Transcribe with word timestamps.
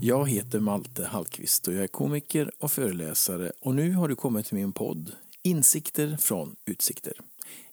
Jag 0.00 0.28
heter 0.28 0.60
Malte 0.60 1.04
Hallqvist 1.04 1.68
och 1.68 1.74
jag 1.74 1.82
är 1.82 1.88
komiker 1.88 2.50
och 2.58 2.72
föreläsare 2.72 3.52
och 3.60 3.74
nu 3.74 3.92
har 3.92 4.08
du 4.08 4.16
kommit 4.16 4.46
till 4.46 4.56
min 4.56 4.72
podd 4.72 5.12
Insikter 5.42 6.16
från 6.16 6.56
utsikter. 6.64 7.12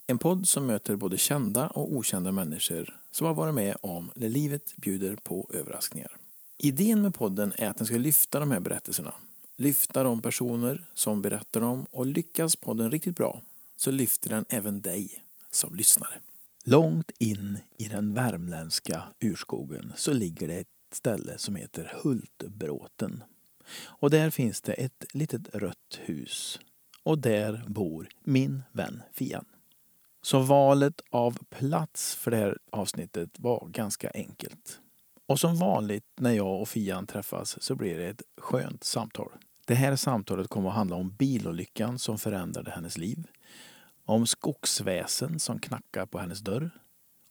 En 0.08 0.18
podd 0.18 0.48
som 0.48 0.66
möter 0.66 0.96
både 0.96 1.18
kända 1.18 1.68
och 1.68 1.94
okända 1.94 2.32
människor 2.32 3.00
som 3.12 3.28
har 3.28 3.34
varit 3.34 3.56
med 3.56 3.78
om 3.82 4.12
när 4.16 4.30
livet 4.30 4.76
bjuder 4.76 5.16
på 5.16 5.50
överraskningar. 5.54 6.12
Idén 6.58 7.02
med 7.02 7.14
podden 7.14 7.54
är 7.58 7.70
att 7.70 7.78
den 7.78 7.88
ska 7.88 7.98
lyfta 7.98 8.40
de 8.40 8.52
här 8.52 8.60
berättelserna. 8.60 9.14
Lyfta 9.58 10.04
de 10.04 10.22
personer 10.22 10.86
som 10.94 11.22
berättar 11.22 11.62
dem 11.62 11.86
och 11.92 12.06
lyckas 12.06 12.56
podden 12.56 12.92
riktigt 12.92 13.16
bra 13.16 13.42
så 13.76 13.92
lyfter 13.92 14.30
den 14.30 14.46
även 14.50 14.82
dig 14.82 15.24
som 15.52 15.76
lyssnare. 15.76 16.20
Långt 16.64 17.12
in 17.20 17.60
i 17.78 17.88
den 17.88 18.14
värmländska 18.14 19.04
urskogen 19.20 19.94
så 19.96 20.14
ligger 20.14 20.48
det 20.48 20.56
ett 20.56 20.68
ställe 20.92 21.38
som 21.38 21.56
heter 21.56 21.94
Hultbråten. 22.04 23.24
Och 23.84 24.10
där 24.10 24.30
finns 24.30 24.62
det 24.62 24.74
ett 24.74 25.06
litet 25.14 25.56
rött 25.56 26.00
hus. 26.00 26.60
Och 27.04 27.20
där 27.20 27.64
bor 27.68 28.08
min 28.24 28.64
vän 28.72 29.02
Fian. 29.14 29.46
Så 30.22 30.40
valet 30.40 31.02
av 31.10 31.38
plats 31.50 32.16
för 32.16 32.32
det 32.32 32.38
här 32.38 32.58
avsnittet 32.72 33.30
var 33.40 33.68
ganska 33.68 34.12
enkelt. 34.14 34.80
Och 35.28 35.40
som 35.40 35.58
vanligt 35.58 36.06
när 36.16 36.32
jag 36.32 36.62
och 36.62 36.70
Fian 36.70 37.08
träffas 37.08 37.64
så 37.64 37.76
blir 37.76 37.98
det 37.98 38.08
ett 38.08 38.22
skönt 38.38 38.84
samtal. 38.84 39.32
Det 39.66 39.76
här 39.76 39.96
samtalet 39.96 40.48
kommer 40.48 40.70
att 40.70 40.76
handla 40.76 40.96
om 40.96 41.16
bilolyckan 41.16 42.00
som 42.00 42.18
förändrade 42.18 42.72
hennes 42.72 42.98
liv. 42.98 43.28
Om 44.08 44.28
skogsväsen 44.28 45.40
som 45.40 45.60
knackar 45.60 46.06
på 46.06 46.20
hennes 46.20 46.40
dörr. 46.40 46.70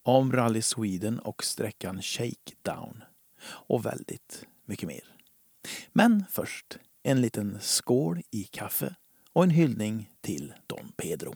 Om 0.02 0.32
Rally 0.32 0.62
Sweden 0.62 1.18
och 1.18 1.44
sträckan 1.44 2.02
Shakedown 2.02 3.04
och 3.46 3.86
väldigt 3.86 4.46
mycket 4.64 4.88
mer. 4.88 5.04
Men 5.92 6.24
först 6.30 6.78
en 7.02 7.20
liten 7.20 7.58
skål 7.60 8.22
i 8.30 8.42
kaffe 8.44 8.94
och 9.32 9.44
en 9.44 9.50
hyllning 9.50 10.10
till 10.20 10.52
Don 10.66 10.92
Pedro. 10.96 11.34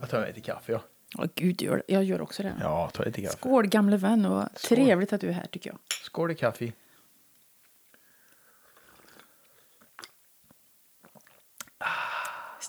Jag 0.00 0.10
tar 0.10 0.26
lite 0.26 0.40
kaffe, 0.40 0.72
ja. 0.72 0.82
Åh, 1.18 1.26
gud, 1.34 1.62
gör, 1.62 1.82
jag 1.88 2.04
gör 2.04 2.20
också 2.20 2.42
det. 2.42 2.54
Ja, 2.60 2.90
ta 2.94 3.04
lite 3.04 3.22
kaffe. 3.22 3.36
Skål 3.36 3.66
gamle 3.66 3.96
vän 3.96 4.26
och 4.26 4.48
Skål. 4.54 4.76
trevligt 4.76 5.12
att 5.12 5.20
du 5.20 5.28
är 5.28 5.32
här 5.32 5.46
tycker 5.46 5.70
jag. 5.70 5.78
Skål 6.04 6.30
i 6.30 6.34
kaffe. 6.34 6.72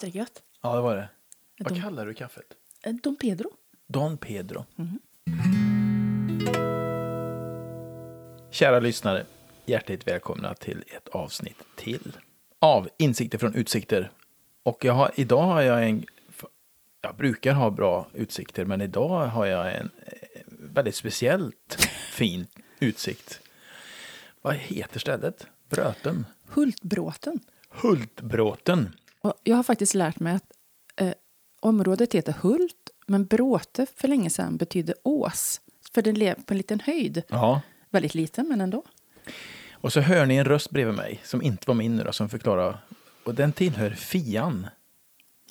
Visst 0.04 0.16
är 0.16 0.20
det 0.20 0.24
gött? 0.24 0.44
Ja, 0.62 0.76
det 0.76 0.82
var 0.82 0.96
det. 0.96 1.10
Vad 1.60 1.74
Don, 1.74 1.82
kallar 1.82 2.06
du 2.06 2.14
kaffet? 2.14 2.46
eh, 2.84 2.94
Don 2.94 3.16
Pedro. 3.16 3.50
Don 3.88 4.18
Pedro. 4.18 4.66
Kära 8.52 8.80
lyssnare, 8.80 9.26
hjärtligt 9.66 10.08
välkomna 10.08 10.54
till 10.54 10.84
ett 10.98 11.08
avsnitt 11.08 11.58
till 11.76 12.18
av 12.60 12.90
Insikter 12.98 13.38
från 13.38 13.56
utsikter. 13.56 14.12
Och 14.64 14.86
jag 14.86 14.94
har, 14.94 15.12
idag 15.16 15.42
har 15.42 15.62
jag 15.62 15.90
en, 15.90 16.06
jag 17.02 17.16
brukar 17.16 17.54
ha 17.54 17.70
bra 17.72 18.08
utsikter, 18.14 18.66
men 18.66 18.82
idag 18.82 19.28
har 19.28 19.46
jag 19.46 19.76
en 19.76 19.90
eh, 20.06 20.42
väldigt 20.48 20.96
speciellt 20.96 21.74
fin 22.12 22.48
utsikt. 22.80 23.40
Vad 24.42 24.56
heter 24.56 25.00
stället? 25.00 25.48
Brötum? 25.70 26.26
Hultbråten. 26.48 27.40
Hultbråten. 27.70 28.96
Och 29.24 29.34
jag 29.44 29.56
har 29.56 29.64
faktiskt 29.64 29.94
lärt 29.94 30.20
mig 30.20 30.34
att 30.36 30.52
eh, 30.96 31.14
området 31.60 32.14
heter 32.16 32.34
Hult, 32.42 32.90
men 33.08 33.26
Bråte 33.26 33.86
för 33.96 34.08
länge 34.08 34.30
sedan 34.30 34.58
betydde 34.58 34.94
ås. 35.04 35.62
För 35.94 36.02
den 36.02 36.16
lever 36.16 36.42
på 36.44 36.54
en 36.54 36.58
liten 36.58 36.80
höjd. 36.80 37.24
Ja. 37.28 37.62
Väldigt 37.90 38.16
liten, 38.16 38.48
men 38.50 38.62
ändå. 38.62 38.84
Och 39.72 39.94
så 39.94 40.00
hör 40.00 40.26
ni 40.26 40.36
en 40.36 40.46
röst 40.46 40.70
bredvid 40.70 40.96
mig, 40.96 41.22
som 41.24 41.42
inte 41.42 41.64
var 41.68 41.76
min 41.76 41.96
nu 41.96 42.04
då, 42.04 42.12
som 42.14 42.30
förklarar. 42.30 42.78
Och 43.24 43.36
den 43.36 43.52
tillhör 43.54 43.90
Fian. 43.90 44.68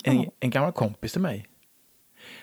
En, 0.03 0.21
Ja. 0.21 0.31
en 0.39 0.49
gammal 0.49 0.71
kompis 0.71 1.11
till 1.11 1.21
mig. 1.21 1.47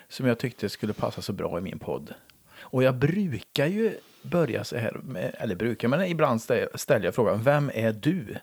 Som 0.08 0.26
jag 0.26 0.38
tyckte 0.38 0.68
skulle 0.68 0.92
passa 0.92 1.22
så 1.22 1.32
bra 1.32 1.58
i 1.58 1.60
min 1.60 1.78
podd. 1.78 2.14
Och 2.60 2.82
jag 2.82 2.94
brukar 2.94 3.66
ju 3.66 3.98
börja 4.22 4.64
så 4.64 4.76
här, 4.76 4.92
med, 5.04 5.34
eller 5.38 5.54
brukar, 5.54 5.88
men 5.88 6.04
ibland 6.04 6.40
stä- 6.40 6.76
ställer 6.76 7.04
jag 7.04 7.14
frågan, 7.14 7.42
vem 7.42 7.70
är 7.74 7.92
du? 7.92 8.36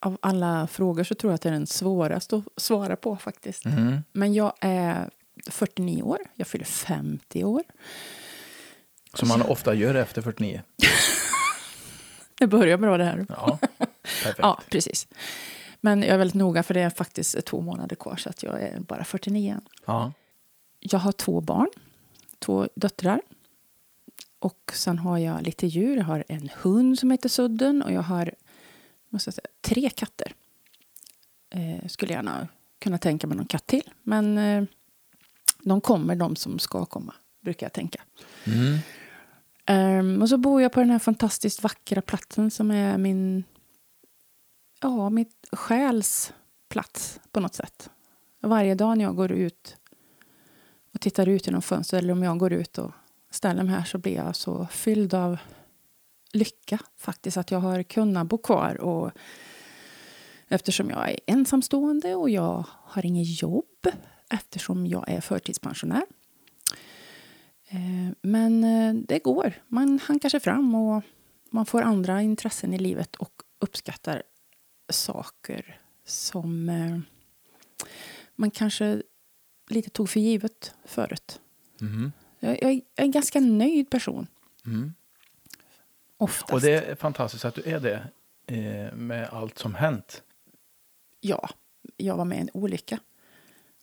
Av 0.00 0.18
alla 0.22 0.66
frågor 0.66 1.04
så 1.04 1.14
tror 1.14 1.30
jag 1.30 1.34
att 1.34 1.42
det 1.42 1.48
är 1.48 1.52
den 1.52 1.66
svåraste 1.66 2.36
att 2.36 2.62
svara 2.62 2.96
på 2.96 3.16
faktiskt. 3.16 3.64
Mm. 3.64 3.98
Men 4.12 4.34
jag 4.34 4.52
är 4.60 5.10
49 5.46 6.02
år. 6.02 6.18
Jag 6.34 6.46
fyller 6.46 6.64
50 6.64 7.44
år. 7.44 7.62
Som 9.14 9.28
man 9.28 9.42
ofta 9.42 9.74
gör 9.74 9.94
efter 9.94 10.22
49. 10.22 10.62
Det 12.38 12.46
börjar 12.46 12.76
bra 12.76 12.98
det 12.98 13.04
här. 13.04 13.26
Ja, 13.28 13.58
perfekt. 14.02 14.38
Ja, 14.38 14.60
precis. 14.70 15.08
Men 15.80 16.02
jag 16.02 16.10
är 16.10 16.18
väldigt 16.18 16.34
noga 16.34 16.62
för 16.62 16.74
det 16.74 16.80
är 16.80 16.90
faktiskt 16.90 17.44
två 17.44 17.60
månader 17.60 17.96
kvar 17.96 18.16
så 18.16 18.28
att 18.28 18.42
jag 18.42 18.62
är 18.62 18.80
bara 18.80 19.04
49 19.04 19.52
än. 19.52 19.60
Ja. 19.86 20.12
Jag 20.80 20.98
har 20.98 21.12
två 21.12 21.40
barn, 21.40 21.68
två 22.38 22.68
döttrar. 22.74 23.20
Och 24.38 24.72
sen 24.74 24.98
har 24.98 25.18
jag 25.18 25.42
lite 25.42 25.66
djur. 25.66 25.96
Jag 25.96 26.04
har 26.04 26.24
en 26.28 26.50
hund 26.62 26.98
som 26.98 27.10
heter 27.10 27.28
Sudden 27.28 27.82
och 27.82 27.92
jag 27.92 28.02
har 28.02 28.34
måste 29.10 29.28
jag 29.28 29.34
säga, 29.34 29.46
tre 29.60 29.90
katter. 29.90 30.34
Eh, 31.50 31.88
skulle 31.88 32.12
gärna 32.12 32.48
kunna 32.78 32.98
tänka 32.98 33.26
mig 33.26 33.36
någon 33.36 33.46
katt 33.46 33.66
till. 33.66 33.90
Men 34.02 34.38
eh, 34.38 34.64
de 35.62 35.80
kommer, 35.80 36.16
de 36.16 36.36
som 36.36 36.58
ska 36.58 36.84
komma, 36.84 37.14
brukar 37.40 37.66
jag 37.66 37.72
tänka. 37.72 38.00
Mm. 38.44 38.78
Ehm, 39.66 40.22
och 40.22 40.28
så 40.28 40.36
bor 40.36 40.62
jag 40.62 40.72
på 40.72 40.80
den 40.80 40.90
här 40.90 40.98
fantastiskt 40.98 41.62
vackra 41.62 42.02
platsen 42.02 42.50
som 42.50 42.70
är 42.70 42.98
min, 42.98 43.44
ja, 44.80 45.10
mitt 45.10 45.48
själs 45.52 46.32
plats 46.68 47.20
på 47.32 47.40
något 47.40 47.54
sätt. 47.54 47.90
Varje 48.40 48.74
dag 48.74 48.98
när 48.98 49.04
jag 49.04 49.16
går 49.16 49.32
ut 49.32 49.76
och 50.94 51.00
tittar 51.00 51.28
ut 51.28 51.46
genom 51.46 51.62
fönstret 51.62 52.02
eller 52.02 52.12
om 52.12 52.22
jag 52.22 52.38
går 52.38 52.52
ut 52.52 52.78
och 52.78 52.92
ställer 53.30 53.62
mig 53.62 53.74
här 53.74 53.84
så 53.84 53.98
blir 53.98 54.14
jag 54.14 54.36
så 54.36 54.66
fylld 54.66 55.14
av 55.14 55.38
lycka 56.32 56.78
faktiskt 56.96 57.36
att 57.36 57.50
jag 57.50 57.58
har 57.58 57.82
kunnat 57.82 58.26
bo 58.26 58.38
kvar 58.38 58.80
och 58.80 59.10
eftersom 60.48 60.90
jag 60.90 61.10
är 61.10 61.18
ensamstående 61.26 62.14
och 62.14 62.30
jag 62.30 62.64
har 62.68 63.06
inget 63.06 63.42
jobb 63.42 63.86
eftersom 64.30 64.86
jag 64.86 65.08
är 65.08 65.20
förtidspensionär. 65.20 66.02
Eh, 67.68 68.14
Men 68.22 68.64
eh, 68.64 68.94
det 68.94 69.18
går. 69.18 69.52
Man 69.68 69.98
hankar 69.98 70.28
sig 70.28 70.40
fram 70.40 70.74
och 70.74 71.02
man 71.50 71.66
får 71.66 71.82
andra 71.82 72.22
intressen 72.22 72.74
i 72.74 72.78
livet 72.78 73.16
och 73.16 73.42
uppskattar 73.58 74.22
saker 74.88 75.80
som 76.04 76.68
eh, 76.68 76.98
man 78.36 78.50
kanske 78.50 79.02
lite 79.70 79.90
tog 79.90 80.10
för 80.10 80.20
givet 80.20 80.74
förut. 80.84 81.40
Mm. 81.80 82.12
Jag, 82.40 82.62
är 82.62 82.80
en 82.96 83.10
ganska 83.10 83.40
nöjd 83.40 83.90
person. 83.90 84.26
Mm. 84.66 84.94
Oftast. 86.20 86.52
Och 86.52 86.60
det 86.60 86.70
är 86.70 86.94
fantastiskt 86.94 87.44
att 87.44 87.54
du 87.54 87.62
är 87.64 87.80
det 87.80 88.02
eh, 88.46 88.94
med 88.96 89.28
allt 89.32 89.58
som 89.58 89.74
hänt. 89.74 90.22
Ja, 91.20 91.50
jag 91.96 92.16
var 92.16 92.24
med 92.24 92.38
i 92.38 92.40
en 92.40 92.50
olycka 92.52 92.98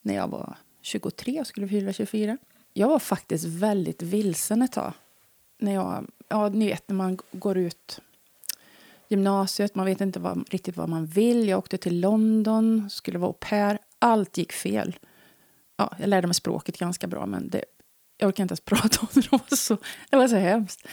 när 0.02 0.16
jag 0.16 0.28
var 0.28 0.56
23 0.82 1.40
och 1.40 1.48
skulle 1.48 1.68
fylla 1.68 1.94
24. 1.94 2.38
Jag 2.74 2.88
var 2.88 3.00
faktiskt 3.00 3.46
väldigt 3.46 4.02
vilsen 4.02 4.62
ett 4.62 4.72
tag. 4.72 4.94
När 5.60 5.74
jag, 5.74 6.08
ja, 6.28 6.50
ni 6.50 6.68
vet 6.68 6.90
när 6.90 6.96
man 6.96 7.20
går 7.32 7.58
ut 7.58 8.00
gymnasiet, 9.08 9.76
man 9.76 9.86
vet 9.86 10.02
inte 10.02 10.20
vad, 10.20 10.50
riktigt 10.50 10.78
vad 10.78 10.90
man 10.90 11.06
vill. 11.06 11.48
Jag 11.48 11.60
åkte 11.60 11.78
till 11.78 12.00
London, 12.00 12.90
skulle 12.90 13.20
vara 13.20 13.30
au 13.30 13.38
pair. 13.40 13.80
Allt 14.00 14.38
gick 14.38 14.52
fel. 14.52 14.96
Ja, 15.78 15.96
jag 16.00 16.10
lärde 16.10 16.28
mig 16.28 16.34
språket 16.34 16.78
ganska 16.78 17.08
bra, 17.08 17.26
men 17.26 17.50
det, 17.50 17.66
jag 18.18 18.28
orkar 18.28 18.44
inte 18.44 18.52
ens 18.52 18.62
prata 18.66 19.00
om 19.02 19.08
det. 19.14 19.22
Det 19.22 19.32
var 19.32 19.56
så, 19.56 19.78
det 20.10 20.18
var 20.18 20.28
så 20.28 20.36
hemskt. 20.36 20.88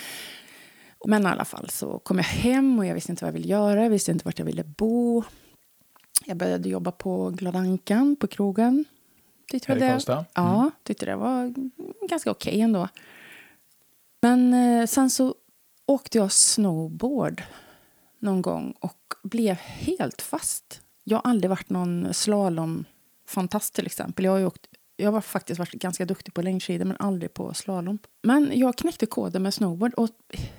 Men 1.06 1.22
i 1.22 1.26
alla 1.26 1.44
fall 1.44 1.70
så 1.70 1.98
kom 1.98 2.16
jag 2.16 2.24
hem 2.24 2.78
och 2.78 2.86
jag 2.86 2.94
visste 2.94 3.12
inte 3.12 3.24
vad 3.24 3.28
jag 3.28 3.32
ville 3.32 3.48
göra. 3.48 3.82
Jag 3.82 3.90
visste 3.90 4.10
inte 4.10 4.24
vart 4.24 4.38
jag 4.38 4.46
ville 4.46 4.64
bo. 4.64 5.22
Jag 6.24 6.36
började 6.36 6.68
jobba 6.68 6.90
på 6.90 7.30
Glada 7.30 7.58
Ankan 7.58 8.16
på 8.16 8.26
krogen. 8.26 8.84
Tyckte 9.50 9.72
Här 9.72 9.76
i 9.76 9.80
Karlstad? 9.80 10.24
Ja, 10.34 10.70
tyckte 10.82 11.06
det 11.06 11.16
var 11.16 11.54
ganska 12.08 12.30
okej 12.30 12.60
ändå. 12.60 12.88
Men 14.20 14.54
eh, 14.54 14.86
sen 14.86 15.10
så 15.10 15.34
åkte 15.86 16.18
jag 16.18 16.32
snowboard 16.32 17.42
någon 18.18 18.42
gång 18.42 18.74
och 18.80 19.14
blev 19.22 19.54
helt 19.56 20.22
fast. 20.22 20.80
Jag 21.04 21.16
har 21.16 21.30
aldrig 21.30 21.50
varit 21.50 21.70
någon 21.70 22.14
slalomfantast 22.14 23.74
till 23.74 23.86
exempel. 23.86 24.24
Jag 24.24 24.32
har, 24.32 24.46
åkt, 24.46 24.66
jag 24.96 25.12
har 25.12 25.20
faktiskt 25.20 25.58
varit 25.58 25.72
ganska 25.72 26.04
duktig 26.04 26.34
på 26.34 26.42
längdskidor 26.42 26.84
men 26.84 26.96
aldrig 26.98 27.34
på 27.34 27.54
slalom. 27.54 27.98
Men 28.22 28.58
jag 28.58 28.76
knäckte 28.78 29.06
koden 29.06 29.42
med 29.42 29.54
snowboard 29.54 29.94
och 29.94 30.08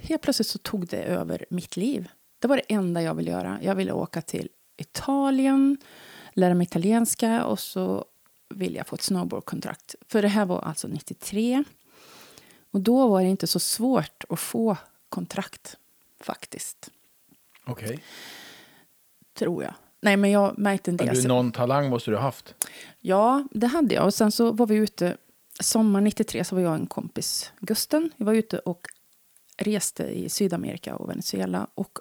helt 0.02 0.22
plötsligt 0.22 0.48
så 0.48 0.58
tog 0.58 0.88
det 0.88 1.04
över 1.04 1.46
mitt 1.50 1.78
liv. 1.78 2.08
Det 2.40 2.48
var 2.48 2.58
det 2.58 2.74
enda 2.74 3.02
jag 3.02 3.16
ville 3.16 3.32
göra. 3.32 3.60
Jag 3.62 3.76
ville 3.76 3.92
åka 3.92 4.22
till 4.22 4.50
Italien, 4.78 5.78
lära 6.34 6.54
mig 6.54 6.64
italienska 6.64 7.46
och 7.46 7.60
så 7.60 8.06
ville 8.50 8.78
jag 8.78 8.88
få 8.88 8.96
ett 8.96 9.02
snowboardkontrakt. 9.02 9.96
För 10.08 10.22
det 10.22 10.28
här 10.28 10.46
var 10.46 10.60
alltså 10.60 10.88
93. 10.88 11.64
Och 12.72 12.82
då 12.82 13.08
var 13.08 13.22
det 13.22 13.30
inte 13.30 13.48
så 13.48 13.60
svårt 13.60 14.24
att 14.30 14.40
få 14.40 14.78
kontrakt, 15.10 15.78
faktiskt. 16.22 16.92
Okej. 17.66 17.86
Okay. 17.86 18.00
Tror 19.34 19.64
jag. 19.64 19.74
Nej, 20.06 20.18
men 20.18 20.32
jag 20.32 20.58
märkte 20.58 20.92
del. 20.92 21.08
Men 21.08 21.16
du, 21.16 21.28
någon 21.28 21.52
talang 21.52 21.90
måste 21.90 22.12
du 22.12 22.18
ha 22.18 22.24
haft? 22.24 22.56
Ja, 23.00 23.48
det 23.52 23.68
hade 23.68 23.96
jag. 23.96 24.06
Och 24.06 24.14
sen 24.14 24.32
så 24.32 24.52
var 24.52 24.68
vi 24.68 24.76
ute, 24.76 25.18
sommar 25.60 26.02
93 26.02 26.44
så 26.44 26.56
var 26.56 26.62
jag 26.62 26.70
och 26.70 26.78
en 26.78 26.88
kompis, 26.88 27.52
Gusten. 27.60 28.12
Vi 28.18 28.26
var 28.26 28.34
ute 28.34 28.60
och 28.60 28.88
reste 29.58 30.04
i 30.04 30.30
Sydamerika 30.30 30.96
och 30.96 31.10
Venezuela. 31.10 31.68
Och 31.76 32.00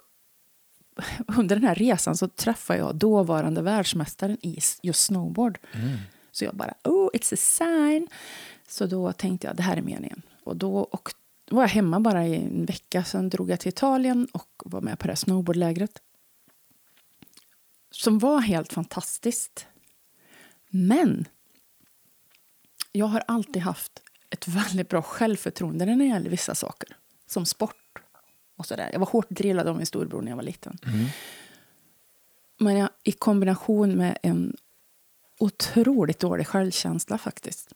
under 1.37 1.55
den 1.55 1.65
här 1.65 1.75
resan 1.75 2.17
så 2.17 2.27
träffade 2.27 2.79
jag 2.79 2.95
dåvarande 2.95 3.61
världsmästaren 3.61 4.37
i 4.41 4.59
just 4.81 5.05
snowboard. 5.05 5.57
Mm. 5.71 5.97
Så 6.31 6.45
jag 6.45 6.55
bara, 6.55 6.73
oh, 6.83 7.09
it's 7.13 7.33
a 7.33 7.37
sign. 7.37 8.07
Så 8.67 8.85
då 8.85 9.11
tänkte 9.11 9.47
jag, 9.47 9.55
det 9.55 9.63
här 9.63 9.77
är 9.77 9.81
meningen. 9.81 10.21
Och 10.43 10.55
då 10.55 10.77
och 10.77 11.09
var 11.49 11.63
jag 11.63 11.69
hemma 11.69 11.99
bara 11.99 12.27
i 12.27 12.35
en 12.35 12.65
vecka. 12.65 13.03
Sen 13.03 13.29
drog 13.29 13.49
jag 13.49 13.59
till 13.59 13.69
Italien 13.69 14.27
och 14.31 14.49
var 14.65 14.81
med 14.81 14.99
på 14.99 15.07
det 15.07 15.11
här 15.11 15.15
snowboardlägret. 15.15 16.01
Som 17.95 18.19
var 18.19 18.39
helt 18.39 18.73
fantastiskt. 18.73 19.67
Men 20.69 21.27
jag 22.91 23.05
har 23.05 23.23
alltid 23.27 23.61
haft 23.61 24.01
ett 24.29 24.47
väldigt 24.47 24.89
bra 24.89 25.01
självförtroende 25.01 25.85
när 25.85 25.95
det 25.95 26.05
gäller 26.05 26.29
vissa 26.29 26.55
saker. 26.55 26.97
Som 27.27 27.45
sport 27.45 28.01
och 28.55 28.65
sådär. 28.65 28.89
Jag 28.91 28.99
var 28.99 29.07
hårt 29.07 29.29
drillad 29.29 29.67
av 29.67 29.77
min 29.77 29.85
storbror 29.85 30.21
när 30.21 30.31
jag 30.31 30.35
var 30.35 30.43
liten. 30.43 30.77
Mm. 30.83 31.05
Men 32.57 32.77
jag, 32.77 32.89
i 33.03 33.11
kombination 33.11 33.97
med 33.97 34.17
en 34.23 34.57
otroligt 35.39 36.19
dålig 36.19 36.47
självkänsla 36.47 37.17
faktiskt. 37.17 37.73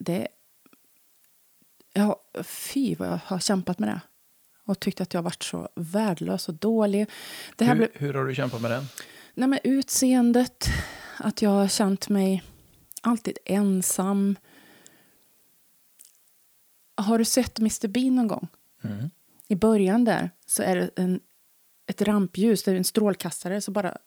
Det... 0.00 0.28
Ja, 1.92 2.22
fy 2.42 2.94
vad 2.94 3.08
jag 3.08 3.20
har 3.24 3.38
kämpat 3.38 3.78
med 3.78 3.88
det. 3.88 4.00
Och 4.64 4.80
tyckt 4.80 5.00
att 5.00 5.14
jag 5.14 5.22
varit 5.22 5.42
så 5.42 5.68
värdelös 5.74 6.48
och 6.48 6.54
dålig. 6.54 7.06
Det 7.56 7.64
här 7.64 7.74
hur, 7.74 7.78
blev... 7.78 7.90
hur 7.94 8.14
har 8.14 8.24
du 8.24 8.34
kämpat 8.34 8.60
med 8.60 8.70
den? 8.70 8.84
Nej, 9.34 9.48
men 9.48 9.58
utseendet. 9.64 10.68
Att 11.18 11.42
jag 11.42 11.50
har 11.50 11.68
känt 11.68 12.08
mig 12.08 12.42
alltid 13.00 13.38
ensam. 13.44 14.36
Har 16.94 17.18
du 17.18 17.24
sett 17.24 17.58
Mr 17.58 17.88
Bean 17.88 18.14
någon 18.14 18.28
gång? 18.28 18.48
Mm. 18.84 19.10
I 19.48 19.54
början 19.56 20.04
där 20.04 20.30
så 20.46 20.62
är 20.62 20.76
det 20.76 20.90
en, 20.96 21.20
ett 21.86 22.02
rampljus, 22.02 22.62
det 22.62 22.70
är 22.70 22.74
en 22.74 22.84
strålkastare, 22.84 23.60
så 23.60 23.70
bara 23.70 23.98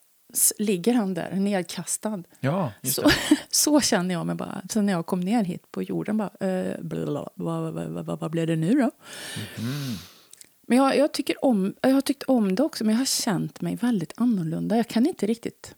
ligger 0.58 0.94
han 0.94 1.14
där 1.14 1.32
nedkastad. 1.32 2.24
Ja, 2.40 2.72
så, 2.84 3.10
så 3.50 3.82
känner 3.82 4.16
jag 4.16 4.26
mig 4.26 4.36
bara. 4.36 4.62
Sen 4.70 4.86
när 4.86 4.94
jag 4.94 5.06
kom 5.06 5.20
ner 5.20 5.44
hit 5.44 5.72
på 5.72 5.84
jorden, 5.84 6.18
bara, 6.18 6.50
eh, 6.50 6.82
blablabla, 6.82 7.30
vad, 7.36 7.74
vad, 7.74 8.06
vad, 8.06 8.20
vad 8.20 8.32
blev 8.32 8.48
det 8.48 8.56
nu 8.56 8.74
då? 8.74 8.92
Mm. 9.58 9.96
Men 10.68 10.78
jag, 10.78 10.98
jag, 10.98 11.12
tycker 11.12 11.46
om, 11.46 11.76
jag 11.82 11.90
har 11.90 12.02
tyckt 12.02 12.24
om 12.24 12.56
det 12.56 12.64
också, 12.64 12.84
men 12.84 12.94
jag 12.94 13.00
har 13.00 13.06
känt 13.06 13.62
mig 13.62 13.76
väldigt 13.76 14.14
annorlunda. 14.18 14.78
Jag 14.78 14.88
kan 14.88 15.06
inte 15.06 15.26
riktigt... 15.26 15.76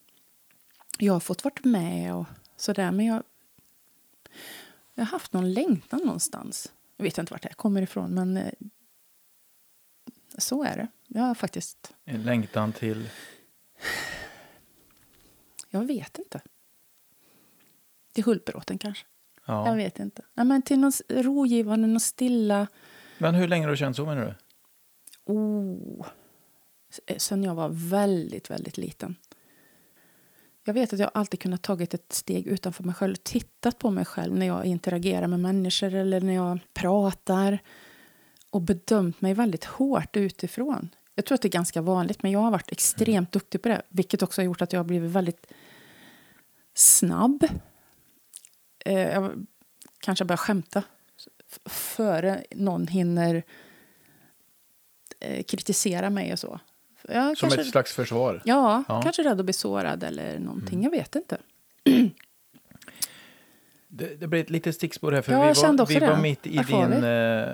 Jag 0.98 1.14
har 1.14 1.20
fått 1.20 1.44
vara 1.44 1.54
med 1.64 2.16
och 2.16 2.26
sådär, 2.58 2.92
men 2.92 3.06
jag, 3.06 3.24
jag 4.94 5.06
har 5.06 5.12
haft 5.12 5.34
någon 5.34 5.54
längtan 5.54 6.00
någonstans. 6.00 6.72
Jag 6.98 7.04
vet 7.04 7.18
inte 7.18 7.34
vart 7.34 7.44
det 7.44 7.54
kommer 7.54 7.82
ifrån, 7.82 8.14
men 8.14 8.38
eh, 8.38 8.52
så 10.38 10.64
är 10.64 10.78
det. 10.78 10.88
Jag 11.08 11.22
har 11.22 11.36
faktiskt... 11.36 11.94
En 12.06 12.24
längtan 12.24 12.74
till? 12.74 13.10
Jag 15.70 15.86
vet 15.86 16.20
inte. 16.20 16.42
Till 18.14 18.24
Hultbråten 18.24 18.78
kanske. 18.78 19.06
Ja. 19.46 19.68
Jag 19.68 19.76
vet 19.76 20.00
inte. 20.00 20.22
Nej, 20.34 20.46
men 20.46 20.62
till 20.62 20.80
något 20.80 21.02
rogivande, 21.10 21.88
något 21.88 22.02
stilla. 22.02 22.68
Men 23.18 23.36
hur 23.36 23.48
länge 23.48 23.66
har 23.66 23.72
du 23.72 23.78
känt 23.78 23.96
så 23.96 24.06
menar 24.06 24.26
du? 24.26 24.34
Oh. 25.28 26.08
Eh, 27.06 27.18
sen 27.18 27.44
jag 27.44 27.56
var 27.56 27.70
väldigt, 27.70 28.50
väldigt 28.50 28.78
liten. 28.78 29.16
Jag 30.64 30.74
vet 30.74 30.94
att 30.94 31.00
jag 31.00 31.12
alltid 31.14 31.40
kunnat 31.40 31.62
tagit 31.62 31.94
ett 31.94 32.14
steg 32.14 32.48
utanför 32.48 32.84
mig 32.84 32.96
själv. 32.96 33.14
och 33.14 33.24
Tittat 33.24 33.80
på 33.80 33.92
mig 33.92 34.06
själv 34.06 34.36
när 34.36 34.46
jag 34.46 34.66
interagerar 34.66 35.28
med 35.28 35.40
människor 35.40 35.94
eller 35.94 36.22
när 36.22 36.34
jag 36.34 36.60
pratar. 36.74 37.60
Och 38.50 38.62
bedömt 38.62 39.22
mig 39.22 39.34
väldigt 39.34 39.66
hårt 39.66 40.18
utifrån. 40.18 40.90
Jag 41.16 41.26
tror 41.26 41.36
att 41.36 41.42
det 41.42 41.48
är 41.48 41.52
ganska 41.52 41.82
vanligt, 41.82 42.24
men 42.24 42.32
jag 42.32 42.40
har 42.40 42.52
varit 42.52 42.72
extremt 42.72 43.32
duktig 43.32 43.62
på 43.62 43.70
det. 43.70 43.82
Vilket 43.90 44.24
också 44.24 44.42
har 44.42 44.46
gjort 44.46 44.62
att 44.62 44.74
jag 44.74 44.80
har 44.80 44.86
blivit 44.86 45.12
väldigt 45.12 45.48
snabb. 46.74 47.48
Eh, 48.86 49.00
jag 49.00 49.46
kanske 50.00 50.26
börjar 50.26 50.38
skämta 50.38 50.84
före 51.66 52.44
någon 52.52 52.88
hinner 52.88 53.44
eh, 55.20 55.44
kritisera 55.44 56.10
mig 56.10 56.34
och 56.34 56.40
så. 56.40 56.60
Jag 57.08 57.38
Som 57.38 57.50
kanske, 57.50 57.62
ett 57.62 57.68
slags 57.68 57.94
försvar? 57.94 58.42
Ja, 58.46 58.84
ja, 58.88 59.02
kanske 59.02 59.24
rädd 59.24 59.40
att 59.40 59.46
bli 59.46 59.54
sårad 59.54 60.04
eller 60.04 60.40
någonting. 60.40 60.80
Mm. 60.80 60.84
Jag 60.84 60.92
vet 60.92 61.16
inte. 61.16 61.38
Det, 63.88 64.16
det 64.20 64.28
blev 64.28 64.42
ett 64.42 64.50
litet 64.50 64.76
stickspår 64.76 65.12
här, 65.12 65.22
för 65.22 65.32
ja, 65.32 65.40
vi, 65.40 65.62
var, 65.62 65.86
vi 65.86 66.00
var 66.00 66.18
mitt 66.18 66.48
i 66.48 66.58
din... 66.58 67.04
Eh, 67.04 67.48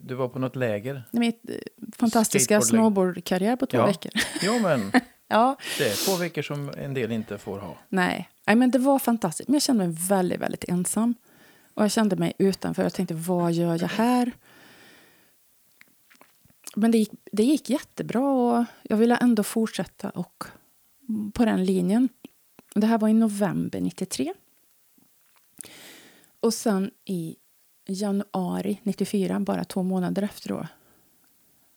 du 0.00 0.14
var 0.14 0.28
på 0.28 0.38
något 0.38 0.56
läger. 0.56 1.02
Mitt 1.10 1.50
eh, 1.50 1.56
fantastiska 1.96 2.60
snowboardkarriär 2.60 3.56
på 3.56 3.66
två 3.66 3.78
ja. 3.78 3.86
veckor. 3.86 4.12
Ja, 4.42 4.58
men 4.58 4.92
ja. 5.28 5.56
det 5.78 5.84
är 5.84 6.06
två 6.06 6.16
veckor 6.16 6.42
som 6.42 6.70
en 6.78 6.94
del 6.94 7.12
inte 7.12 7.38
får 7.38 7.58
ha. 7.58 7.76
Nej, 7.88 8.28
Nej 8.46 8.56
men 8.56 8.70
det 8.70 8.78
var 8.78 8.98
fantastiskt. 8.98 9.48
Men 9.48 9.54
jag 9.54 9.62
kände 9.62 9.86
mig 9.86 9.96
väldigt, 10.08 10.40
väldigt 10.40 10.64
ensam. 10.64 11.14
Och 11.74 11.84
jag 11.84 11.90
kände 11.90 12.16
mig 12.16 12.32
utanför. 12.38 12.82
Jag 12.82 12.92
tänkte, 12.92 13.14
vad 13.14 13.52
gör 13.52 13.78
jag 13.80 13.88
här? 13.88 14.32
Men 16.78 16.90
det 16.90 16.98
gick, 16.98 17.10
det 17.32 17.42
gick 17.42 17.70
jättebra 17.70 18.30
och 18.30 18.64
jag 18.82 18.96
ville 18.96 19.16
ändå 19.16 19.42
fortsätta 19.42 20.10
och, 20.10 20.44
på 21.34 21.44
den 21.44 21.64
linjen. 21.64 22.08
Det 22.74 22.86
här 22.86 22.98
var 22.98 23.08
i 23.08 23.12
november 23.12 23.80
93. 23.80 24.34
Och 26.40 26.54
sen 26.54 26.90
i 27.04 27.36
januari 27.86 28.80
94, 28.82 29.40
bara 29.40 29.64
två 29.64 29.82
månader 29.82 30.22
efter 30.22 30.48
då, 30.48 30.66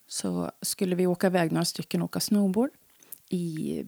så 0.07 0.51
skulle 0.61 0.95
vi 0.95 1.07
åka 1.07 1.27
iväg 1.27 1.51
några 1.51 1.65
stycken 1.65 2.01
och 2.01 2.05
åka 2.05 2.19
snowboard 2.19 2.69
i, 3.29 3.79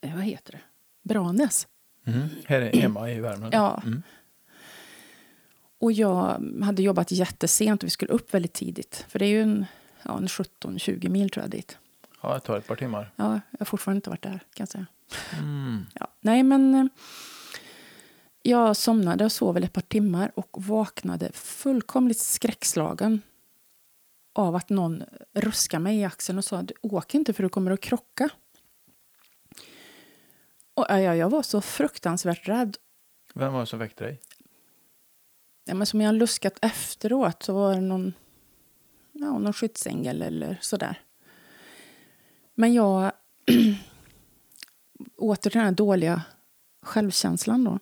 eh, 0.00 0.14
vad 0.14 0.24
heter 0.24 0.52
det, 0.52 0.60
Branäs. 1.08 1.68
Mm. 2.04 2.28
Här 2.44 2.60
är 2.60 2.80
hemma 2.80 3.10
i 3.10 3.20
Värmland? 3.20 3.54
Ja. 3.54 3.82
Mm. 3.84 4.02
Och 5.78 5.92
jag 5.92 6.42
hade 6.62 6.82
jobbat 6.82 7.12
jättesent 7.12 7.82
och 7.82 7.86
vi 7.86 7.90
skulle 7.90 8.12
upp 8.12 8.34
väldigt 8.34 8.52
tidigt. 8.52 9.04
För 9.08 9.18
det 9.18 9.24
är 9.24 9.30
ju 9.30 9.42
en, 9.42 9.66
ja, 10.04 10.18
en 10.18 10.26
17-20 10.26 11.08
mil 11.08 11.30
tror 11.30 11.44
jag 11.44 11.50
dit. 11.50 11.78
Ja, 12.20 12.34
det 12.34 12.40
tar 12.40 12.58
ett 12.58 12.66
par 12.66 12.76
timmar. 12.76 13.12
Ja, 13.16 13.40
jag 13.50 13.58
har 13.58 13.66
fortfarande 13.66 13.96
inte 13.96 14.10
varit 14.10 14.22
där 14.22 14.30
kan 14.30 14.40
jag 14.54 14.68
säga. 14.68 14.86
Mm. 15.38 15.86
Ja, 15.94 16.06
nej 16.20 16.42
men 16.42 16.74
eh, 16.74 16.84
jag 18.42 18.76
somnade 18.76 19.24
och 19.24 19.32
sov 19.32 19.56
ett 19.56 19.72
par 19.72 19.80
timmar 19.80 20.32
och 20.34 20.62
vaknade 20.62 21.32
fullkomligt 21.32 22.18
skräckslagen 22.18 23.22
av 24.34 24.56
att 24.56 24.68
någon 24.68 25.02
ruskade 25.34 25.82
mig 25.82 25.98
i 25.98 26.04
axeln 26.04 26.38
och 26.38 26.44
sa 26.44 26.64
åk 26.80 27.14
inte 27.14 27.32
för 27.32 27.42
du 27.42 27.48
kommer 27.48 27.70
att 27.70 27.80
krocka. 27.80 28.28
Och 30.74 30.86
jag, 30.88 31.16
jag 31.16 31.30
var 31.30 31.42
så 31.42 31.60
fruktansvärt 31.60 32.48
rädd. 32.48 32.76
Vem 33.34 33.52
var 33.52 33.60
det 33.60 33.66
som 33.66 33.78
väckte 33.78 34.04
dig? 34.04 34.20
Ja, 35.64 35.74
men 35.74 35.86
som 35.86 36.00
jag 36.00 36.14
luskat 36.14 36.58
efteråt 36.62 37.42
så 37.42 37.54
var 37.54 37.74
det 37.74 37.80
någon, 37.80 38.12
ja, 39.22 39.38
någon 39.38 39.52
skyddsängel 39.52 40.22
eller 40.22 40.58
sådär. 40.60 41.00
Men 42.54 42.74
jag... 42.74 43.12
åter 45.16 45.50
till 45.50 45.58
den 45.58 45.64
här 45.64 45.72
dåliga 45.72 46.22
självkänslan 46.82 47.64
då. 47.64 47.78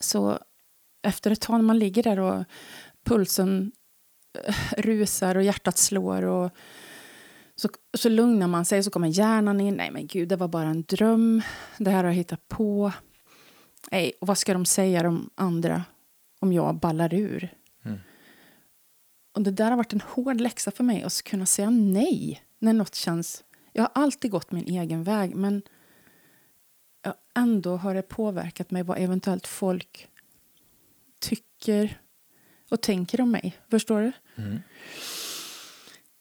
Så 0.00 0.38
efter 1.02 1.30
ett 1.30 1.40
tag 1.40 1.56
när 1.56 1.62
man 1.62 1.78
ligger 1.78 2.02
där 2.02 2.18
och 2.18 2.44
pulsen 3.04 3.72
eh, 4.44 4.54
rusar 4.78 5.34
och 5.34 5.42
hjärtat 5.42 5.78
slår 5.78 6.22
och 6.22 6.50
så, 7.56 7.68
så 7.94 8.08
lugnar 8.08 8.46
man 8.48 8.64
sig 8.64 8.78
och 8.78 8.84
så 8.84 8.90
kommer 8.90 9.08
hjärnan 9.08 9.60
in. 9.60 9.74
Nej 9.74 9.90
men 9.90 10.06
gud, 10.06 10.28
det 10.28 10.36
var 10.36 10.48
bara 10.48 10.68
en 10.68 10.82
dröm. 10.82 11.42
Det 11.78 11.90
här 11.90 12.04
har 12.04 12.10
jag 12.10 12.16
hittat 12.16 12.48
på. 12.48 12.92
Nej, 13.90 14.12
och 14.20 14.26
vad 14.26 14.38
ska 14.38 14.52
de 14.52 14.64
säga 14.64 15.02
de 15.02 15.30
andra 15.34 15.84
om 16.40 16.52
jag 16.52 16.74
ballar 16.74 17.14
ur? 17.14 17.54
Och 19.32 19.42
det 19.42 19.50
där 19.50 19.70
har 19.70 19.76
varit 19.76 19.92
en 19.92 20.00
hård 20.00 20.40
läxa 20.40 20.70
för 20.70 20.84
mig 20.84 21.02
att 21.02 21.22
kunna 21.22 21.46
säga 21.46 21.70
nej 21.70 22.42
när 22.58 22.72
något 22.72 22.94
känns... 22.94 23.44
Jag 23.72 23.82
har 23.82 23.90
alltid 23.94 24.30
gått 24.30 24.52
min 24.52 24.68
egen 24.68 25.04
väg, 25.04 25.34
men 25.34 25.62
ändå 27.34 27.76
har 27.76 27.94
det 27.94 28.02
påverkat 28.02 28.70
mig 28.70 28.82
vad 28.82 28.98
eventuellt 28.98 29.46
folk 29.46 30.08
tycker 31.20 32.00
och 32.70 32.80
tänker 32.80 33.20
om 33.20 33.30
mig. 33.30 33.58
Förstår 33.70 34.00
du? 34.00 34.12
Mm. 34.42 34.60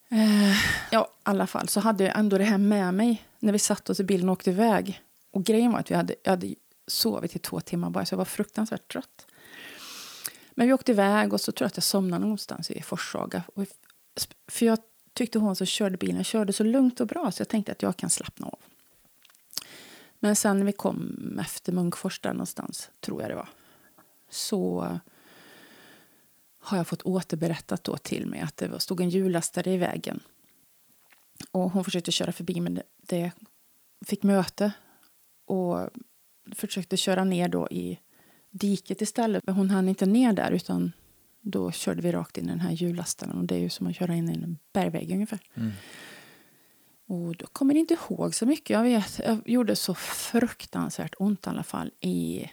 Eh, 0.10 0.58
ja, 0.92 1.06
i 1.06 1.20
alla 1.24 1.48
fall 1.48 1.68
så 1.68 1.80
hade 1.80 2.04
jag 2.04 2.20
ändå 2.20 2.38
det 2.38 2.44
här 2.44 2.58
med 2.58 2.94
mig 2.94 3.24
när 3.40 3.54
vi 3.54 3.60
satt 3.60 3.90
oss 3.90 4.00
i 4.00 4.04
bilen 4.04 4.30
och 4.30 4.34
åkte 4.34 4.50
iväg. 4.50 5.02
Och 5.32 5.44
grejen 5.44 5.72
var 5.72 5.80
att 5.80 5.92
vi 5.92 5.96
hade, 5.96 6.16
jag 6.24 6.32
hade 6.32 6.56
sovit 6.88 7.36
i 7.36 7.40
två 7.40 7.62
timmar 7.62 7.90
bara, 7.90 8.06
så 8.06 8.14
jag 8.14 8.18
var 8.18 8.26
fruktansvärt 8.26 8.92
trött. 8.92 9.28
Men 10.62 10.68
vi 10.68 10.74
åkte 10.74 10.92
iväg 10.92 11.34
och 11.34 11.42
så 11.42 11.52
tror 11.52 11.66
jag 11.66 11.68
att 11.68 11.78
jag 11.78 11.84
somnade 11.84 12.22
någonstans 12.22 12.72
i 12.72 12.82
Forshaga. 12.82 13.44
För 14.48 14.66
jag 14.66 14.80
tyckte 15.14 15.40
hon 15.40 15.56
som 15.56 15.66
körde 15.66 15.98
bilen 15.98 16.24
körde 16.24 16.54
så 16.54 16.64
lugnt 16.64 17.00
och 17.00 17.08
bra 17.08 17.32
så 17.32 17.42
jag 17.42 17.48
tänkte 17.48 17.72
att 17.72 17.82
jag 17.82 17.98
kan 17.98 18.10
slappna 18.10 18.48
av. 18.48 18.60
Men 20.20 20.36
sen 20.36 20.58
när 20.58 20.66
vi 20.66 20.72
kom 20.72 21.40
efter 21.42 21.72
Munkfors 21.72 22.20
där 22.20 22.34
någonstans, 22.34 22.92
tror 23.00 23.22
jag 23.22 23.32
det 23.32 23.36
var, 23.36 23.50
så 24.30 25.00
har 26.60 26.78
jag 26.78 26.88
fått 26.88 27.02
återberättat 27.02 27.84
då 27.84 27.98
till 27.98 28.28
mig 28.28 28.40
att 28.40 28.58
det 28.58 28.80
stod 28.80 29.02
en 29.02 29.10
hjullastare 29.10 29.72
i 29.72 29.78
vägen. 29.78 30.20
Och 31.52 31.72
hon 31.72 31.84
försökte 31.84 32.12
köra 32.12 32.32
förbi 32.32 32.62
men 32.62 32.82
det 32.98 33.32
fick 34.06 34.24
möte 34.24 34.72
och 35.46 35.90
försökte 36.56 36.98
köra 36.98 37.24
ner 37.24 37.48
då 37.48 37.68
i 37.70 38.00
diket 38.52 39.02
istället. 39.02 39.46
Men 39.46 39.56
hon 39.56 39.70
hann 39.70 39.90
inte 39.90 40.06
ner 40.06 40.34
där 40.34 40.52
utan 40.52 40.92
då 41.42 41.72
körde 41.72 42.02
vi 42.02 42.12
rakt 42.12 42.38
in 42.38 42.46
i 42.46 42.48
den 42.48 42.60
här 42.60 42.72
hjullastaren 42.72 43.38
och 43.38 43.46
det 43.46 43.56
är 43.56 43.60
ju 43.60 43.70
som 43.70 43.88
att 43.88 43.96
köra 43.96 44.16
in 44.16 44.30
i 44.30 44.34
en 44.34 44.58
bergvägg 44.74 45.12
ungefär. 45.12 45.40
Mm. 45.56 45.72
Och 47.08 47.36
då 47.36 47.46
kommer 47.46 47.74
jag 47.74 47.80
inte 47.80 47.94
ihåg 47.94 48.36
så 48.36 48.46
mycket. 48.46 48.70
Jag 48.70 48.84
vet, 48.84 49.20
jag 49.26 49.42
gjorde 49.46 49.76
så 49.76 49.94
fruktansvärt 49.96 51.14
ont 51.18 51.48
i 51.48 51.50
alla 51.50 51.64
fall 51.64 51.92
i 52.00 52.50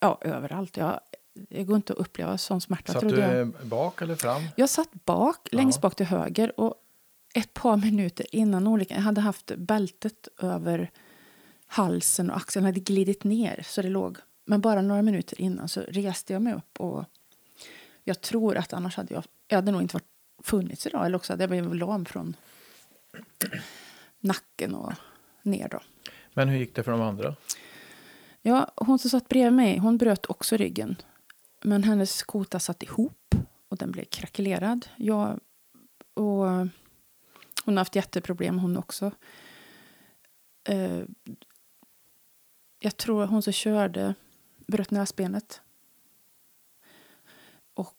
ja, 0.00 0.18
överallt. 0.20 0.76
Jag, 0.76 1.00
det 1.34 1.64
går 1.64 1.76
inte 1.76 1.92
att 1.92 1.98
uppleva 1.98 2.38
sån 2.38 2.60
smärta. 2.60 2.92
Satt 2.92 3.08
du 3.08 3.18
jag. 3.18 3.52
bak 3.62 4.02
eller 4.02 4.16
fram? 4.16 4.42
Jag 4.56 4.70
satt 4.70 5.04
bak, 5.04 5.48
ja. 5.50 5.56
längst 5.56 5.80
bak 5.80 5.94
till 5.94 6.06
höger. 6.06 6.60
Och 6.60 6.74
ett 7.34 7.54
par 7.54 7.76
minuter 7.76 8.26
innan 8.34 8.66
olyckan, 8.66 8.96
jag 8.96 9.04
hade 9.04 9.20
haft 9.20 9.56
bältet 9.56 10.28
över 10.38 10.90
halsen 11.66 12.30
och 12.30 12.36
axeln 12.36 12.66
hade 12.66 12.80
glidit 12.80 13.24
ner 13.24 13.62
så 13.66 13.82
det 13.82 13.88
låg. 13.88 14.18
Men 14.44 14.60
bara 14.60 14.82
några 14.82 15.02
minuter 15.02 15.40
innan 15.40 15.68
så 15.68 15.80
reste 15.80 16.32
jag 16.32 16.42
mig 16.42 16.54
upp 16.54 16.80
och 16.80 17.04
jag 18.04 18.20
tror 18.20 18.56
att 18.56 18.72
annars 18.72 18.96
hade 18.96 19.14
jag, 19.14 19.24
jag 19.48 19.56
hade 19.56 19.72
nog 19.72 19.82
inte 19.82 19.94
varit 19.94 20.08
funnits 20.42 20.86
idag 20.86 21.06
eller 21.06 21.16
också 21.16 21.32
hade 21.32 21.42
jag 21.42 21.50
blivit 21.50 21.76
lam 21.76 22.04
från 22.04 22.36
nacken 24.20 24.74
och 24.74 24.92
ner 25.42 25.68
då. 25.68 25.80
Men 26.34 26.48
hur 26.48 26.58
gick 26.58 26.74
det 26.74 26.82
för 26.82 26.92
de 26.92 27.00
andra? 27.00 27.36
Ja, 28.42 28.72
hon 28.76 28.98
som 28.98 29.10
satt 29.10 29.28
bredvid 29.28 29.52
mig, 29.52 29.78
hon 29.78 29.98
bröt 29.98 30.26
också 30.26 30.56
ryggen. 30.56 30.96
Men 31.62 31.84
hennes 31.84 32.22
kota 32.22 32.58
satt 32.58 32.82
ihop 32.82 33.34
och 33.68 33.76
den 33.76 33.90
blev 33.90 34.04
krackelerad. 34.04 34.88
Jag, 34.96 35.40
och 36.14 36.44
hon 37.64 37.76
har 37.76 37.76
haft 37.76 37.96
jätteproblem 37.96 38.58
hon 38.58 38.76
också. 38.76 39.10
Eh, 40.68 41.02
jag 42.78 42.96
tror 42.96 43.26
hon 43.26 43.42
som 43.42 43.52
körde 43.52 44.14
bröt 44.66 44.90
näsbenet. 44.90 45.60
Och 47.74 47.96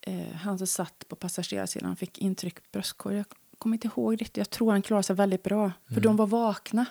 eh, 0.00 0.32
han 0.32 0.58
som 0.58 0.66
satt 0.66 1.04
på 1.08 1.16
passagerarsidan 1.16 1.96
fick 1.96 2.18
intryck 2.18 2.72
bröstkorg. 2.72 3.16
Jag 3.16 3.26
kommer 3.58 3.76
inte 3.76 3.88
ihåg 3.88 4.12
riktigt. 4.12 4.36
Jag 4.36 4.50
tror 4.50 4.72
han 4.72 4.82
klarade 4.82 5.02
sig 5.02 5.16
väldigt 5.16 5.42
bra. 5.42 5.72
För 5.86 5.92
mm. 5.92 6.02
de 6.02 6.16
var 6.16 6.26
vakna 6.26 6.86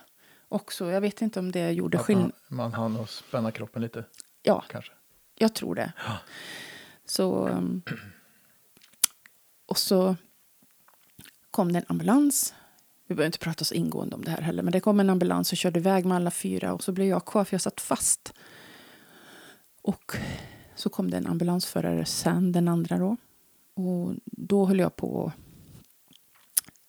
också. 0.47 0.91
Jag 0.91 1.01
vet 1.01 1.21
inte 1.21 1.39
om 1.39 1.51
det 1.51 1.71
gjorde 1.71 1.97
skillnad. 1.97 2.31
Man, 2.47 2.73
hann 2.73 3.07
spänna 3.07 3.51
kroppen 3.51 3.81
lite? 3.81 4.05
Ja, 4.41 4.63
kanske. 4.69 4.91
jag 5.35 5.55
tror 5.55 5.75
det. 5.75 5.93
Ja. 6.05 6.17
Så... 7.05 7.47
Um, 7.47 7.81
och 9.65 9.77
så 9.77 10.15
kom 11.51 11.73
det 11.73 11.79
en 11.79 11.85
ambulans. 11.87 12.53
Vi 13.07 13.15
behöver 13.15 13.25
inte 13.25 13.39
prata 13.39 13.65
så 13.65 13.73
ingående 13.73 14.15
om 14.15 14.23
det 14.23 14.31
här 14.31 14.41
heller. 14.41 14.63
Men 14.63 14.71
det 14.71 14.79
kom 14.79 14.99
en 14.99 15.09
ambulans 15.09 15.51
och 15.51 15.57
körde 15.57 15.79
iväg 15.79 16.05
med 16.05 16.15
alla 16.15 16.31
fyra. 16.31 16.73
Och 16.73 16.83
så 16.83 16.91
blev 16.91 17.07
jag 17.07 17.25
kvar 17.25 17.45
för 17.45 17.53
jag 17.53 17.61
satt 17.61 17.81
fast. 17.81 18.33
Och 19.89 20.15
så 20.75 20.89
kom 20.89 21.11
det 21.11 21.17
en 21.17 21.27
ambulansförare 21.27 22.05
sen, 22.05 22.51
den 22.51 22.67
andra 22.67 22.97
då. 22.97 23.17
Och 23.73 24.15
då 24.25 24.65
höll 24.65 24.79
jag 24.79 24.95
på 24.95 25.31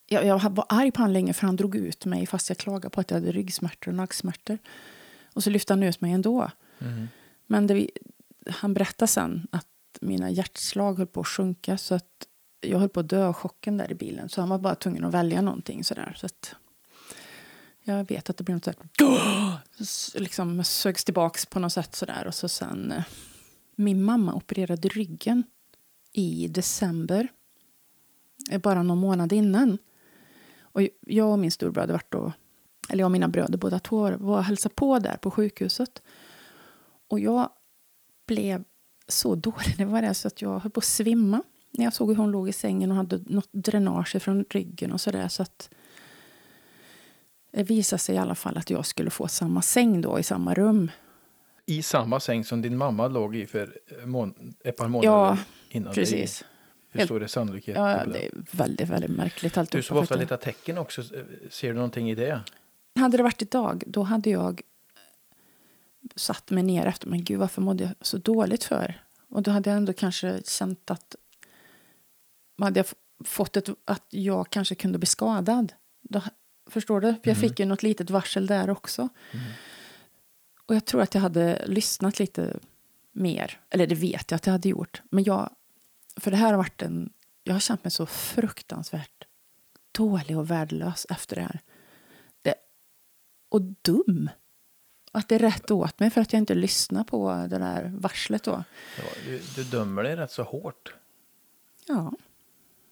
jag, 0.07 0.27
jag 0.27 0.51
var 0.51 0.67
arg 0.69 0.91
på 0.91 1.03
honom 1.03 1.13
länge 1.13 1.33
för 1.33 1.47
han 1.47 1.57
drog 1.57 1.77
ut 1.77 2.05
mig 2.05 2.27
fast 2.27 2.49
jag 2.49 2.59
klagade 2.59 2.91
på 2.91 3.01
att 3.01 3.11
jag 3.11 3.21
hade 3.21 3.33
ryggsmärtor 3.33 3.91
och 3.91 3.97
nacksmärtor. 3.97 4.59
Och 5.33 5.43
så 5.45 5.51
lyfte 5.51 5.73
han 5.73 5.83
ut 5.83 6.01
mig 6.01 6.13
ändå. 6.13 6.51
Mm. 6.79 7.09
Men 7.47 7.67
det, 7.67 7.91
han 8.51 8.75
berättade 8.75 9.09
sen 9.09 9.47
att 9.53 9.67
mina 10.01 10.31
hjärtslag 10.31 10.99
höll 10.99 11.07
på 11.07 11.21
att 11.21 11.29
sjunka 11.29 11.79
så 11.79 11.95
att 11.95 12.27
jag 12.61 12.79
höll 12.79 12.89
på 12.89 13.01
att 13.01 13.09
dö 13.09 13.27
av 13.27 13.33
chocken 13.33 13.77
där 13.77 13.93
i 13.93 13.95
bilen. 13.95 14.29
Så 14.29 14.41
han 14.41 14.49
var 14.49 14.59
bara 14.59 14.75
tvungen 14.75 15.05
att 15.05 15.15
välja 15.15 15.41
någonting 15.43 15.85
sådär. 15.85 16.15
Så 16.17 16.27
att 16.27 16.55
jag 17.97 18.09
vet 18.09 18.31
att 18.31 18.37
det 18.37 18.45
blev 18.45 18.57
något 18.57 18.65
sådär, 18.65 20.21
liksom 20.21 20.65
sögs 20.65 21.05
tillbaks 21.05 21.47
på 21.47 21.59
något 21.59 21.73
sätt 21.73 21.95
sådär. 21.95 22.27
Och 22.27 22.35
så 22.35 22.49
sen, 22.49 22.93
eh, 22.93 23.05
min 23.77 24.03
mamma 24.03 24.35
opererade 24.35 24.89
ryggen 24.89 25.45
i 26.13 26.49
december. 26.49 27.29
Eh, 28.51 28.61
bara 28.61 28.83
någon 28.83 28.99
månad 28.99 29.33
innan. 29.33 29.79
Och 30.61 30.83
jag 31.01 31.33
och 31.33 31.39
min 31.39 31.51
storbror 31.51 31.81
hade 31.81 31.93
varit 31.93 32.13
då, 32.13 32.33
eller 32.89 33.01
jag 33.01 33.07
och 33.07 33.13
mina 33.13 33.29
bröder 33.29 33.59
båda 33.59 33.79
två 33.79 34.01
var 34.01 34.23
och 34.23 34.45
hälsade 34.45 34.75
på 34.75 34.99
där 34.99 35.17
på 35.17 35.31
sjukhuset. 35.31 36.03
Och 37.09 37.21
jag 37.21 37.51
blev 38.27 38.65
så 39.09 39.35
dålig, 39.35 39.75
det 39.79 39.85
var 39.85 40.03
det 40.03 40.15
så 40.15 40.29
att 40.29 40.43
jag 40.43 40.59
höll 40.59 40.71
på 40.71 40.79
att 40.79 40.85
svimma 40.85 41.43
när 41.71 41.85
jag 41.85 41.95
såg 41.95 42.09
hur 42.09 42.17
hon 42.17 42.31
låg 42.31 42.49
i 42.49 42.53
sängen 42.53 42.91
och 42.91 42.97
hade 42.97 43.19
något 43.27 43.49
dränage 43.53 44.23
från 44.23 44.45
ryggen 44.51 44.93
och 44.93 45.01
sådär. 45.01 45.29
Så 45.29 45.43
att 45.43 45.71
det 47.51 47.63
visade 47.63 48.01
sig 48.01 48.15
i 48.15 48.19
alla 48.19 48.35
fall 48.35 48.57
att 48.57 48.71
jag 48.71 48.87
skulle 48.87 49.11
få 49.11 49.29
samma 49.29 49.63
säng 49.63 50.01
då 50.01 50.19
i 50.19 50.23
samma 50.23 50.55
rum. 50.55 50.91
I 51.67 51.83
samma 51.83 52.21
säng 52.21 52.45
som 52.45 52.63
din 52.63 52.77
mamma 52.77 53.09
låg 53.09 53.37
i 53.37 53.47
för 53.47 53.79
ett 54.65 54.77
par 54.77 54.89
månader 54.89 55.09
ja, 55.09 55.39
innan? 55.69 55.95
precis. 55.95 56.45
Hur 56.93 57.05
stor 57.05 57.23
är 57.23 57.27
sannolikheten? 57.27 57.83
Ja, 57.83 58.05
det 58.07 58.27
är 58.27 58.31
väldigt, 58.51 58.89
väldigt 58.89 59.11
märkligt. 59.11 59.59
Allt 59.59 59.71
du 59.71 59.83
som 59.83 59.97
ofta 59.97 60.17
letar 60.17 60.37
tecken 60.37 60.79
också, 60.79 61.03
ser 61.51 61.69
du 61.69 61.75
någonting 61.75 62.11
i 62.11 62.15
det? 62.15 62.41
Hade 62.95 63.17
det 63.17 63.23
varit 63.23 63.43
idag, 63.43 63.83
då 63.87 64.03
hade 64.03 64.31
jag 64.31 64.63
satt 66.17 66.51
mig 66.51 66.63
ner 66.63 66.87
efter, 66.87 67.09
men 67.09 67.25
gud 67.25 67.39
varför 67.39 67.63
mådde 67.63 67.85
jag 67.85 67.93
så 68.01 68.19
dåligt 68.19 68.65
för? 68.65 69.05
Och 69.29 69.43
då 69.43 69.51
hade 69.51 69.71
jag 69.71 69.77
ändå 69.77 69.93
kanske 69.93 70.43
känt 70.45 70.91
att 70.91 71.17
man 72.59 72.67
hade 72.67 72.85
fått 73.25 73.57
ett, 73.57 73.69
att 73.85 74.07
jag 74.11 74.51
kanske 74.51 74.75
kunde 74.75 74.99
bli 74.99 75.07
skadad. 75.07 75.73
Då, 76.03 76.23
förstår 76.71 77.01
du? 77.01 77.07
För 77.07 77.21
jag 77.23 77.37
mm. 77.37 77.49
fick 77.49 77.61
ju 77.61 77.67
något 77.67 77.83
litet 77.83 78.11
varsel 78.11 78.47
där 78.47 78.71
också. 78.71 79.09
Mm. 79.33 79.45
Och 80.67 80.75
jag 80.75 80.85
tror 80.85 81.03
att 81.03 81.15
jag 81.15 81.23
hade 81.23 81.67
lyssnat 81.67 82.19
lite 82.19 82.59
mer. 83.13 83.61
Eller 83.71 83.87
det 83.87 83.95
vet 83.95 84.31
jag 84.31 84.37
att 84.37 84.47
jag 84.47 84.53
hade 84.53 84.69
gjort. 84.69 85.03
Men 85.11 85.25
jag 85.25 85.51
för 86.17 86.31
det 86.31 86.37
här 86.37 86.51
har 86.51 86.57
varit 86.57 86.83
en... 86.83 87.13
Jag 87.45 87.53
har 87.53 87.61
känt 87.61 87.85
mig 87.85 87.91
så 87.91 88.07
fruktansvärt 88.07 89.27
dålig 89.93 90.39
och 90.39 90.51
värdelös 90.51 91.07
efter 91.11 91.37
det 91.37 91.43
här. 91.43 91.61
Det, 92.43 92.55
och 93.49 93.63
dum. 93.63 94.31
Att 95.13 95.29
det 95.29 95.35
är 95.35 95.39
rätt 95.39 95.71
åt 95.71 96.01
mig 96.01 96.11
för 96.11 96.21
att 96.21 96.33
jag 96.33 96.41
inte 96.41 96.55
lyssnar 96.55 97.05
på 97.05 97.47
det 97.51 97.59
där 97.59 97.93
varslet 97.95 98.43
då. 98.43 98.65
Ja, 98.99 99.05
du, 99.25 99.41
du 99.57 99.65
dömer 99.65 100.03
dig 100.03 100.17
rätt 100.17 100.31
så 100.31 100.43
hårt. 100.43 100.95
Ja. 101.87 102.13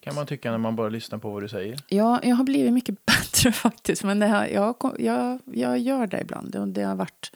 Kan 0.00 0.14
man 0.14 0.26
tycka 0.26 0.50
när 0.50 0.58
man 0.58 0.76
bara 0.76 0.88
lyssnar 0.88 1.18
på 1.18 1.30
vad 1.30 1.42
du 1.42 1.48
säger. 1.48 1.78
Ja, 1.88 2.20
jag 2.22 2.36
har 2.36 2.44
blivit 2.44 2.72
mycket 2.72 3.06
bättre 3.06 3.52
faktiskt. 3.52 4.04
Men 4.04 4.18
det 4.18 4.26
här, 4.26 4.46
jag, 4.48 4.94
jag, 4.98 5.40
jag 5.44 5.78
gör 5.78 6.06
det 6.06 6.20
ibland. 6.20 6.56
Och 6.56 6.68
det 6.68 6.82
har 6.82 6.96
varit... 6.96 7.32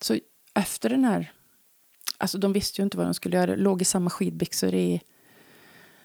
Så 0.00 0.18
efter 0.54 0.90
den 0.90 1.04
här 1.04 1.32
Alltså 2.18 2.38
de 2.38 2.52
visste 2.52 2.80
ju 2.80 2.84
inte 2.84 2.96
vad 2.96 3.06
de 3.06 3.14
skulle 3.14 3.36
göra. 3.36 3.56
Låg 3.56 3.82
i 3.82 3.84
samma 3.84 4.10
skidbyxor 4.10 4.74
i 4.74 5.02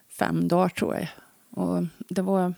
fem 0.10 0.48
dagar 0.48 0.70
tror 0.70 0.96
jag. 0.96 1.08
Och 1.50 1.84
det 2.10 2.22
var, 2.22 2.54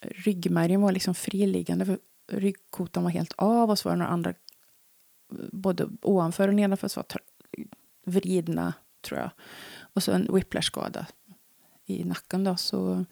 ryggmärgen 0.00 0.80
var 0.80 0.92
liksom 0.92 1.14
friliggande. 1.14 1.86
För 1.86 1.98
ryggkotan 2.32 3.02
var 3.02 3.10
helt 3.10 3.32
av 3.36 3.70
och 3.70 3.78
så 3.78 3.88
var 3.88 3.96
det 3.96 3.98
några 3.98 4.12
andra 4.12 4.34
både 5.52 5.88
ovanför 6.02 6.48
och 6.48 6.54
nedanför 6.54 6.88
som 6.88 7.02
var 7.08 7.20
vridna 8.12 8.72
tror 9.00 9.20
jag. 9.20 9.30
Och 9.94 10.02
så 10.02 10.12
en 10.12 10.34
whiplash-skada 10.34 11.06
i 11.86 12.04
nacken 12.04 12.44
då. 12.44 12.56
Så 12.56 13.04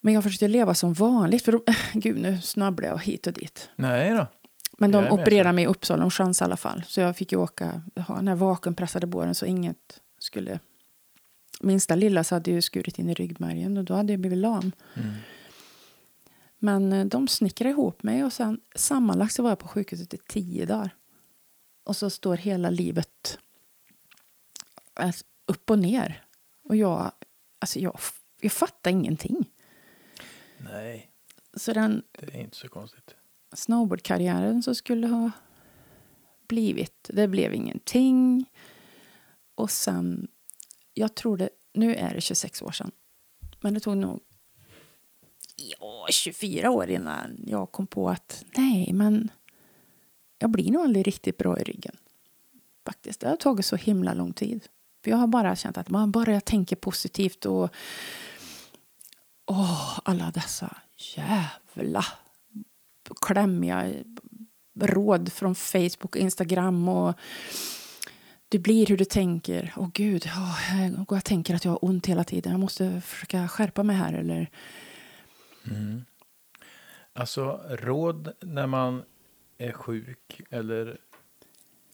men 0.00 0.14
jag 0.14 0.22
försökte 0.22 0.48
leva 0.48 0.74
som 0.74 0.92
vanligt. 0.92 1.44
För 1.44 1.60
gud, 1.92 2.20
nu 2.20 2.40
snubblar 2.40 2.88
jag 2.88 2.98
hit 2.98 3.26
och 3.26 3.32
dit. 3.32 3.70
Nej 3.76 4.10
då. 4.10 4.26
Men 4.78 4.90
de 4.90 5.08
opererade 5.08 5.52
mig 5.52 5.64
i 5.64 5.66
Uppsala, 5.66 6.04
en 6.04 6.10
chans 6.10 6.40
i 6.40 6.44
alla 6.44 6.56
fall. 6.56 6.84
Så 6.86 7.00
jag 7.00 7.16
fick 7.16 7.32
ju 7.32 7.38
åka, 7.38 7.82
ha 8.06 8.16
den 8.16 8.28
här 8.28 8.34
vakuumpressade 8.34 9.06
båren 9.06 9.34
så 9.34 9.46
inget 9.46 10.00
skulle... 10.18 10.58
Minsta 11.60 11.94
lilla 11.94 12.24
så 12.24 12.34
hade 12.34 12.50
ju 12.50 12.62
skurit 12.62 12.98
in 12.98 13.08
i 13.08 13.14
ryggmärgen 13.14 13.76
och 13.76 13.84
då 13.84 13.94
hade 13.94 14.12
jag 14.12 14.20
blivit 14.20 14.38
lam. 14.38 14.72
Mm. 14.94 15.14
Men 16.58 16.92
eh, 16.92 17.04
de 17.04 17.28
snickrade 17.28 17.70
ihop 17.70 18.02
mig 18.02 18.24
och 18.24 18.32
sen 18.32 18.60
sammanlagt 18.74 19.34
så 19.34 19.42
var 19.42 19.50
jag 19.50 19.58
på 19.58 19.68
sjukhuset 19.68 20.14
i 20.14 20.18
tio 20.28 20.66
dagar. 20.66 20.90
Och 21.84 21.96
så 21.96 22.10
står 22.10 22.36
hela 22.36 22.70
livet 22.70 23.38
eh, 25.00 25.14
upp 25.46 25.70
och 25.70 25.78
ner. 25.78 26.22
Och 26.68 26.76
jag, 26.76 27.12
Alltså 27.58 27.78
jag, 27.78 27.98
jag 28.40 28.52
fattar 28.52 28.90
ingenting. 28.90 29.50
Nej, 30.58 31.10
Så 31.54 31.72
den 31.72 32.02
det 32.12 32.34
är 32.34 32.40
inte 32.40 32.56
så 32.56 32.68
konstigt. 32.68 33.14
snowboardkarriären 33.52 34.62
som 34.62 34.74
skulle 34.74 35.06
ha 35.06 35.30
blivit, 36.48 37.10
det 37.12 37.28
blev 37.28 37.54
ingenting. 37.54 38.50
Och 39.54 39.70
sen, 39.70 40.28
jag 40.94 41.14
tror 41.14 41.36
det, 41.36 41.48
nu 41.72 41.94
är 41.94 42.14
det 42.14 42.20
26 42.20 42.62
år 42.62 42.70
sedan. 42.72 42.90
Men 43.60 43.74
det 43.74 43.80
tog 43.80 43.96
nog 43.96 44.20
ja, 45.56 46.06
24 46.10 46.70
år 46.70 46.90
innan 46.90 47.44
jag 47.46 47.72
kom 47.72 47.86
på 47.86 48.08
att 48.08 48.44
nej, 48.56 48.92
men 48.92 49.30
jag 50.38 50.50
blir 50.50 50.70
nog 50.72 50.82
aldrig 50.82 51.06
riktigt 51.06 51.38
bra 51.38 51.58
i 51.60 51.62
ryggen. 51.64 51.96
Faktiskt, 52.86 53.20
det 53.20 53.28
har 53.28 53.36
tagit 53.36 53.66
så 53.66 53.76
himla 53.76 54.14
lång 54.14 54.32
tid. 54.32 54.68
För 55.04 55.10
jag 55.10 55.18
har 55.18 55.26
bara 55.26 55.56
känt 55.56 55.78
att 55.78 55.90
man 55.90 56.10
bara 56.10 56.32
jag 56.32 56.44
tänker 56.44 56.76
positivt 56.76 57.46
och 57.46 57.70
åh, 59.46 60.00
alla 60.04 60.30
dessa 60.30 60.76
jävla 61.16 62.04
klämmiga 63.20 63.92
råd 64.80 65.32
från 65.32 65.54
Facebook 65.54 66.04
och 66.04 66.16
Instagram 66.16 66.88
och 66.88 67.14
du 68.48 68.58
blir 68.58 68.86
hur 68.86 68.96
du 68.96 69.04
tänker. 69.04 69.72
Åh 69.76 69.88
gud, 69.94 70.24
åh, 70.26 71.04
jag, 71.08 71.24
tänker 71.24 71.54
att 71.54 71.64
jag 71.64 71.72
har 71.72 71.84
ont 71.84 72.06
hela 72.06 72.24
tiden. 72.24 72.52
Jag 72.52 72.60
måste 72.60 73.00
försöka 73.00 73.48
skärpa 73.48 73.82
mig 73.82 73.96
här. 73.96 74.12
Eller, 74.12 74.50
mm. 75.70 76.04
Alltså 77.12 77.60
råd 77.68 78.32
när 78.40 78.66
man 78.66 79.02
är 79.58 79.72
sjuk 79.72 80.40
eller 80.50 80.98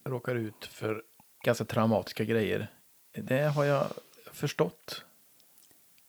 råkar 0.05 0.35
ut 0.35 0.65
för 0.65 1.03
ganska 1.45 1.65
traumatiska 1.65 2.25
grejer. 2.25 2.71
Det 3.15 3.43
har 3.43 3.65
jag 3.65 3.87
förstått. 4.33 5.05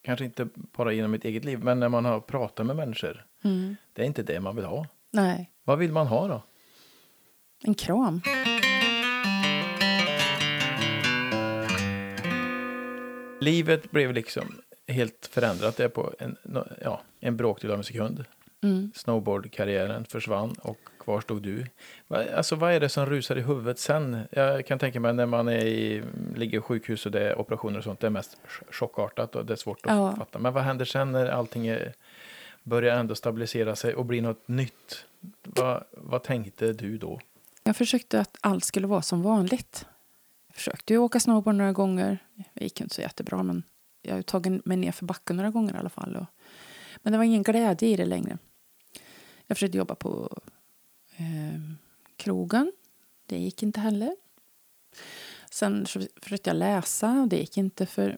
Kanske 0.01 0.25
inte 0.25 0.47
bara 0.55 0.93
genom 0.93 1.11
mitt 1.11 1.25
eget 1.25 1.45
liv, 1.45 1.59
men 1.63 1.79
när 1.79 1.89
man 1.89 2.05
har 2.05 2.19
pratat 2.19 2.65
med 2.65 2.75
människor. 2.75 3.25
Det 3.93 4.01
är 4.01 4.05
inte 4.05 4.23
det 4.23 4.39
man 4.39 4.55
vill 4.55 4.65
ha. 4.65 4.87
nej, 5.11 5.51
Vad 5.63 5.77
vill 5.79 5.91
man 5.91 6.07
ha 6.07 6.27
då? 6.27 6.43
en 7.63 7.73
kram. 7.75 8.21
Livet 13.41 13.91
blev 13.91 14.13
liksom 14.13 14.61
helt 14.87 15.29
förändrat 15.31 15.77
där 15.77 15.87
på 15.87 16.13
en, 16.19 16.37
ja, 16.81 17.01
en 17.19 17.37
bråkdel 17.37 17.71
av 17.71 17.77
en 17.77 17.83
sekund. 17.83 18.25
Mm. 18.65 18.91
Snowboardkarriären 18.95 20.05
försvann 20.05 20.55
och 20.61 20.77
kvar 20.99 21.21
stod 21.21 21.41
du. 21.41 21.65
Va- 22.07 22.25
Alltså 22.35 22.55
vad 22.55 22.73
är 22.73 22.79
det 22.79 22.89
som 22.89 23.05
rusar 23.05 23.35
i 23.35 23.41
huvudet 23.41 23.79
sen? 23.79 24.19
Jag 24.31 24.65
kan 24.65 24.79
tänka 24.79 24.99
mig 24.99 25.13
när 25.13 25.25
man 25.25 25.47
är 25.47 25.65
i, 25.65 26.03
ligger 26.35 26.57
i 26.57 26.61
sjukhus 26.61 27.05
och 27.05 27.11
det 27.11 27.29
är 27.29 27.39
operationer 27.39 27.77
och 27.77 27.83
sånt. 27.83 27.99
Det 27.99 28.07
är 28.07 28.11
mest 28.11 28.37
ch- 28.47 28.73
chockartat 28.73 29.35
och 29.35 29.45
det 29.45 29.53
är 29.53 29.57
svårt 29.57 29.85
att 29.85 29.91
Ja. 29.95 30.15
fatta. 30.15 30.39
Men 30.39 30.53
vad 30.53 30.63
händer 30.63 30.85
sen 30.85 31.11
när 31.11 31.27
allting 31.27 31.67
är, 31.67 31.93
börjar 32.63 32.97
ändå 32.97 33.15
stabilisera 33.15 33.75
sig 33.75 33.95
och 33.95 34.05
bli 34.05 34.21
något 34.21 34.47
nytt? 34.47 35.05
Vad, 35.43 35.83
vad 35.91 36.23
tänkte 36.23 36.73
du 36.73 36.97
då? 36.97 37.19
Jag 37.63 37.75
försökte 37.75 38.19
att 38.19 38.37
allt 38.41 38.63
skulle 38.63 38.87
vara 38.87 39.01
som 39.01 39.21
vanligt. 39.21 39.85
Jag 40.47 40.55
försökte 40.55 40.93
ju 40.93 40.99
åka 40.99 41.19
snowboard 41.19 41.55
några 41.55 41.71
gånger. 41.73 42.17
Det 42.53 42.63
gick 42.63 42.79
ju 42.79 42.83
inte 42.83 42.95
så 42.95 43.01
jättebra, 43.01 43.43
men 43.43 43.63
jag 44.01 44.11
har 44.11 44.17
ju 44.17 44.23
tagit 44.23 44.65
mig 44.65 44.77
ner 44.77 44.91
för 44.91 45.05
backen 45.05 45.35
några 45.37 45.49
gånger 45.51 45.73
i 45.75 45.77
alla 45.77 45.89
fall. 45.89 46.15
Och, 46.15 46.25
men 47.03 47.11
det 47.13 47.17
var 47.17 47.25
ingen 47.25 47.43
glädje 47.43 47.89
i 47.89 47.95
det 47.95 48.05
längre. 48.05 48.37
Jag 49.47 49.57
försökte 49.57 49.77
jobba 49.77 49.95
på 49.95 50.37
eh, 51.17 51.59
krogen. 52.17 52.71
Det 53.25 53.37
gick 53.37 53.63
inte 53.63 53.79
heller. 53.79 54.15
Sen 55.51 55.85
försökte 56.21 56.49
jag 56.49 56.57
läsa 56.57 57.21
och 57.21 57.27
det 57.27 57.37
gick 57.37 57.57
inte 57.57 57.85
för 57.85 58.17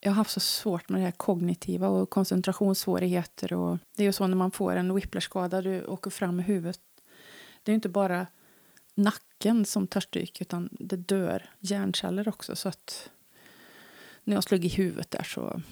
jag 0.00 0.10
har 0.10 0.16
haft 0.16 0.30
så 0.30 0.40
svårt 0.40 0.88
med 0.88 1.00
det 1.00 1.04
här 1.04 1.12
kognitiva 1.12 1.88
och 1.88 2.10
koncentrationssvårigheter. 2.10 3.52
Och 3.52 3.78
det 3.96 4.02
är 4.02 4.06
ju 4.06 4.12
så 4.12 4.26
när 4.26 4.36
man 4.36 4.50
får 4.50 4.76
en 4.76 4.94
whiplashskada, 4.94 5.62
du 5.62 5.84
åker 5.84 6.10
fram 6.10 6.40
i 6.40 6.42
huvudet. 6.42 6.80
Det 7.62 7.70
är 7.70 7.72
ju 7.72 7.74
inte 7.74 7.88
bara 7.88 8.26
nacken 8.94 9.64
som 9.64 9.86
tar 9.86 10.00
stryk 10.00 10.40
utan 10.40 10.68
det 10.72 10.96
dör 10.96 11.50
hjärnceller 11.60 12.28
också. 12.28 12.56
Så 12.56 12.68
att 12.68 13.10
när 14.24 14.34
jag 14.34 14.44
slog 14.44 14.64
i 14.64 14.68
huvudet 14.68 15.10
där 15.10 15.22
så... 15.22 15.62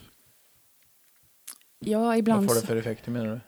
Ja, 1.79 2.01
Vad 2.01 2.19
ibland... 2.19 2.49
får 2.49 2.55
det 2.55 2.67
för 2.67 2.77
effekter 2.77 3.11
menar 3.11 3.27
du? 3.27 3.41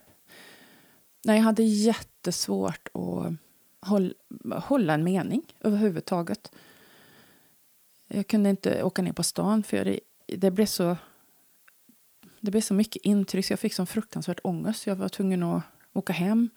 Nej, 1.24 1.36
jag 1.36 1.44
hade 1.44 1.62
jättesvårt 1.62 2.88
att 2.92 3.32
hålla, 3.80 4.14
hålla 4.58 4.94
en 4.94 5.04
mening 5.04 5.42
överhuvudtaget. 5.60 6.52
Jag 8.08 8.26
kunde 8.26 8.50
inte 8.50 8.82
åka 8.82 9.02
ner 9.02 9.12
på 9.12 9.22
stan 9.22 9.62
för 9.62 9.84
det, 9.84 10.00
det 10.26 10.50
blev 10.50 10.66
så... 10.66 10.96
Det 12.40 12.50
blev 12.50 12.60
så 12.60 12.74
mycket 12.74 13.02
intryck 13.02 13.46
så 13.46 13.52
jag 13.52 13.60
fick 13.60 13.74
sån 13.74 13.86
fruktansvärt 13.86 14.40
ångest. 14.44 14.86
Jag 14.86 14.96
var 14.96 15.08
tvungen 15.08 15.42
att 15.42 15.62
åka 15.92 16.12
hem. 16.12 16.50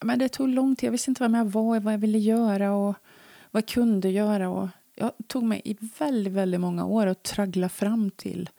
Men 0.00 0.18
det 0.18 0.28
tog 0.28 0.48
lång 0.48 0.76
tid. 0.76 0.86
Jag 0.86 0.92
visste 0.92 1.10
inte 1.10 1.22
vem 1.22 1.34
jag 1.34 1.44
var, 1.44 1.80
vad 1.80 1.92
jag 1.92 1.98
ville 1.98 2.18
göra 2.18 2.72
och 2.72 2.94
vad 3.50 3.62
jag 3.62 3.68
kunde 3.68 4.10
göra. 4.10 4.48
Och 4.48 4.68
jag 4.94 5.12
tog 5.26 5.42
mig 5.42 5.62
i 5.64 5.76
väldigt, 5.98 6.32
väldigt 6.32 6.60
många 6.60 6.84
år 6.84 7.06
att 7.06 7.22
traggla 7.22 7.68
fram 7.68 8.10
till 8.10 8.50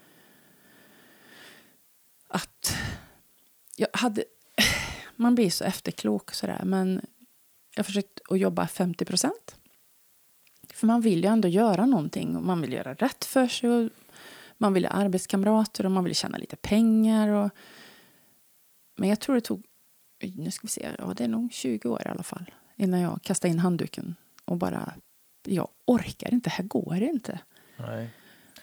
att 2.27 2.73
jag 3.75 3.89
hade 3.93 4.23
man 5.21 5.36
blir 5.36 5.49
så 5.49 5.63
efterklok 5.63 6.29
och 6.29 6.36
sådär. 6.36 6.62
Men 6.63 7.01
jag 7.75 7.86
försökte 7.86 8.21
att 8.29 8.39
jobba 8.39 8.67
50 8.67 9.05
procent. 9.05 9.55
För 10.73 10.88
man 10.88 11.01
vill 11.01 11.23
ju 11.23 11.29
ändå 11.29 11.47
göra 11.47 11.86
någonting. 11.86 12.36
Och 12.36 12.43
man 12.43 12.62
vill 12.62 12.73
göra 12.73 12.93
rätt 12.93 13.25
för 13.25 13.47
sig. 13.47 13.69
Och 13.69 13.89
man 14.57 14.73
vill 14.73 14.86
ha 14.86 14.91
arbetskamrater 14.91 15.86
och 15.86 15.91
man 15.91 16.03
vill 16.03 16.15
tjäna 16.15 16.38
lite 16.38 16.55
pengar. 16.55 17.27
Och... 17.27 17.49
Men 18.97 19.10
jag 19.10 19.19
tror 19.19 19.36
det 19.36 19.41
tog, 19.41 19.63
nu 20.36 20.51
ska 20.51 20.62
vi 20.63 20.69
se, 20.69 20.89
ja 20.99 21.13
det 21.17 21.23
är 21.23 21.27
nog 21.27 21.53
20 21.53 21.89
år 21.89 22.01
i 22.05 22.10
alla 22.10 22.23
fall. 22.23 22.51
Innan 22.75 22.99
jag 22.99 23.21
kastade 23.21 23.51
in 23.51 23.60
handduken 23.60 24.15
och 24.45 24.57
bara, 24.57 24.93
jag 25.47 25.67
orkar 25.86 26.34
inte, 26.34 26.49
här 26.49 26.63
går 26.63 26.95
det 26.99 27.05
inte. 27.05 27.39
Nej. 27.77 28.10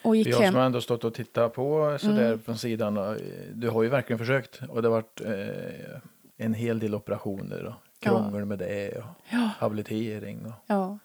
Och 0.03 0.17
gick 0.17 0.27
jag 0.27 0.39
hem. 0.39 0.53
som 0.53 0.59
har 0.59 0.67
ändå 0.67 0.81
stått 0.81 1.05
och 1.05 1.15
tittat 1.15 1.55
på 1.55 1.99
sådär 2.01 2.27
Mm. 2.27 2.39
från 2.39 2.59
sidan. 2.59 3.19
Du 3.55 3.69
har 3.69 3.83
ju 3.83 3.89
verkligen 3.89 4.19
försökt. 4.19 4.61
Och 4.69 4.83
det 4.83 4.89
har 4.89 4.95
varit 4.95 5.21
eh, 5.21 6.01
en 6.41 6.55
hel 6.55 6.79
del 6.79 6.95
operationer 6.95 7.65
och 7.65 7.75
krångel 7.99 8.45
med 8.45 8.59
det. 8.59 8.99
Och 8.99 9.05
Ja, 9.31 9.51
habilitering. 9.59 10.47
Och. 10.47 10.53
ja. 10.67 10.99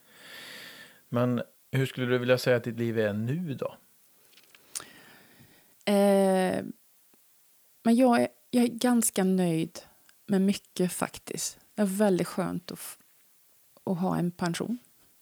Men 1.09 1.41
hur 1.71 1.85
skulle 1.85 2.05
du 2.07 2.17
vilja 2.17 2.37
säga 2.37 2.57
att 2.57 2.63
ditt 2.63 2.79
liv 2.79 2.99
är 2.99 3.13
nu 3.13 3.53
då? 3.53 3.75
Eh, 5.85 6.63
men 7.83 7.95
jag 7.95 8.21
är, 8.21 8.27
jag 8.51 8.63
är 8.63 8.67
ganska 8.67 9.23
nöjd 9.23 9.79
med 10.27 10.41
mycket 10.41 10.91
faktiskt. 10.93 11.59
Det 11.75 11.81
är 11.81 11.85
väldigt 11.85 12.27
skönt 12.27 12.71
att, 12.71 12.79
att 13.83 13.97
ha 13.99 14.17
en 14.17 14.31
pension. 14.31 14.77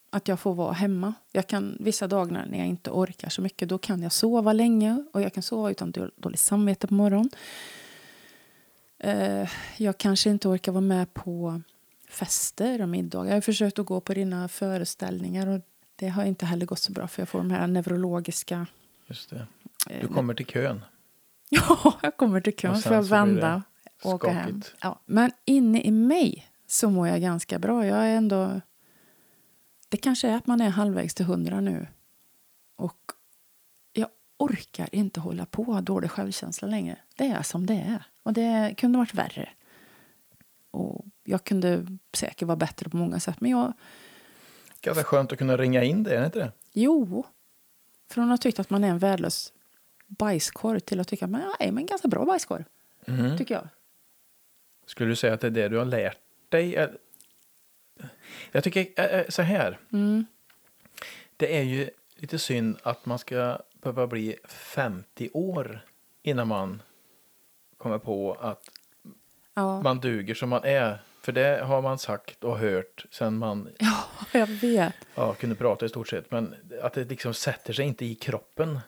Att 0.10 0.28
jag 0.28 0.40
får 0.40 0.54
vara 0.54 0.74
hemma. 0.74 1.14
Jag 1.32 1.48
kan, 1.48 1.78
vissa 1.80 2.08
dagar 2.08 2.46
när 2.46 2.58
jag 2.58 2.68
inte 2.68 2.90
orkar 2.92 3.30
så 3.30 3.42
mycket 3.42 3.70
då 3.70 3.78
kan 3.78 4.02
jag 4.04 4.12
sova 4.12 4.54
länge 4.54 5.06
och 5.14 5.22
jag 5.22 5.34
kan 5.34 5.44
sova 5.44 5.72
utan 5.72 5.92
då- 5.92 6.12
dåligt 6.16 6.40
samvete 6.40 6.88
på 6.88 6.94
morgonen. 6.94 7.30
Eh, 9.04 9.50
jag 9.78 9.98
kanske 9.98 10.30
inte 10.30 10.48
orkar 10.48 10.72
vara 10.72 10.82
med 10.82 11.14
på 11.14 11.62
fester 12.10 12.82
och 12.82 12.90
middagar. 12.90 13.30
Jag 13.30 13.36
har 13.36 13.42
försökt 13.42 13.80
att 13.80 13.86
gå 13.86 14.02
på 14.02 14.14
dina 14.14 14.48
föreställningar 14.48 15.48
och 15.48 15.62
det 15.96 16.08
har 16.08 16.24
inte 16.26 16.46
heller 16.46 16.66
gått 16.66 16.80
så 16.80 16.92
bra 16.92 17.08
för 17.08 17.22
jag 17.22 17.30
får 17.30 17.40
de 17.40 17.52
här 17.52 17.68
neurologiska 17.68 18.68
Just 19.08 19.30
det. 19.30 19.48
eh, 19.90 20.02
Du 20.02 20.08
kommer 20.08 20.34
till 20.34 20.46
kön. 20.46 20.86
Ja, 21.50 22.00
jag 22.02 22.18
kommer 22.18 22.42
till 22.42 22.56
kön 22.56 22.82
för 22.82 22.96
att 22.96 23.08
vända 23.10 23.64
och 24.04 24.14
åka 24.14 24.30
hem. 24.32 24.62
Ja, 24.82 25.00
men 25.06 25.32
inne 25.46 25.82
i 25.82 25.92
mig 25.92 26.48
så 26.68 26.90
mår 26.90 27.08
jag 27.08 27.22
ganska 27.22 27.60
bra. 27.60 27.86
Jag 27.86 27.98
är 27.98 28.16
ändå... 28.18 28.62
Det 29.90 29.98
kanske 29.98 30.28
är 30.30 30.36
att 30.36 30.48
man 30.48 30.62
är 30.62 30.70
halvvägs 30.70 31.14
till 31.16 31.26
hundra 31.26 31.62
nu. 31.62 31.88
Och 32.76 32.98
jag 33.94 34.08
orkar 34.38 34.96
inte 34.96 35.20
hålla 35.20 35.46
på 35.46 35.62
och 35.64 35.74
ha 35.74 35.82
dålig 35.82 36.12
självkänsla 36.12 36.68
längre. 36.68 36.98
Det 37.16 37.28
är 37.28 37.42
som 37.44 37.66
det 37.66 37.74
är. 37.74 38.04
Och 38.24 38.34
det 38.34 38.76
kunde 38.78 38.98
varit 38.98 39.14
värre. 39.14 39.50
Och 40.72 41.06
jag 41.24 41.44
kunde 41.44 41.86
säkert 42.14 42.48
vara 42.48 42.56
bättre 42.56 42.90
på 42.90 42.98
många 42.98 43.20
sätt. 43.20 43.42
Men 43.42 43.52
jag, 43.52 43.74
Ganska 44.82 45.04
skönt 45.04 45.32
att 45.32 45.38
kunna 45.38 45.58
ringa 45.58 45.84
in 45.84 46.04
det, 46.04 46.16
är 46.16 46.20
det 46.20 46.26
inte 46.26 46.40
det? 46.40 46.52
jo. 46.74 47.26
Från 48.10 48.32
att 48.32 48.42
tyckt 48.42 48.60
att 48.60 48.70
man 48.70 48.84
är 48.84 48.90
en 48.90 49.00
värdelös 49.00 49.54
bajskorv 50.08 50.80
till 50.80 51.00
att 51.00 51.08
tycka 51.08 51.26
att 51.26 51.32
man 51.32 51.42
är 51.60 51.68
en 51.68 51.86
ganska 51.86 52.08
bra 52.08 52.26
bajskorv. 52.26 52.64
Mhm. 53.06 53.38
Tycker 53.38 53.54
jag. 53.56 53.68
Skulle 54.86 55.10
du 55.10 55.16
säga 55.16 55.34
att 55.34 55.42
det 55.42 55.48
är 55.48 55.52
det 55.52 55.70
du 55.70 55.78
har 55.78 55.86
lärt 55.86 56.18
dig? 56.50 56.90
Jag 58.52 58.64
tycker 58.64 58.88
eh, 58.96 59.06
eh, 59.06 59.26
så 59.30 59.42
här. 59.42 59.80
Mm. 59.92 60.26
Det 61.38 61.58
är 61.58 61.64
ju 61.64 61.90
lite 62.16 62.40
synd 62.40 62.78
att 62.84 63.06
man 63.06 63.20
ska 63.20 63.58
behöva 63.74 64.08
bli 64.08 64.36
50 64.48 65.30
år 65.34 65.86
innan 66.24 66.48
man 66.48 66.82
kommer 67.82 67.98
på 67.98 68.34
att 68.42 68.70
Ja. 69.54 69.82
man 69.82 70.00
duger 70.00 70.34
som 70.36 70.50
man 70.50 70.64
är. 70.64 70.98
För 71.22 71.32
det 71.32 71.64
har 71.66 71.82
man 71.82 71.98
sagt 72.00 72.44
och 72.44 72.58
hört 72.60 73.06
sen 73.12 73.38
man 73.38 73.70
ja, 73.80 74.04
jag 74.32 74.48
vet. 74.48 74.94
ja, 75.16 75.34
kunde 75.34 75.56
prata 75.56 75.86
i 75.86 75.90
stort 75.90 76.08
sett. 76.08 76.32
Men 76.32 76.56
att 76.82 76.94
det 76.94 77.04
liksom 77.10 77.34
sätter 77.34 77.74
sig 77.74 77.86
inte 77.86 78.06
i 78.06 78.16
kroppen 78.16 78.80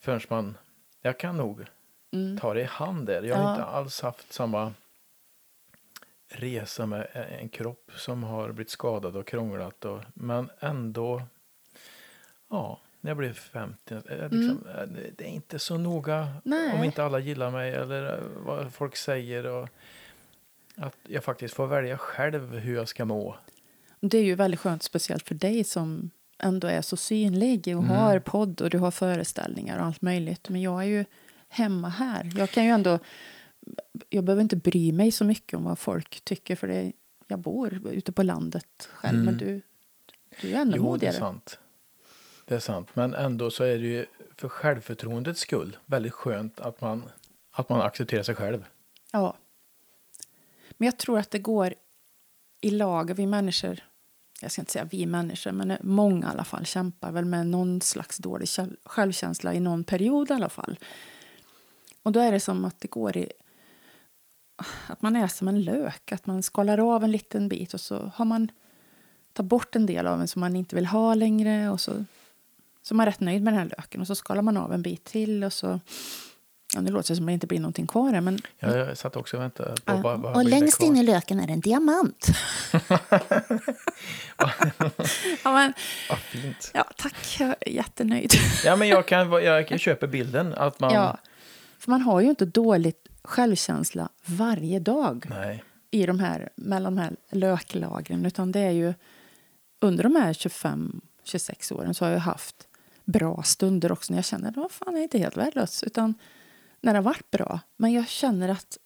förrän 0.00 0.20
man... 0.28 0.56
Jag 1.02 1.18
kan 1.18 1.36
nog 1.36 1.64
Mm. 2.12 2.38
ta 2.38 2.54
det 2.54 2.60
i 2.60 2.64
hand 2.64 3.06
där. 3.06 3.22
Jag 3.22 3.36
har 3.36 3.42
Ja. 3.44 3.50
inte 3.50 3.64
alls 3.64 4.00
haft 4.00 4.32
samma 4.32 4.72
resa 6.28 6.86
med 6.86 7.08
en 7.40 7.48
kropp 7.48 7.90
som 7.96 8.22
har 8.22 8.52
blivit 8.52 8.70
skadad 8.70 9.16
och 9.16 9.26
krånglat. 9.26 9.84
Och, 9.84 10.00
men 10.14 10.50
ändå, 10.60 11.22
ja, 12.50 12.80
när 13.06 13.10
jag 13.10 13.16
blev 13.16 13.34
50, 13.34 13.94
eh, 13.94 14.00
liksom, 14.30 14.62
eh, 14.78 14.86
det- 15.16 15.24
är 15.24 15.28
inte 15.28 15.58
så 15.58 15.78
noga 15.78 16.16
Mm. 16.16 16.32
Nej. 16.44 16.72
om 16.78 16.84
inte 16.84 17.04
alla 17.04 17.18
gillar 17.18 17.50
mig 17.50 17.72
eller 17.74 18.12
eh, 18.18 18.24
vad 18.36 18.72
folk 18.72 18.96
säger. 18.96 19.46
Och 19.46 19.68
att 20.76 20.96
jag 21.08 21.24
faktiskt 21.24 21.54
får 21.54 21.66
välja 21.66 21.98
själv 21.98 22.54
hur 22.58 22.74
jag 22.74 22.88
ska 22.88 23.04
må. 23.04 23.36
Det 24.00 24.18
är 24.18 24.22
ju 24.24 24.34
väldigt 24.34 24.60
skönt, 24.60 24.82
speciellt 24.82 25.28
för 25.28 25.34
dig 25.34 25.64
som 25.64 26.10
ändå 26.38 26.66
är 26.68 26.82
så 26.82 26.96
synlig 26.96 27.66
och 27.66 27.82
Mm. 27.84 27.86
har 27.96 28.18
podd 28.18 28.60
och 28.60 28.70
du 28.70 28.78
har 28.78 28.90
föreställningar 28.90 29.78
och 29.78 29.84
allt 29.86 30.02
möjligt. 30.02 30.48
Men 30.48 30.62
jag 30.62 30.82
är 30.82 30.86
ju 30.86 31.04
hemma 31.48 31.88
här. 31.88 32.32
Jag 32.36 32.50
kan 32.50 32.64
ju 32.64 32.70
ändå... 32.70 32.98
Jag 34.08 34.24
behöver 34.24 34.42
inte 34.42 34.56
bry 34.56 34.92
mig 34.92 35.12
så 35.12 35.24
mycket 35.24 35.54
om 35.56 35.64
vad 35.64 35.78
folk 35.78 36.20
tycker 36.24 36.56
för 36.56 36.68
det, 36.68 36.92
jag 37.28 37.38
bor 37.38 37.80
ute 37.92 38.12
på 38.12 38.22
landet 38.22 38.88
själv. 38.92 39.18
Men 39.18 39.34
Mm. 39.34 39.38
du, 39.38 39.60
du 40.40 40.52
är 40.52 40.60
ännu 40.60 40.72
Jo, 40.76 40.82
det 40.82 40.86
är 40.86 40.90
modigare. 40.90 41.14
sant. 41.14 41.58
Det 42.48 42.54
är 42.54 42.60
sant. 42.60 42.88
Men 42.94 43.14
ändå 43.14 43.50
så 43.50 43.64
är 43.64 43.78
det 43.78 43.86
ju 43.86 44.06
för 44.36 44.48
självförtroendets 44.48 45.40
skull 45.40 45.76
väldigt 45.86 46.12
skönt 46.12 46.60
att 46.60 46.80
man, 46.80 47.02
att 47.50 47.68
man 47.68 47.80
accepterar 47.80 48.22
sig 48.22 48.34
själv. 48.34 48.64
Ja. 49.12 49.36
Men 50.70 50.86
jag 50.86 50.96
tror 50.96 51.18
att 51.18 51.30
det 51.30 51.38
går 51.38 51.74
i 52.60 52.70
lag. 52.70 53.14
Vi 53.14 53.26
människor, 53.26 53.80
jag 54.40 54.50
ska 54.52 54.62
inte 54.62 54.72
säga 54.72 54.88
vi 54.90 55.06
människor, 55.06 55.52
men 55.52 55.78
många 55.80 56.26
i 56.26 56.30
alla 56.30 56.44
fall 56.44 56.66
kämpar 56.66 57.12
väl 57.12 57.24
med 57.24 57.46
någon 57.46 57.80
slags 57.80 58.16
dålig 58.18 58.48
självkänsla 58.84 59.54
i 59.54 59.60
någon 59.60 59.84
period 59.84 60.30
i 60.30 60.34
alla 60.34 60.48
fall. 60.48 60.78
Och 62.02 62.12
då 62.12 62.20
är 62.20 62.32
det 62.32 62.40
som 62.40 62.64
att 62.64 62.80
det 62.80 62.88
går 62.88 63.16
i... 63.16 63.32
Att 64.86 65.02
man 65.02 65.16
är 65.16 65.28
som 65.28 65.48
en 65.48 65.62
lök, 65.62 66.12
att 66.12 66.26
man 66.26 66.42
skalar 66.42 66.94
av 66.94 67.04
en 67.04 67.12
liten 67.12 67.48
bit 67.48 67.74
och 67.74 67.80
så 67.80 68.12
har 68.14 68.24
man 68.24 68.50
tar 69.32 69.44
bort 69.44 69.76
en 69.76 69.86
del 69.86 70.06
av 70.06 70.20
en 70.20 70.28
som 70.28 70.40
man 70.40 70.56
inte 70.56 70.76
vill 70.76 70.86
ha 70.86 71.14
längre 71.14 71.70
och 71.70 71.80
så, 71.80 72.04
så 72.88 72.94
är 72.94 72.96
man 72.96 73.06
rätt 73.06 73.20
nöjd 73.20 73.42
med 73.42 73.52
den 73.52 73.58
här 73.60 73.68
löken 73.78 74.00
och 74.00 74.06
så 74.06 74.14
skalar 74.14 74.42
man 74.42 74.56
av 74.56 74.72
en 74.72 74.82
bit 74.82 75.04
till 75.04 75.44
och 75.44 75.52
så... 75.52 75.80
Ja, 76.74 76.80
nu 76.80 76.90
låter 76.90 77.08
det 77.08 77.16
som 77.16 77.24
att 77.24 77.28
det 77.28 77.32
inte 77.32 77.46
blir 77.46 77.60
någonting 77.60 77.86
kvar 77.86 78.12
här, 78.12 78.20
men 78.20 78.38
Jag, 78.58 78.78
jag 78.78 78.98
satt 78.98 79.16
också 79.16 79.36
och 79.36 79.42
väntade 79.42 79.74
på 79.84 79.92
Ja, 79.92 79.96
vad, 79.96 80.20
vad 80.20 80.36
och 80.36 80.44
längst 80.44 80.82
in 80.82 80.96
i 80.96 81.02
löken 81.02 81.40
är 81.40 81.46
det 81.46 81.52
en 81.52 81.60
diamant. 81.60 82.26
ja, 85.44 85.52
men, 85.52 85.72
Vad 86.08 86.18
fint. 86.18 86.70
ja, 86.74 86.84
tack, 86.96 87.36
jag 87.38 87.48
är 87.60 87.68
jättenöjd. 87.68 88.32
Ja, 88.64 88.76
men 88.76 88.88
jag, 88.88 89.06
kan, 89.06 89.30
jag 89.32 89.68
kan 89.68 89.78
köpa 89.78 90.06
bilden 90.06 90.54
att 90.54 90.80
man... 90.80 90.94
Ja, 90.94 91.18
för 91.78 91.90
man 91.90 92.00
har 92.00 92.20
ju 92.20 92.30
inte 92.30 92.44
dåligt 92.46 93.08
självkänsla 93.22 94.08
varje 94.24 94.78
dag 94.78 95.26
Nej. 95.30 95.64
i 95.90 96.06
de 96.06 96.20
här, 96.20 96.48
mellan 96.56 96.94
de 96.96 97.02
här 97.02 97.16
löklagren. 97.30 98.26
Utan 98.26 98.52
det 98.52 98.60
är 98.60 98.70
ju 98.70 98.94
under 99.80 100.02
de 100.02 100.16
här 100.16 100.32
25-26 100.32 101.72
åren 101.72 101.94
så 101.94 102.04
har 102.04 102.12
jag 102.12 102.18
haft 102.18 102.65
bra 103.06 103.42
stunder 103.42 103.92
också 103.92 104.12
när 104.12 104.18
jag 104.18 104.24
känner 104.24 104.64
att 104.64 104.72
fan, 104.72 104.92
jag 104.92 104.98
är 104.98 105.02
inte 105.02 105.18
helt 105.18 105.36
värdelös. 105.36 105.82
Utan 105.82 106.14
när 106.80 106.92
det 106.92 106.98
har 106.98 107.04
varit 107.04 107.30
bra. 107.30 107.60
Men 107.76 107.92
jag 107.92 108.08
känner 108.08 108.48
att 108.48 108.78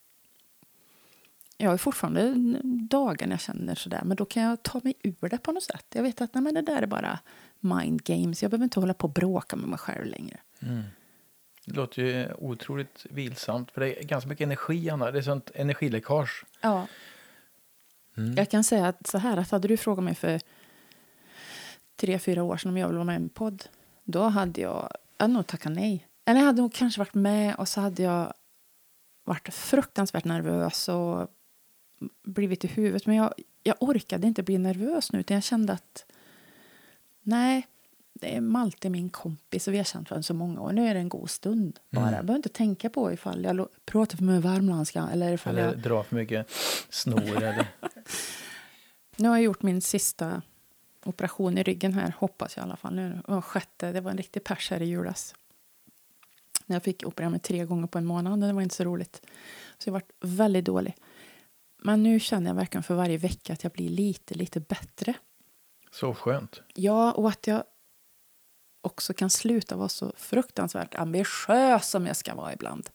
jag 1.57 1.71
har 1.71 1.77
fortfarande 1.77 2.35
dagar 2.65 3.27
när 3.27 3.33
jag 3.33 3.41
känner 3.41 3.75
sådär. 3.75 4.03
Men 4.05 4.17
då 4.17 4.25
kan 4.25 4.43
jag 4.43 4.63
ta 4.63 4.81
mig 4.85 4.95
ur 5.03 5.29
det 5.29 5.39
på 5.39 5.53
något 5.53 5.63
sätt. 5.63 5.87
Jag 5.95 6.03
vet 6.03 6.21
att 6.21 6.35
nej, 6.35 6.43
men 6.43 6.55
det 6.55 6.63
där 6.63 6.83
är 6.83 6.87
bara 6.87 7.19
mind 7.61 8.05
games. 8.05 8.43
Jag 8.43 8.51
behöver 8.51 8.65
inte 8.65 8.81
hålla 8.81 8.95
på 8.95 9.07
och 9.07 9.13
bråka 9.13 9.57
med 9.57 9.69
mig 9.69 9.79
själv 9.79 10.07
längre. 10.07 10.41
Det 11.65 11.75
låter 11.75 12.03
ju 12.03 12.33
otroligt 12.39 13.07
vilsamt. 13.11 13.71
För 13.71 13.81
det 13.81 14.01
är 14.01 14.05
ganska 14.05 14.29
mycket 14.29 14.45
energi, 14.45 14.91
Anna. 14.91 15.11
Det 15.11 15.19
är 15.19 15.23
sånt 15.23 15.51
energiläckage. 15.55 16.45
Ja. 16.61 16.87
Jag 18.37 18.51
kan 18.51 18.65
säga 18.65 18.89
att 18.89 19.07
så 19.07 19.19
här, 19.19 19.37
att 19.37 19.51
hade 19.51 19.69
du 19.69 19.77
frågat 19.77 20.05
mig 20.05 20.15
för 20.15 20.41
tre, 21.97 22.19
fyra 22.19 22.43
år 22.43 22.57
sedan 22.57 22.71
om 22.71 22.77
jag 22.77 22.87
ville 22.87 22.99
vara 22.99 23.05
med 23.05 23.21
i 23.21 23.23
en 23.23 23.29
podd, 23.29 23.65
då 24.11 24.23
hade 24.23 24.61
jag, 24.61 24.91
jag 25.19 25.25
hade 25.25 25.35
nog 25.35 25.47
tackat 25.47 25.73
nej. 25.73 26.07
Eller 26.25 26.41
jag 26.41 26.47
hade 26.47 26.63
nog 26.63 26.73
kanske 26.73 27.01
varit 27.01 27.15
med 27.15 27.55
och 27.55 27.69
så 27.69 27.81
hade 27.81 28.03
jag 28.03 28.33
varit 29.25 29.55
fruktansvärt 29.55 30.25
nervös 30.25 30.89
och 30.89 31.29
blivit 32.25 32.65
i 32.65 32.69
huvudet. 32.69 33.07
Men 33.07 33.17
jag, 33.17 33.35
jag 33.63 33.77
orkade 33.81 34.27
inte 34.27 34.43
bli 34.43 34.59
nervös 34.59 35.13
nu, 35.13 35.21
utan 35.21 35.35
jag 35.35 35.45
kände 35.45 35.73
att 35.73 36.05
nej, 37.23 37.67
det 38.13 38.37
är 38.37 38.41
Malte 38.41 38.91
min 38.91 39.11
kompis 39.11 39.69
och 39.69 39.75
vi 39.75 39.79
har 39.79 39.85
känt 39.85 40.11
varandra 40.11 40.23
så 40.23 40.35
många 40.35 40.61
år. 40.61 40.73
Nu 40.73 40.89
är 40.89 40.95
det 40.95 41.01
en 41.01 41.09
god 41.09 41.31
stund 41.31 41.79
bara. 41.91 42.05
Jag 42.05 42.11
behöver 42.11 42.37
inte 42.37 42.49
tänka 42.49 42.91
på 42.91 43.13
ifall 43.13 43.45
jag 43.45 43.69
pratar 43.85 44.17
för 44.17 44.25
mycket 44.25 44.45
värmländska 44.45 45.09
eller 45.13 45.33
ifall 45.33 45.59
Eller 45.59 45.69
jag 45.69 45.79
dra 45.79 46.03
för 46.03 46.17
mycket 46.17 46.51
snor. 46.91 47.37
eller... 47.37 47.67
Nu 49.17 49.29
har 49.29 49.37
jag 49.37 49.45
gjort 49.45 49.63
min 49.63 49.81
sista 49.81 50.43
operation 51.05 51.59
i 51.59 51.63
ryggen 51.63 51.93
här, 51.93 52.15
hoppas 52.19 52.57
jag 52.57 52.63
i 52.63 52.67
alla 52.67 52.77
fall. 52.77 52.95
Nu, 52.95 53.23
och 53.27 53.45
sjätte, 53.45 53.93
det 53.93 54.01
var 54.01 54.11
en 54.11 54.17
riktig 54.17 54.45
pers 54.45 54.71
här 54.71 54.83
i 54.83 54.85
julas. 54.85 55.35
När 56.67 56.77
jag 56.77 56.83
fick 56.83 57.07
operera 57.07 57.31
mig 57.31 57.41
tre 57.41 57.65
gånger 57.65 57.87
på 57.87 57.99
en 57.99 58.07
månad, 58.07 58.41
det 58.41 58.53
var 58.53 58.63
inte 58.63 58.75
så 58.75 58.85
roligt. 58.85 59.23
Så 59.79 59.89
jag 59.89 59.93
varit 59.93 60.13
väldigt 60.21 60.65
dålig. 60.65 60.97
Men 61.83 62.03
nu 62.03 62.21
känner 62.21 62.51
jag 62.51 62.55
verkligen 62.55 62.83
för 62.83 62.95
varje 62.95 63.19
vecka 63.19 63.53
att 63.53 63.63
jag 63.65 63.73
blir 63.73 63.89
lite, 63.89 64.35
lite 64.35 64.61
bättre. 64.61 65.15
Så 65.91 66.15
skönt. 66.15 66.63
Ja, 66.75 67.13
och 67.13 67.29
att 67.29 67.47
jag 67.47 67.65
också 68.83 69.15
kan 69.15 69.31
sluta 69.31 69.77
vara 69.77 69.89
så 69.89 70.13
fruktansvärt 70.17 70.95
ambitiös 70.95 71.91
som 71.91 72.07
jag 72.07 72.17
ska 72.17 72.35
vara 72.35 72.53
ibland. 72.53 72.91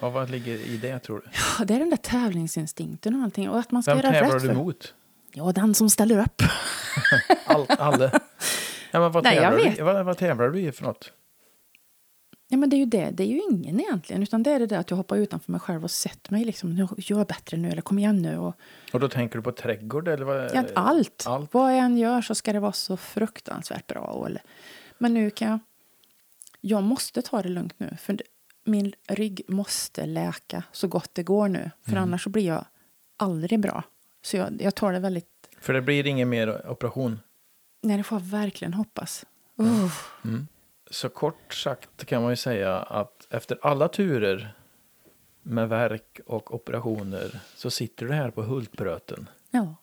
Ja, 0.00 0.10
vad 0.10 0.30
ligger 0.30 0.54
i 0.58 0.76
det, 0.76 0.98
tror 0.98 1.18
du? 1.18 1.30
Ja, 1.58 1.64
det 1.64 1.74
är 1.74 1.78
den 1.78 1.90
där 1.90 1.96
tävlingsinstinkten 1.96 3.14
och 3.14 3.22
allting. 3.22 3.48
Och 3.50 3.58
att 3.58 3.70
man 3.70 3.82
ska 3.82 3.94
Vem 3.94 4.04
göra 4.04 4.12
tävlar 4.12 4.34
rätt 4.34 4.42
du 4.42 4.48
för. 4.48 4.54
mot? 4.54 4.94
Ja, 5.32 5.52
den 5.52 5.74
som 5.74 5.90
ställer 5.90 6.18
upp. 6.18 6.42
All, 7.46 7.66
alla? 7.68 8.10
Ja, 8.90 9.00
men 9.00 9.12
vad, 9.12 9.24
Nej, 9.24 9.36
jag 9.36 9.44
tävlar 9.44 9.64
vet. 9.64 9.76
du, 9.76 9.82
vad, 9.82 10.04
vad 10.04 10.18
tävlar 10.18 10.48
du 10.48 10.60
i 10.60 10.72
för 10.72 10.84
något? 10.84 11.12
Ja, 12.48 12.56
men 12.56 12.70
det 12.70 12.76
är 12.76 12.78
ju 12.78 12.86
det. 12.86 13.10
Det 13.10 13.22
är 13.22 13.26
ju 13.26 13.40
ingen 13.50 13.80
egentligen. 13.80 14.22
Utan 14.22 14.42
det 14.42 14.50
är 14.50 14.58
det 14.58 14.66
där 14.66 14.78
att 14.78 14.90
jag 14.90 14.96
hoppar 14.96 15.16
utanför 15.16 15.52
mig 15.52 15.60
själv 15.60 15.84
och 15.84 15.90
sätter 15.90 16.32
mig 16.32 16.44
liksom. 16.44 16.74
Nu, 16.74 16.88
gör 16.96 17.24
bättre 17.24 17.56
nu 17.56 17.70
eller 17.70 17.82
kom 17.82 17.98
igen 17.98 18.22
nu. 18.22 18.38
Och, 18.38 18.54
Och 18.92 19.00
då 19.00 19.08
tänker 19.08 19.38
du 19.38 19.42
på 19.42 19.52
trädgård 19.52 20.08
eller 20.08 20.24
vad? 20.24 20.50
ja, 20.54 20.64
allt. 20.74 21.24
allt. 21.26 21.54
Vad 21.54 21.72
jag 21.72 21.78
än 21.78 21.98
gör 21.98 22.20
så 22.22 22.34
ska 22.34 22.52
det 22.52 22.60
vara 22.60 22.72
så 22.72 22.96
fruktansvärt 22.96 23.86
bra. 23.86 24.00
Och, 24.00 24.26
eller, 24.26 24.42
men 24.98 25.14
nu 25.14 25.30
kan 25.30 25.48
jag... 25.48 25.58
Jag 26.60 26.82
måste 26.82 27.22
ta 27.22 27.42
det 27.42 27.48
lugnt 27.48 27.74
nu. 27.78 27.96
För 28.00 28.18
min 28.64 28.92
rygg 29.08 29.42
måste 29.48 30.06
läka 30.06 30.62
så 30.72 30.88
gott 30.88 31.10
det 31.12 31.22
går 31.22 31.48
nu. 31.48 31.70
För 31.88 31.96
annars 31.96 32.24
så 32.24 32.30
blir 32.30 32.46
jag 32.46 32.64
aldrig 33.16 33.60
bra. 33.60 33.82
Så 34.22 34.36
jag, 34.36 34.62
jag 34.62 34.74
tar 34.74 34.92
det 34.92 34.98
väldigt... 34.98 35.28
För 35.60 35.72
det 35.72 35.82
blir 35.82 36.06
ingen 36.06 36.28
mer 36.28 36.70
operation. 36.70 37.20
Nej, 37.82 37.96
det 37.96 38.02
får 38.02 38.18
jag 38.18 38.26
verkligen 38.26 38.74
hoppas. 38.74 39.24
Uh. 39.60 39.92
Så 40.90 41.08
kort 41.08 41.54
sagt 41.54 42.06
kan 42.06 42.22
man 42.22 42.30
ju 42.32 42.36
säga 42.36 42.76
att 42.78 43.26
efter 43.30 43.58
alla 43.62 43.88
turer 43.88 44.54
med 45.42 45.68
verk 45.68 46.20
och 46.26 46.54
operationer 46.54 47.40
så 47.54 47.70
sitter 47.70 48.06
du 48.06 48.12
här 48.12 48.30
på 48.30 48.42
Hultbröten 48.42 49.28
Ja, 49.50 49.74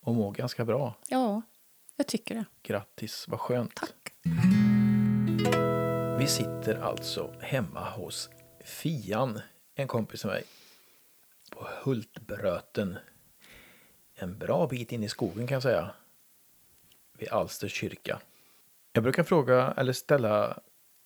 och 0.00 0.14
mår 0.14 0.32
ganska 0.32 0.64
bra. 0.64 0.94
ja, 1.08 1.42
jag 1.96 2.06
tycker 2.06 2.34
det. 2.34 2.44
Grattis, 2.62 3.24
vad 3.28 3.40
skönt. 3.40 3.74
Tack. 3.74 4.12
Vi 6.18 6.26
sitter 6.26 6.80
alltså 6.82 7.34
hemma 7.40 7.90
hos 7.90 8.30
Fian, 8.64 9.40
en 9.74 9.88
kompis 9.88 10.20
till 10.20 10.30
mig, 10.30 10.44
på 11.50 11.68
Hultbröten. 11.82 12.96
En 14.22 14.38
bra 14.38 14.66
bit 14.66 14.92
in 14.92 15.04
i 15.04 15.08
skogen 15.08 15.46
kan 15.46 15.54
jag 15.54 15.62
säga. 15.62 15.90
Vid 17.18 17.28
Alsters 17.28 17.72
kyrka. 17.72 18.20
Jag 18.92 19.02
brukar 19.02 19.22
fråga, 19.22 19.74
eller 19.76 19.92
ställa 19.92 20.58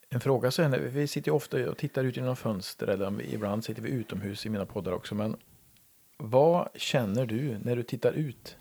en 0.09 0.21
fråga 0.21 0.51
så 0.51 0.63
här, 0.63 0.79
vi 0.79 1.09
sitter 1.09 1.31
ju 1.31 1.37
ofta 1.37 1.71
och 1.71 1.79
tittar 1.79 2.05
ut 2.05 2.17
genom 2.17 2.37
fönster 2.37 2.87
eller 2.87 3.23
ibland 3.23 3.65
sitter 3.65 3.83
vi 3.83 3.91
utomhus 3.91 4.47
i 4.47 4.49
mina 4.49 4.67
poddar 4.67 4.93
också. 4.93 5.15
Men 5.15 5.37
vad 6.17 6.69
känner 6.75 7.27
du 7.27 7.59
när 7.59 7.77
du 7.77 7.83
tittar 7.83 8.13
ut? 8.13 8.57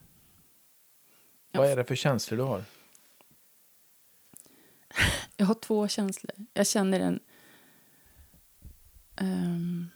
Vad 1.52 1.68
är 1.68 1.76
det 1.76 1.84
för 1.84 1.96
känslor 1.96 2.38
du 2.38 2.44
har? 2.44 2.64
Jag 5.38 5.46
har 5.46 5.56
två 5.56 5.88
känslor. 5.88 6.36
Jag 6.54 6.68
känner 6.68 7.00
en... 7.00 7.20
ehm, 9.16 9.90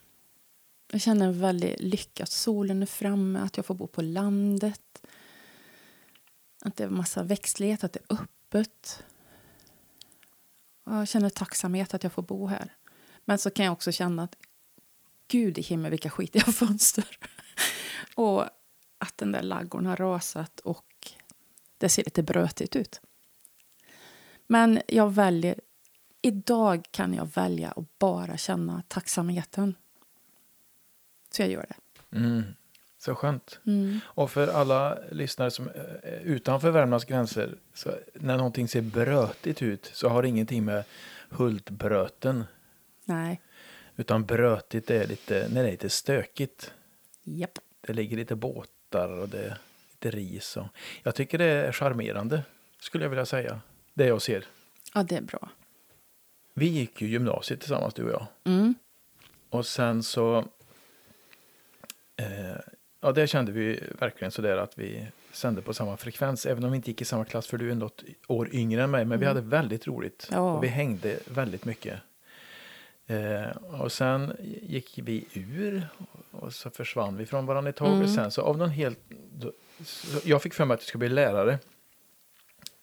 jag 0.91 1.01
känner 1.01 1.27
en 1.27 1.39
väldig 1.39 1.75
lycka 1.79 2.23
att 2.23 2.31
solen 2.31 2.81
är 2.81 2.85
framme, 2.85 3.39
att 3.39 3.57
jag 3.57 3.65
får 3.65 3.75
bo 3.75 3.87
på 3.87 4.01
landet. 4.01 5.01
Att 6.61 6.75
det 6.75 6.83
är 6.83 6.89
massa 6.89 7.23
växtlighet, 7.23 7.83
att 7.83 7.93
det 7.93 7.99
är 8.09 8.15
öppet. 8.15 9.03
Och 10.83 10.95
jag 10.95 11.07
känner 11.07 11.29
tacksamhet 11.29 11.93
att 11.93 12.03
jag 12.03 12.13
får 12.13 12.23
bo 12.23 12.47
här. 12.47 12.73
Men 13.25 13.37
så 13.37 13.49
kan 13.49 13.65
jag 13.65 13.71
också 13.71 13.91
känna 13.91 14.23
att 14.23 14.35
gud 15.27 15.57
i 15.57 15.61
himmel 15.61 15.91
vilka 15.91 16.09
skitiga 16.09 16.43
fönster. 16.51 17.17
och 18.15 18.45
att 18.97 19.17
den 19.17 19.31
där 19.31 19.41
laggorn 19.41 19.85
har 19.85 19.97
rasat 19.97 20.59
och 20.59 21.11
det 21.77 21.89
ser 21.89 22.03
lite 22.03 22.23
brötigt 22.23 22.75
ut. 22.75 23.01
Men 24.47 24.81
jag 24.87 25.13
väljer 25.13 25.61
idag 26.21 26.85
kan 26.91 27.13
jag 27.13 27.25
välja 27.25 27.71
att 27.71 27.99
bara 27.99 28.37
känna 28.37 28.83
tacksamheten. 28.87 29.75
Så 31.29 31.41
jag 31.41 31.49
gör 31.49 31.65
det. 31.69 32.17
Mm. 32.17 32.43
Så 32.97 33.15
skönt. 33.15 33.59
Mm. 33.65 33.99
Och 34.05 34.31
för 34.31 34.47
alla 34.47 34.97
lyssnare 35.11 35.51
som 35.51 35.67
är 36.03 36.19
utanför 36.23 36.71
Värmlands 36.71 37.05
gränser, 37.05 37.57
så 37.73 37.91
när 38.13 38.37
någonting 38.37 38.67
ser 38.67 38.81
brötigt 38.81 39.61
ut 39.61 39.91
så 39.93 40.09
har 40.09 40.21
det 40.21 40.27
ingenting 40.27 40.65
med 40.65 40.83
Hultbröten, 41.29 42.43
Nej. 43.05 43.41
utan 43.95 44.25
brötigt 44.25 44.89
är 44.89 45.07
lite, 45.07 45.47
när 45.53 45.63
det 45.63 45.67
är 45.67 45.71
lite 45.71 45.89
stökigt. 45.89 46.73
Japp. 47.23 47.59
Det 47.81 47.93
ligger 47.93 48.17
lite 48.17 48.35
båtar 48.35 49.09
och 49.09 49.29
det 49.29 49.39
är 49.39 49.57
lite 49.91 50.17
ris. 50.17 50.57
Och 50.57 50.67
jag 51.03 51.15
tycker 51.15 51.37
det 51.37 51.45
är 51.45 51.71
charmerande, 51.71 52.43
skulle 52.79 53.05
jag 53.05 53.09
vilja 53.09 53.25
säga. 53.25 53.61
Det 53.93 54.05
jag 54.05 54.21
ser. 54.21 54.45
Ja, 54.93 55.03
det 55.03 55.15
är 55.15 55.21
bra. 55.21 55.49
Vi 56.53 56.67
gick 56.67 57.01
ju 57.01 57.07
gymnasiet 57.07 57.59
tillsammans, 57.59 57.93
du 57.93 58.03
och 58.03 58.11
jag. 58.11 58.27
Mm. 58.43 58.75
Och 59.49 59.65
sen 59.65 60.03
så... 60.03 60.45
Eh, 62.19 62.57
ja, 63.01 63.11
det 63.11 63.27
kände 63.27 63.51
vi 63.51 63.83
verkligen 63.99 64.31
sådär 64.31 64.57
att 64.57 64.77
vi 64.79 65.07
sände 65.31 65.61
på 65.61 65.73
samma 65.73 65.97
frekvens. 65.97 66.45
Även 66.45 66.63
om 66.63 66.71
vi 66.71 66.75
inte 66.75 66.89
gick 66.91 67.01
i 67.01 67.05
samma 67.05 67.25
klass, 67.25 67.47
för 67.47 67.57
du 67.57 67.71
är 67.71 67.75
något 67.75 68.03
år 68.27 68.49
yngre 68.55 68.83
än 68.83 68.91
mig. 68.91 69.05
Men 69.05 69.19
vi 69.19 69.25
hade 69.25 69.41
väldigt 69.41 69.87
roligt. 69.87 70.27
Ja. 70.31 70.53
Och 70.53 70.63
vi 70.63 70.67
hängde 70.67 71.19
väldigt 71.27 71.65
mycket. 71.65 71.99
Eh, 73.07 73.49
och 73.81 73.91
sen 73.91 74.33
gick 74.61 74.99
vi 75.03 75.25
ur 75.33 75.87
och 76.31 76.53
så 76.53 76.69
försvann 76.69 77.17
vi 77.17 77.25
från 77.25 77.45
varandra 77.45 77.69
ett 77.69 77.75
tag. 77.75 77.87
Mm. 77.93 78.01
Och 78.03 78.09
sen 78.09 78.31
så 78.31 78.41
av 78.41 78.57
någon 78.57 78.69
helt... 78.69 78.99
då- 79.33 79.53
jag 80.23 80.41
fick 80.41 80.53
för 80.53 80.65
mig 80.65 80.75
att 80.75 80.81
jag 80.81 80.87
skulle 80.87 80.99
bli 80.99 81.09
lärare. 81.09 81.59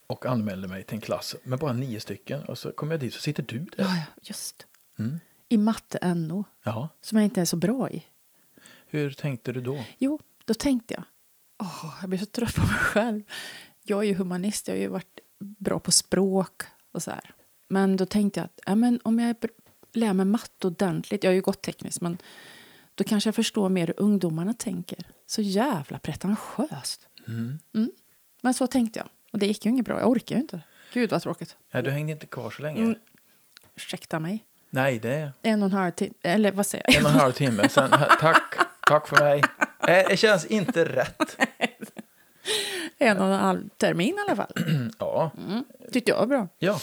Och 0.06 0.26
anmälde 0.26 0.68
mig 0.68 0.82
till 0.82 0.94
en 0.94 1.00
klass 1.00 1.36
med 1.42 1.58
bara 1.58 1.72
nio 1.72 2.00
stycken. 2.00 2.42
Och 2.44 2.58
så 2.58 2.72
kom 2.72 2.90
jag 2.90 3.00
dit 3.00 3.14
så 3.14 3.20
sitter 3.20 3.42
du 3.42 3.58
där. 3.58 3.84
Ja, 3.84 4.02
just. 4.22 4.66
Mm. 4.98 5.20
I 5.48 5.56
matte 5.56 6.14
NO, 6.14 6.44
Ja. 6.64 6.88
som 7.00 7.18
jag 7.18 7.24
inte 7.24 7.40
är 7.40 7.44
så 7.44 7.56
bra 7.56 7.90
i. 7.90 8.04
Hur 8.86 9.10
tänkte 9.10 9.52
du 9.52 9.60
då? 9.60 9.84
Jo, 9.98 10.20
då 10.44 10.54
tänkte 10.54 10.94
jag, 10.94 11.04
åh, 11.58 11.94
jag 12.00 12.10
blir 12.10 12.18
så 12.18 12.26
trött 12.26 12.54
på 12.54 12.60
mig 12.60 12.70
själv. 12.78 13.22
Jag 13.82 13.98
är 14.04 14.08
ju 14.08 14.14
humanist, 14.14 14.68
jag 14.68 14.74
har 14.74 14.80
ju 14.80 14.88
varit 14.88 15.20
bra 15.38 15.78
på 15.78 15.92
språk 15.92 16.62
och 16.92 17.02
så 17.02 17.10
här. 17.10 17.30
Men 17.68 17.96
då 17.96 18.06
tänkte 18.06 18.40
jag 18.40 18.44
att 18.44 18.60
ja, 18.66 18.74
men 18.74 19.00
om 19.04 19.18
jag 19.18 19.36
lär 19.92 20.12
mig 20.12 20.26
matte 20.26 20.66
ordentligt, 20.66 21.24
jag 21.24 21.30
har 21.30 21.34
ju 21.34 21.40
gått 21.40 21.62
tekniskt, 21.62 22.00
men 22.00 22.18
då 22.94 23.04
kanske 23.04 23.28
jag 23.28 23.34
förstår 23.34 23.68
mer 23.68 23.86
hur 23.86 24.00
ungdomarna 24.00 24.54
tänker. 24.54 24.98
Så 25.26 25.42
jävla 25.42 25.98
pretentiöst. 25.98 27.08
Mm. 27.28 27.58
Men 28.42 28.54
så 28.54 28.66
tänkte 28.66 28.98
jag. 28.98 29.08
Och 29.32 29.38
det 29.38 29.46
gick 29.46 29.64
ju 29.64 29.70
inget 29.70 29.84
bra, 29.84 30.00
jag 30.00 30.10
orkar 30.10 30.36
ju 30.36 30.40
inte. 30.42 30.60
Gud 30.92 31.10
vad 31.10 31.22
tråkigt. 31.22 31.56
Nej, 31.72 31.82
du 31.82 31.90
hängde 31.90 32.12
inte 32.12 32.26
kvar 32.26 32.50
så 32.50 32.62
länge. 32.62 32.80
Mm. 32.82 32.94
Ursäkta 33.74 34.20
mig. 34.20 34.44
Nej, 34.70 34.98
det 34.98 35.32
En 35.42 35.62
och 35.62 35.66
en 35.68 35.72
halv 35.72 35.90
timme, 35.90 36.14
eller 36.22 36.52
vad 36.52 36.66
säger 36.66 36.84
jag? 36.88 36.96
en 36.96 37.04
och 37.04 37.10
en 37.10 37.16
halv 37.18 37.32
timme. 37.32 37.68
Sen, 37.68 37.90
tack, 38.20 38.54
tack 38.86 39.08
för 39.08 39.16
mig. 39.24 39.42
Nej, 39.86 40.06
det 40.10 40.16
känns 40.16 40.44
inte 40.46 40.84
rätt. 40.84 41.36
En 42.98 43.18
och 43.18 43.26
en 43.26 43.32
halv 43.40 43.68
termin 43.68 44.14
i 44.14 44.18
alla 44.26 44.36
fall. 44.36 44.52
Ja, 44.98 45.30
Mm. 45.48 45.64
Tyckte 45.92 46.10
jag 46.10 46.18
var 46.18 46.26
bra. 46.26 46.48
ja. 46.58 46.80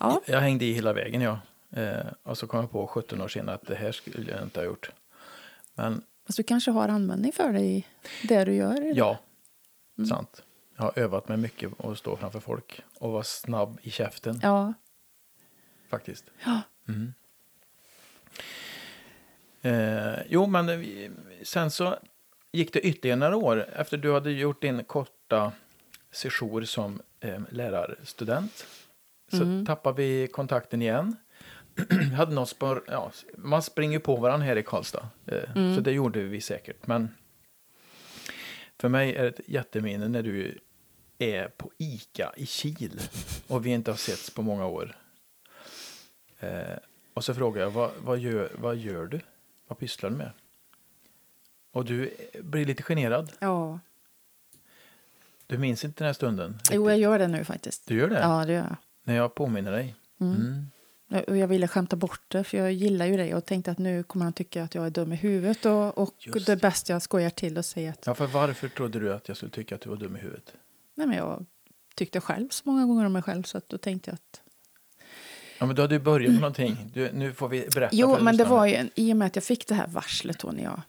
Ja, 0.00 0.20
jag 0.26 0.40
hängde 0.40 0.64
i 0.64 0.72
hela 0.72 0.92
vägen. 0.92 1.20
Ja. 1.20 1.38
Eh, 1.70 2.06
och 2.22 2.38
så 2.38 2.46
kom 2.46 2.60
jag 2.60 2.70
på 2.70 2.86
17 2.86 3.20
år 3.20 3.28
senare 3.28 3.54
att 3.56 3.66
det 3.66 3.74
här 3.74 3.92
skulle 3.92 4.30
jag 4.32 4.42
inte 4.42 4.60
ha 4.60 4.64
gjort. 4.64 4.90
Men 5.74 6.02
fast 6.26 6.36
du 6.36 6.42
kanske 6.42 6.70
har 6.70 6.88
användning 6.88 7.32
för 7.32 7.52
det 7.52 7.60
i 7.60 7.86
det 8.22 8.44
du 8.44 8.54
gör. 8.54 8.80
idag. 8.86 8.96
ja, 8.96 9.18
Mm. 9.98 10.08
sant. 10.08 10.42
Jag 10.76 10.82
har 10.82 10.92
övat 10.98 11.28
mig 11.28 11.36
mycket 11.36 11.84
att 11.84 11.98
stå 11.98 12.16
framför 12.16 12.40
folk 12.40 12.82
och 12.98 13.12
vara 13.12 13.22
snabb 13.22 13.78
i 13.82 13.90
käften 13.90 14.40
Ja. 14.42 14.74
faktiskt. 15.90 16.24
Ja. 16.44 16.60
Mm. 16.88 17.14
Eh, 19.62 20.14
jo, 20.28 20.46
men 20.46 20.68
eh, 20.68 21.10
sen 21.42 21.70
så 21.70 21.98
gick 22.52 22.72
det 22.72 22.80
ytterligare 22.80 23.18
några 23.18 23.36
år 23.36 23.66
efter 23.76 23.96
du 23.96 24.12
hade 24.12 24.30
gjort 24.32 24.62
din 24.62 24.84
korta 24.84 25.52
sejour 26.10 26.64
som 26.64 27.00
eh, 27.20 27.40
lärarstudent. 27.50 28.66
Så 29.30 29.42
Mm. 29.42 29.66
tappade 29.66 29.96
vi 30.02 30.28
kontakten 30.28 30.82
igen. 30.82 31.16
Hade 32.16 32.34
något 32.34 32.48
spår, 32.48 32.84
ja, 32.86 33.12
man 33.36 33.62
springer 33.62 33.98
på 33.98 34.16
varandra 34.16 34.46
här 34.46 34.56
i 34.56 34.62
Karlstad. 34.62 35.08
Eh, 35.26 35.56
Mm. 35.56 35.74
Så 35.74 35.80
det 35.80 35.92
gjorde 35.92 36.22
vi 36.22 36.40
säkert. 36.40 36.86
Men 36.86 37.14
för 38.78 38.88
mig 38.88 39.14
är 39.16 39.22
det 39.22 39.28
ett 39.28 39.40
jätteminne 39.48 40.08
när 40.08 40.22
du 40.22 40.58
är 41.18 41.48
på 41.48 41.70
Ica 41.78 42.32
i 42.36 42.46
Kil 42.46 43.00
och 43.46 43.66
vi 43.66 43.70
inte 43.70 43.90
har 43.90 43.96
setts 43.98 44.30
på 44.30 44.42
många 44.42 44.66
år. 44.66 44.96
Eh, 46.40 46.76
och 47.14 47.24
så 47.24 47.34
frågar 47.34 47.62
jag, 47.62 47.70
vad, 47.70 47.90
vad, 47.98 48.18
gör, 48.18 48.52
vad 48.58 48.76
gör 48.76 49.06
du? 49.06 49.20
Vad 49.68 49.78
pysslar 49.78 50.10
du 50.10 50.16
med? 50.16 50.30
Och 51.72 51.84
du 51.84 52.14
blir 52.42 52.64
lite 52.64 52.82
generad. 52.82 53.32
ja. 53.38 53.78
Du 55.48 55.58
minns 55.58 55.84
inte 55.84 56.04
den 56.04 56.06
här 56.06 56.12
stunden? 56.12 56.58
Jo, 56.70 56.82
jag 56.84 56.90
riktigt. 56.92 57.02
gör 57.02 57.18
det 57.18 57.28
nu 57.28 57.44
faktiskt. 57.44 57.86
Du 57.86 57.94
gör 57.98 58.08
det? 58.08 58.20
Ja, 58.20 58.44
det 58.44 58.52
gör 58.52 58.62
jag. 58.62 58.76
När 59.04 59.16
jag 59.16 59.34
påminner 59.34 59.72
dig? 59.72 59.94
Mm. 60.20 60.34
Mm. 61.08 61.24
Och 61.28 61.36
jag 61.36 61.48
ville 61.48 61.68
skämta 61.68 61.96
bort 61.96 62.20
det, 62.28 62.44
för 62.44 62.56
jag 62.58 62.72
gillar 62.72 63.06
ju 63.06 63.16
dig 63.16 63.34
och 63.34 63.44
tänkte 63.46 63.70
att 63.70 63.78
nu 63.78 64.02
kommer 64.02 64.24
han 64.24 64.32
tycka 64.32 64.62
att 64.64 64.74
jag 64.74 64.86
är 64.86 64.90
dum 64.90 65.12
i 65.12 65.16
huvudet 65.16 65.66
och, 65.66 65.98
och 65.98 66.14
Just 66.18 66.46
det 66.46 66.52
är 66.52 66.56
bäst 66.56 66.88
jag 66.88 67.02
skojar 67.02 67.30
till 67.30 67.58
och 67.58 67.64
säger 67.64 67.90
att 67.90 68.06
Ja, 68.06 68.14
för 68.14 68.26
varför 68.26 68.68
trodde 68.68 68.98
du 69.00 69.12
att 69.12 69.28
jag 69.28 69.36
skulle 69.36 69.50
tycka 69.52 69.74
att 69.74 69.80
du 69.80 69.88
var 69.88 69.96
dum 69.96 70.16
i 70.16 70.18
huvudet? 70.18 70.52
nej, 70.94 71.06
men 71.06 71.16
jag 71.16 71.46
tyckte 71.94 72.20
själv 72.20 72.48
så 72.48 72.62
många 72.64 72.86
gånger 72.86 73.06
om 73.06 73.12
mig 73.12 73.22
själv 73.22 73.42
så 73.42 73.58
att 73.58 73.68
då 73.68 73.78
tänkte 73.78 74.10
jag 74.10 74.14
att 74.14 74.40
Ja, 75.58 75.66
men 75.66 75.76
då 75.76 75.82
hade 75.82 75.94
du 75.94 75.98
börjat 75.98 76.32
med 76.32 76.40
någonting. 76.40 76.90
Du, 76.94 77.12
nu 77.12 77.32
får 77.32 77.48
vi 77.48 77.68
berätta 77.74 77.96
Jo, 77.96 78.18
men 78.20 78.36
det 78.36 78.44
var 78.44 78.66
ju 78.66 78.74
en, 78.74 78.90
i 78.94 79.12
och 79.12 79.16
med 79.16 79.26
att 79.26 79.36
jag 79.36 79.44
fick 79.44 79.66
det 79.66 79.74
här 79.74 79.86
varslet 79.86 80.38
då 80.38 80.48
när 80.50 80.62
jag 80.62 80.80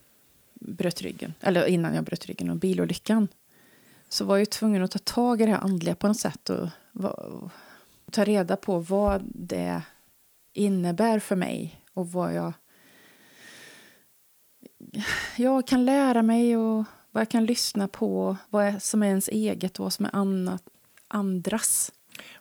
bröt 0.53 1.01
ryggen, 1.01 1.33
eller 1.41 1.65
innan 1.65 1.95
jag 1.95 2.03
bröt 2.03 2.25
ryggen 2.25 2.49
och 2.49 2.55
bilolyckan, 2.57 3.27
så 4.09 4.25
var 4.25 4.35
jag 4.35 4.39
ju 4.41 4.45
tvungen 4.45 4.83
att 4.83 4.91
ta 4.91 4.99
tag 4.99 5.41
i 5.41 5.45
det 5.45 5.51
här 5.51 5.59
andliga 5.59 5.95
på 5.95 6.07
något 6.07 6.19
sätt 6.19 6.49
och, 6.49 6.69
och 6.93 7.51
ta 8.11 8.23
reda 8.23 8.55
på 8.55 8.79
vad 8.79 9.21
det 9.25 9.81
innebär 10.53 11.19
för 11.19 11.35
mig 11.35 11.81
och 11.93 12.11
vad 12.11 12.33
jag, 12.33 12.53
jag 15.37 15.67
kan 15.67 15.85
lära 15.85 16.21
mig 16.21 16.57
och 16.57 16.83
vad 17.11 17.21
jag 17.21 17.29
kan 17.29 17.45
lyssna 17.45 17.87
på, 17.87 18.37
vad 18.49 18.83
som 18.83 19.03
är 19.03 19.07
ens 19.07 19.27
eget 19.27 19.79
och 19.79 19.83
vad 19.83 19.93
som 19.93 20.05
är 20.05 20.15
annat, 20.15 20.63
andras. 21.07 21.91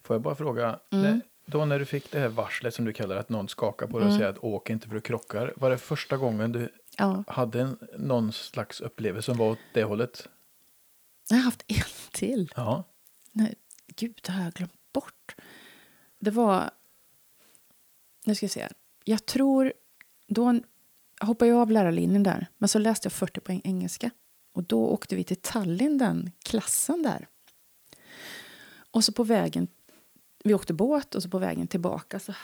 Får 0.03 0.15
jag 0.15 0.23
bara 0.23 0.35
fråga, 0.35 0.79
Mm. 0.93 1.21
Då 1.47 1.65
när 1.65 1.79
du 1.79 1.85
fick 1.85 2.11
det 2.11 2.19
här 2.19 2.29
varslet 2.29 2.75
som 2.75 2.85
du 2.85 2.93
kallar 2.93 3.17
att 3.17 3.29
någon 3.29 3.49
skakar 3.49 3.87
på 3.87 3.99
dig 3.99 4.05
och 4.07 4.11
Mm. 4.13 4.19
säger 4.19 4.31
att 4.33 4.39
åk 4.45 4.71
inte 4.71 4.89
för 4.89 4.95
du 4.95 5.01
krockar. 5.01 5.53
Var 5.57 5.71
det 5.71 5.79
första 5.79 6.17
gången 6.17 6.53
du 6.53 6.73
Ja, 6.99 7.25
hade 7.27 7.61
en, 7.61 7.79
någon 7.99 8.33
slags 8.33 8.81
upplevelse 8.81 9.27
som 9.27 9.37
var 9.37 9.51
åt 9.51 9.59
det 9.75 9.83
hållet? 9.85 10.29
jag 11.29 11.37
har 11.37 11.45
haft 11.45 11.65
en 11.67 12.11
till. 12.13 12.53
Ja. 12.57 12.85
Nej, 13.33 13.55
gud, 13.97 14.21
det 14.27 14.33
har 14.33 14.45
jag 14.45 14.53
glömt 14.53 14.93
bort. 14.93 15.35
Det 16.21 16.31
var... 16.31 16.71
Nu 18.25 18.35
ska 18.35 18.45
jag 18.45 18.51
se. 18.51 18.69
Jag 19.05 19.27
tror... 19.27 19.73
Då 20.29 20.61
hoppade 21.21 21.51
jag 21.51 21.59
av 21.61 21.71
lärarlinjen 21.71 22.23
där, 22.23 22.47
men 22.59 22.69
så 22.69 22.79
läste 22.79 23.07
jag 23.07 23.13
40 23.13 23.41
poäng 23.41 23.61
engelska. 23.65 24.11
Och 24.53 24.63
då 24.65 24.87
åkte 24.89 25.17
vi 25.17 25.25
till 25.25 25.37
Tallinn, 25.37 25.99
den 25.99 26.31
klassen 26.45 27.03
där. 27.03 27.29
Och 28.91 29.05
så 29.05 29.13
på 29.13 29.25
vägen... 29.25 29.69
Vi 30.47 30.55
åkte 30.55 30.75
båt 30.75 31.15
och 31.15 31.23
så 31.23 31.29
på 31.29 31.39
vägen 31.39 31.67
tillbaka 31.67 32.19
så 32.19 32.35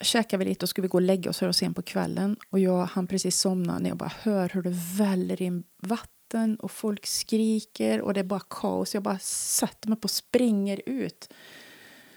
käkade 0.00 0.44
vi 0.44 0.50
lite 0.50 0.64
och 0.64 0.68
skulle 0.68 0.82
vi 0.82 0.88
gå 0.88 0.98
och 0.98 1.02
lägga 1.02 1.30
oss 1.30 1.38
för 1.38 1.48
och 1.48 1.56
sen 1.56 1.74
på 1.74 1.82
kvällen. 1.82 2.36
Och 2.50 2.58
jag 2.58 2.86
han 2.86 3.06
precis 3.06 3.40
somna 3.40 3.78
när 3.78 3.88
jag 3.88 3.98
bara 3.98 4.12
hör 4.22 4.48
hur 4.48 4.62
det 4.62 4.74
väller 4.98 5.42
in 5.42 5.64
vatten 5.82 6.56
och 6.56 6.70
folk 6.70 7.06
skriker 7.06 8.00
och 8.00 8.14
det 8.14 8.20
är 8.20 8.24
bara 8.24 8.40
kaos. 8.50 8.94
Jag 8.94 9.02
bara 9.02 9.18
sätter 9.18 9.88
mig 9.88 10.00
på 10.00 10.04
och 10.04 10.10
springer 10.10 10.80
ut. 10.86 11.32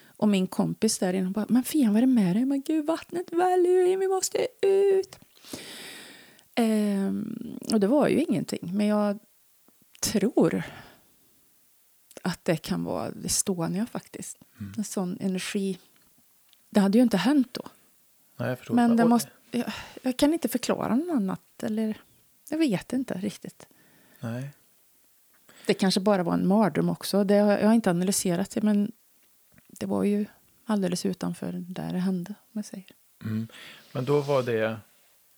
Och 0.08 0.28
min 0.28 0.47
kompis 0.47 0.99
där 0.99 1.13
inne 1.13 1.30
bara, 1.30 1.45
men 1.49 1.63
Fian 1.63 1.93
vad 1.93 1.97
är 1.97 2.08
det 2.08 2.13
med 2.13 2.36
dig? 2.36 2.45
Men 2.45 2.62
gud 2.62 2.86
vattnet 2.86 3.34
väller 3.34 3.69
ju 3.69 3.91
in, 3.91 3.99
vi 3.99 4.08
måste 4.08 4.47
ut. 4.62 5.19
Ehm, 6.56 7.60
och 7.73 7.80
det 7.80 7.88
var 7.88 8.08
ju 8.08 8.23
ingenting, 8.23 8.71
men 8.73 8.88
jag 8.88 9.19
tror 10.02 10.63
att 12.30 12.46
det 12.46 12.58
kan 12.58 12.84
vara 12.84 13.12
Estonia 13.26 13.86
faktiskt. 13.86 14.38
En 14.78 14.84
sån 14.84 15.18
energi. 15.20 15.80
Det 16.70 16.80
hade 16.80 16.98
ju 16.98 17.04
inte 17.04 17.18
hänt 17.18 17.54
då. 17.54 17.62
Nej, 18.38 18.50
jag 18.50 18.58
förstår. 18.58 18.76
Men 18.76 18.96
det 18.96 19.06
måste, 19.06 19.30
jag, 19.52 19.74
jag 20.02 20.18
kan 20.18 20.34
inte 20.34 20.48
förklara 20.48 20.96
något 20.96 21.15
annat. 21.15 21.63
Eller, 21.63 22.02
jag 22.50 22.58
vet 22.58 22.94
inte 22.94 23.13
riktigt. 23.13 23.68
Nej. 24.20 24.50
Det 25.65 25.74
kanske 25.74 26.00
bara 26.00 26.24
var 26.24 26.34
en 26.34 26.48
mardröm 26.48 26.89
också. 26.89 27.24
Det 27.24 27.38
har, 27.38 27.58
jag 27.58 27.68
har 27.68 27.74
inte 27.74 27.89
analyserat 27.89 28.52
det, 28.52 28.62
men 28.62 28.92
det 29.68 29.86
var 29.86 30.04
ju 30.04 30.26
alldeles 30.65 31.06
utanför 31.06 31.52
där 31.52 31.94
det 31.94 32.00
hände. 32.00 32.34
Om 32.39 32.52
jag 32.52 32.65
säger. 32.65 32.86
Mm. 33.24 33.48
Men 33.92 34.06
då 34.06 34.22
var 34.22 34.44
det, 34.44 34.78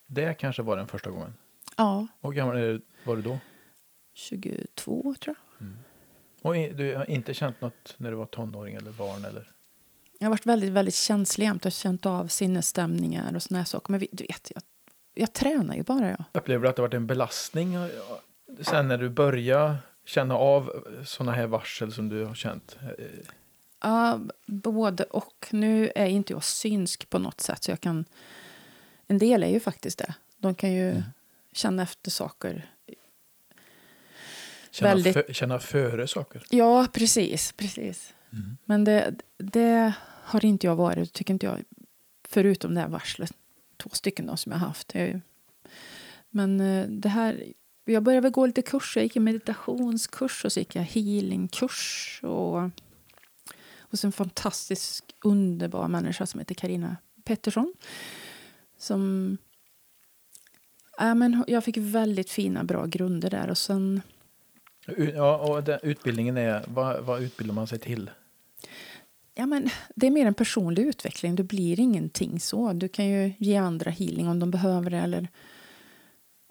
det 0.08 0.34
kanske 0.34 0.62
var 0.62 0.78
den 0.78 0.88
första 0.88 1.10
gången. 1.10 1.34
Ja, 1.78 2.08
Och 2.22 2.36
gammal 2.36 2.82
var 3.06 3.16
du 3.16 3.22
då? 3.22 3.40
22 4.14 5.16
tror 5.20 5.36
jag. 5.58 5.68
Och 6.42 6.54
du 6.54 6.96
har 6.96 7.10
inte 7.10 7.34
känt 7.34 7.62
något 7.62 7.96
när 7.98 8.12
du 8.12 8.18
var 8.18 8.26
tonåring 8.26 8.76
eller 8.76 8.92
barn 8.92 9.26
eller? 9.26 9.52
jag 10.22 10.26
har 10.26 10.30
varit 10.30 10.46
väldigt, 10.46 10.70
väldigt 10.70 10.96
känslig 10.96 11.46
jämt 11.46 11.66
och 11.66 11.72
känt 11.72 12.06
av 12.06 12.28
sinnesstämningar 12.28 13.36
och 13.36 13.44
såna 13.44 13.58
här 13.58 13.66
saker. 13.66 13.92
Men 13.92 14.00
vi, 14.00 14.08
du 14.12 14.24
vet, 14.24 14.52
jag, 14.56 14.64
jag 15.14 15.34
tränar 15.34 15.76
ju 15.76 15.84
bara. 15.84 16.10
Ja. 16.10 16.26
Upplever 16.34 16.64
du 16.64 16.70
att 16.70 16.76
det 16.76 16.82
har 16.82 16.88
varit 16.88 16.94
en 16.94 17.08
belastning 17.08 17.78
sen 18.62 18.88
när 18.88 18.98
du 18.98 19.10
började 19.10 19.76
känna 20.06 20.36
av 20.36 20.86
såna 21.06 21.32
här 21.32 21.48
varsel 21.48 21.94
som 21.94 22.10
du 22.10 22.26
har 22.26 22.36
känt? 22.36 22.78
Ja, 23.82 24.20
både 24.46 25.04
och. 25.04 25.48
Nu 25.52 25.92
är 25.96 26.08
inte 26.08 26.34
jag 26.34 26.44
synsk 26.44 27.10
på 27.10 27.20
något 27.20 27.42
sätt. 27.42 27.64
så 27.64 27.72
jag 27.72 27.82
kan... 27.82 28.06
En 29.08 29.18
del 29.18 29.44
är 29.44 29.50
ju 29.50 29.60
faktiskt 29.60 29.98
det. 29.98 30.14
De 30.38 30.56
kan 30.56 30.74
ju 30.74 30.92
mm. 30.92 31.04
känna 31.52 31.84
efter 31.84 32.12
saker. 32.12 32.71
Känna, 34.72 34.90
väldigt... 34.90 35.14
för, 35.14 35.34
känna 35.34 35.60
före 35.60 36.08
saker? 36.08 36.44
Ja, 36.50 36.88
precis. 36.94 37.52
precis. 37.52 38.14
Mm. 38.34 38.58
Men 38.66 38.84
det, 38.84 39.16
det 39.38 39.94
har 40.24 40.46
inte 40.46 40.68
jag 40.68 40.76
varit, 40.76 41.14
tycker 41.14 41.34
inte 41.34 41.46
jag. 41.46 41.64
Förutom 42.28 42.74
det 42.74 42.82
här 42.82 42.88
varslet. 42.88 43.34
Två 43.78 43.90
stycken 43.94 44.26
då, 44.26 44.38
som 44.38 44.52
jag 44.52 44.60
har 44.60 44.68
haft. 44.68 44.94
Men 46.30 46.60
eh, 46.60 46.88
det 46.88 47.10
här... 47.10 47.44
Jag 47.86 48.04
började 48.04 48.30
gå 48.30 48.46
lite 48.46 48.62
kurser. 48.62 49.02
Jag 49.02 49.06
gick 49.06 49.16
en 49.16 49.24
meditationskurs 49.24 50.46
och 50.46 50.52
så 50.52 50.60
gick 50.60 50.76
jag 50.76 50.84
healingkurs. 50.84 52.20
Och 52.24 52.70
hos 53.80 54.04
en 54.06 54.12
fantastisk, 54.12 55.16
underbar 55.24 55.88
människa 55.88 56.26
som 56.26 56.40
heter 56.40 56.56
Karina 56.56 56.98
Pettersson. 57.24 57.74
Som... 58.78 59.38
Ja, 60.98 61.16
men 61.16 61.44
jag 61.48 61.64
fick 61.64 61.78
väldigt 61.78 62.30
fina, 62.30 62.64
bra 62.64 62.86
grunder 62.86 63.30
där. 63.30 63.50
Och 63.50 63.58
sen... 63.58 64.02
Ja, 64.98 65.38
och 65.38 65.64
den, 65.64 65.80
utbildningen 65.84 66.38
är... 66.38 66.66
Vad, 66.68 67.04
vad 67.04 67.22
utbildar 67.22 67.54
man 67.54 67.68
sig 67.68 67.80
till? 67.80 68.10
Ja, 69.34 69.46
men 69.46 69.70
det 69.96 70.08
är 70.08 70.12
mer 70.12 70.26
en 70.26 70.34
personlig 70.34 70.84
utveckling. 70.84 71.36
Du 71.36 71.44
blir 71.44 71.80
ingenting 71.80 72.40
så. 72.40 72.74
Du 72.74 72.88
kan 72.88 73.06
ju 73.06 73.34
ge 73.38 73.56
andra 73.56 73.92
healing 73.92 74.28
om 74.28 74.40
de 74.40 74.52
behöver 74.52 74.90
det. 74.90 74.98
Eller 74.98 75.28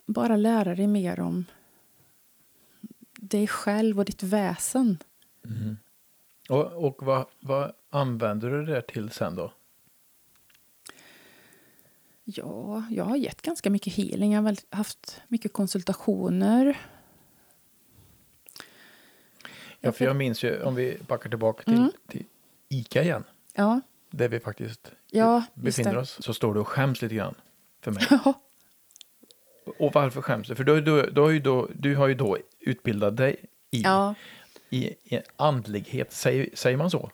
bara 0.06 0.36
lära 0.36 0.74
dig 0.74 0.86
mer 0.86 1.20
om 1.20 1.44
dig 3.16 3.46
själv 3.46 3.98
och 3.98 4.04
ditt 4.04 4.22
väsen. 4.22 4.98
Mm. 5.44 5.76
Och, 6.48 6.84
och 6.84 7.02
vad, 7.02 7.26
vad 7.40 7.72
använder 7.90 8.50
du 8.50 8.64
det 8.64 8.82
till 8.82 9.10
sen 9.10 9.36
då? 9.36 9.52
Ja, 12.24 12.84
jag 12.90 13.04
har 13.04 13.16
gett 13.16 13.42
ganska 13.42 13.70
mycket 13.70 13.94
healing. 13.94 14.32
Jag 14.32 14.42
har 14.42 14.76
haft 14.76 15.20
mycket 15.28 15.52
konsultationer. 15.52 16.78
Ja, 19.80 19.92
för 19.92 20.04
jag 20.04 20.16
minns 20.16 20.42
ju, 20.42 20.62
om 20.62 20.74
vi 20.74 20.98
backar 21.06 21.28
tillbaka 21.30 21.62
till, 21.62 21.78
mm. 21.78 21.90
till 22.06 22.24
ICA 22.68 23.02
igen. 23.02 23.24
Ja. 23.54 23.80
Där 24.10 24.28
vi 24.28 24.40
faktiskt 24.40 24.92
ja, 25.10 25.42
befinner 25.54 25.96
oss. 25.96 26.18
Så 26.20 26.34
står 26.34 26.54
du 26.54 26.60
och 26.60 26.68
skäms 26.68 27.02
lite 27.02 27.14
grann 27.14 27.34
för 27.80 27.90
mig. 27.90 28.06
Ja. 28.10 28.34
Och 29.78 29.92
varför 29.94 30.22
skäms 30.22 30.48
du? 30.48 30.54
För 30.54 30.64
du, 30.64 30.80
du, 30.80 31.10
du, 31.10 31.20
har 31.20 31.30
ju 31.30 31.40
då, 31.40 31.68
du 31.74 31.96
har 31.96 32.08
ju 32.08 32.14
då 32.14 32.38
utbildat 32.60 33.16
dig 33.16 33.36
i 33.70 33.82
ja 33.82 34.14
i, 34.70 34.94
i 35.04 35.20
andlighet, 35.36 36.12
säger, 36.12 36.48
säger 36.54 36.76
man 36.76 36.90
så? 36.90 37.10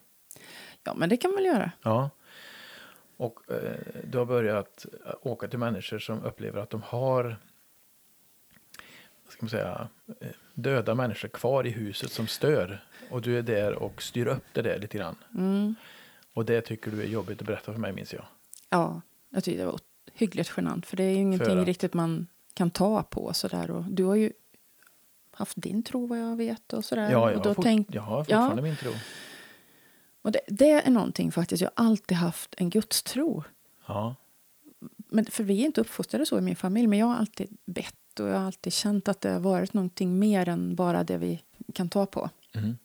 Ja, 0.85 0.95
men 0.95 1.09
det 1.09 1.17
kan 1.17 1.31
man 1.31 1.37
väl 1.37 1.45
göra. 1.45 1.71
Ja. 1.83 2.11
Och 3.17 3.51
eh, 3.51 3.77
du 4.05 4.19
har 4.19 4.25
börjat 4.25 4.87
åka 5.23 5.49
till 5.49 5.59
människor 5.59 5.99
som 5.99 6.25
upplever 6.25 6.61
att 6.61 6.71
de 6.71 6.83
har 6.83 7.37
ska 9.29 9.43
man 9.43 9.51
säga, 9.51 9.89
eh, 10.21 10.29
döda 10.55 10.95
människor 10.95 11.29
kvar 11.29 11.67
i 11.67 11.71
huset 11.71 12.13
som 12.13 12.27
stör. 12.27 12.85
Och 13.11 13.23
du 13.23 13.39
är 13.39 13.43
där 13.43 13.75
och 13.75 14.03
styr 14.03 14.27
upp 14.27 14.45
det 14.53 14.63
där 14.63 14.79
lite 14.79 14.99
grann. 14.99 15.17
Mm. 15.35 15.75
Och 16.35 16.45
det 16.45 16.61
tycker 16.61 16.91
du 16.91 17.03
är 17.03 17.07
jobbigt 17.07 17.41
att 17.41 17.47
berätta 17.47 17.73
för 17.73 17.81
mig, 17.81 17.93
minns 17.93 18.13
jag. 18.13 18.25
Ja, 18.71 19.01
jag 19.31 19.45
tycker 19.45 19.59
det 19.59 19.67
var 19.67 19.81
hyggligt 20.13 20.53
genant. 20.57 20.87
För 20.87 20.97
det 20.97 21.03
är 21.03 21.11
ju 21.11 21.17
ingenting 21.17 21.65
riktigt 21.65 21.95
man 21.95 22.27
kan 22.55 22.71
ta 22.71 23.03
på 23.03 23.33
sådär. 23.33 23.71
Och 23.71 23.85
du 23.85 24.05
har 24.05 24.15
ju 24.15 24.33
haft 25.31 25.57
din 25.57 25.83
tro 25.83 26.07
vad 26.07 26.19
jag 26.19 26.37
vet 26.37 26.73
och 26.73 26.85
sådär. 26.85 27.11
Ja, 27.11 27.31
jag, 27.31 27.37
och 27.37 27.43
då 27.43 27.49
har, 27.49 27.63
tänkt, 27.63 27.95
jag 27.95 28.03
har 28.03 28.25
fortfarande 28.25 28.63
ja. 28.63 28.63
min 28.63 28.77
tro. 28.77 28.93
Och 30.23 30.33
det, 30.33 30.41
det, 30.47 30.71
är 30.71 30.91
någonting 30.91 31.33
faktiskt, 31.33 31.63
jag 31.63 31.71
har 31.75 31.85
alltid 31.85 32.17
haft 32.17 32.55
en 32.59 32.71
gudstro. 32.71 33.45
Ja. 33.87 34.15
Men, 34.97 35.25
för 35.25 35.45
vi 35.45 35.61
är 35.61 35.67
inte 35.67 35.81
uppfostrade 35.81 36.27
så 36.27 36.39
i 36.39 36.41
min 36.41 36.57
familj, 36.57 36.87
men 36.87 36.99
jag 36.99 37.07
har 37.07 37.17
alltid 37.17 37.57
bett 37.65 37.95
och 38.21 38.29
jag 38.29 38.39
har 38.39 38.47
alltid 38.47 38.73
känt 38.73 39.09
att 39.09 39.21
det 39.21 39.31
har 39.31 39.41
varit 39.41 39.75
någonting 39.75 40.19
mer 40.19 40.49
än 40.49 40.75
bara 40.75 41.05
det 41.05 41.17
vi 41.17 41.43
kan 41.75 41.89
ta 41.89 42.07
på. 42.07 42.31
Mm. 42.55 42.79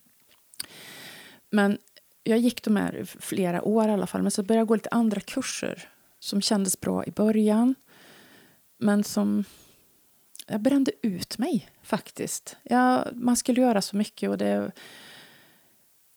Men 1.49 1.77
jag 2.23 2.39
gick 2.39 2.63
de 2.63 2.75
här 2.75 3.05
flera 3.05 3.61
år 3.61 3.87
i 3.87 3.91
alla 3.91 4.07
fall, 4.07 4.21
men 4.21 4.31
så 4.31 4.43
började 4.43 4.59
jag 4.61 4.67
gå 4.67 4.75
lite 4.75 4.89
andra 4.89 5.21
kurser 5.21 5.89
som 6.19 6.41
kändes 6.41 6.79
bra 6.79 7.05
i 7.05 7.11
början, 7.11 7.75
men 8.77 9.03
som 9.03 9.43
jag 10.47 10.61
brände 10.61 10.91
ut 11.01 11.37
mig 11.37 11.69
faktiskt. 11.83 12.57
Jag, 12.63 13.07
man 13.13 13.37
skulle 13.37 13.61
göra 13.61 13.81
så 13.81 13.95
mycket 13.95 14.29
och 14.29 14.37
det... 14.37 14.71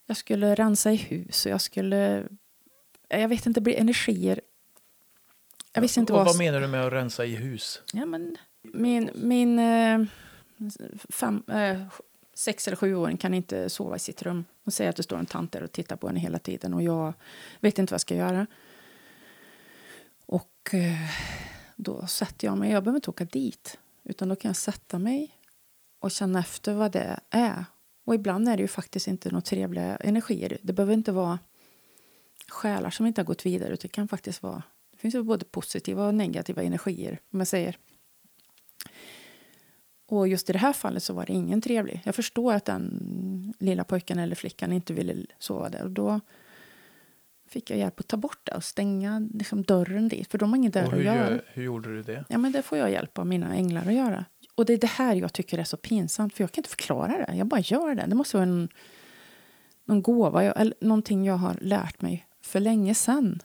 Jag 0.06 0.16
skulle 0.16 0.54
rensa 0.54 0.92
i 0.92 0.96
hus 0.96 1.46
och 1.46 1.52
jag 1.52 1.60
skulle... 1.60 2.24
Jag 3.08 3.28
vet 3.28 3.46
inte, 3.46 3.60
det 3.60 3.64
blir 3.64 3.80
energier. 3.80 4.40
Jag 5.72 5.82
visste 5.82 6.00
inte 6.00 6.12
och 6.12 6.18
vad... 6.18 6.26
vad 6.26 6.38
menar 6.38 6.60
du 6.60 6.66
med 6.66 6.86
att 6.86 6.92
rensa 6.92 7.24
i 7.24 7.36
hus? 7.36 7.82
Ja, 7.92 8.06
men 8.06 8.36
min... 8.72 9.10
min 9.14 9.58
eh, 9.58 10.04
fem, 11.10 11.42
eh, 11.48 11.80
sex 12.34 12.66
eller 12.66 12.76
sjuåring 12.76 13.16
kan 13.16 13.34
inte 13.34 13.70
sova 13.70 13.96
i 13.96 13.98
sitt 13.98 14.22
rum. 14.22 14.44
och 14.64 14.72
säger 14.72 14.90
att 14.90 14.96
det 14.96 15.02
står 15.02 15.18
en 15.18 15.26
tant 15.26 15.52
där 15.52 15.62
och 15.62 15.72
tittar 15.72 15.96
på 15.96 16.06
henne 16.06 16.20
hela 16.20 16.38
tiden 16.38 16.74
och 16.74 16.82
jag 16.82 17.14
vet 17.60 17.78
inte 17.78 17.90
vad 17.90 17.94
jag 17.94 18.00
ska 18.00 18.14
göra. 18.14 18.46
Och 20.26 20.74
eh, 20.74 21.10
då 21.76 22.06
sätter 22.06 22.46
jag 22.46 22.58
mig, 22.58 22.70
jag 22.70 22.84
behöver 22.84 22.96
inte 22.96 23.10
åka 23.10 23.24
dit. 23.24 23.78
Utan 24.04 24.28
då 24.28 24.36
kan 24.36 24.48
jag 24.48 24.56
sätta 24.56 24.98
mig 24.98 25.38
och 25.98 26.10
känna 26.10 26.38
efter 26.38 26.74
vad 26.74 26.92
det 26.92 27.20
är. 27.30 27.64
Och 28.04 28.14
ibland 28.14 28.48
är 28.48 28.56
det 28.56 28.62
ju 28.62 28.68
faktiskt 28.68 29.08
inte 29.08 29.30
några 29.30 29.42
trevliga 29.42 29.96
energier. 29.96 30.58
Det 30.62 30.72
behöver 30.72 30.94
inte 30.94 31.12
vara 31.12 31.38
själar 32.48 32.90
som 32.90 33.06
inte 33.06 33.20
har 33.20 33.26
gått 33.26 33.46
vidare. 33.46 33.76
Det 33.80 33.88
kan 33.88 34.08
faktiskt 34.08 34.42
vara... 34.42 34.62
Det 34.90 34.98
finns 34.98 35.14
ju 35.14 35.22
både 35.22 35.44
positiva 35.44 36.06
och 36.06 36.14
negativa 36.14 36.62
energier, 36.62 37.20
om 37.32 37.38
jag 37.38 37.48
säger. 37.48 37.78
Och 40.18 40.28
just 40.28 40.50
i 40.50 40.52
det 40.52 40.58
här 40.58 40.72
fallet 40.72 41.02
så 41.02 41.12
var 41.14 41.26
det 41.26 41.32
ingen 41.32 41.60
trevlig. 41.60 42.02
Jag 42.04 42.14
förstår 42.14 42.52
att 42.52 42.64
den 42.64 43.54
lilla 43.58 43.84
pojken 43.84 44.18
eller 44.18 44.36
flickan 44.36 44.72
inte 44.72 44.94
ville 44.94 45.14
sova 45.38 45.68
där. 45.68 45.82
Och 45.82 45.90
då 45.90 46.20
fick 47.48 47.70
jag 47.70 47.78
hjälp 47.78 48.00
att 48.00 48.08
ta 48.08 48.16
bort 48.16 48.40
det 48.42 48.52
och 48.52 48.64
stänga 48.64 49.28
liksom, 49.34 49.62
dörren 49.62 50.08
dit. 50.08 50.30
För 50.30 50.38
de 50.38 50.50
har 50.50 50.56
inget 50.56 50.72
där 50.72 50.90
hur, 50.90 50.98
att 50.98 51.04
göra. 51.04 51.40
hur 51.46 51.62
gjorde 51.62 51.96
du 51.96 52.02
det? 52.02 52.24
Ja, 52.28 52.38
men 52.38 52.52
det 52.52 52.62
får 52.62 52.78
jag 52.78 52.90
hjälp 52.90 53.18
av 53.18 53.26
mina 53.26 53.54
änglar 53.54 53.86
att 53.86 53.94
göra. 53.94 54.24
Och 54.54 54.64
det 54.64 54.72
är 54.72 54.78
det 54.78 54.86
här 54.86 55.14
jag 55.14 55.32
tycker 55.32 55.58
är 55.58 55.64
så 55.64 55.76
pinsamt. 55.76 56.34
För 56.34 56.44
jag 56.44 56.52
kan 56.52 56.60
inte 56.60 56.70
förklara 56.70 57.26
det. 57.26 57.36
Jag 57.36 57.46
bara 57.46 57.60
gör 57.60 57.94
det. 57.94 58.04
Det 58.06 58.14
måste 58.14 58.36
vara 58.36 58.48
en, 58.48 58.68
någon 59.84 60.02
gåva. 60.02 60.42
eller 60.42 60.74
någonting 60.80 61.24
jag 61.24 61.36
har 61.36 61.54
lärt 61.60 62.02
mig 62.02 62.26
för 62.42 62.60
länge 62.60 62.94
sedan. 62.94 63.42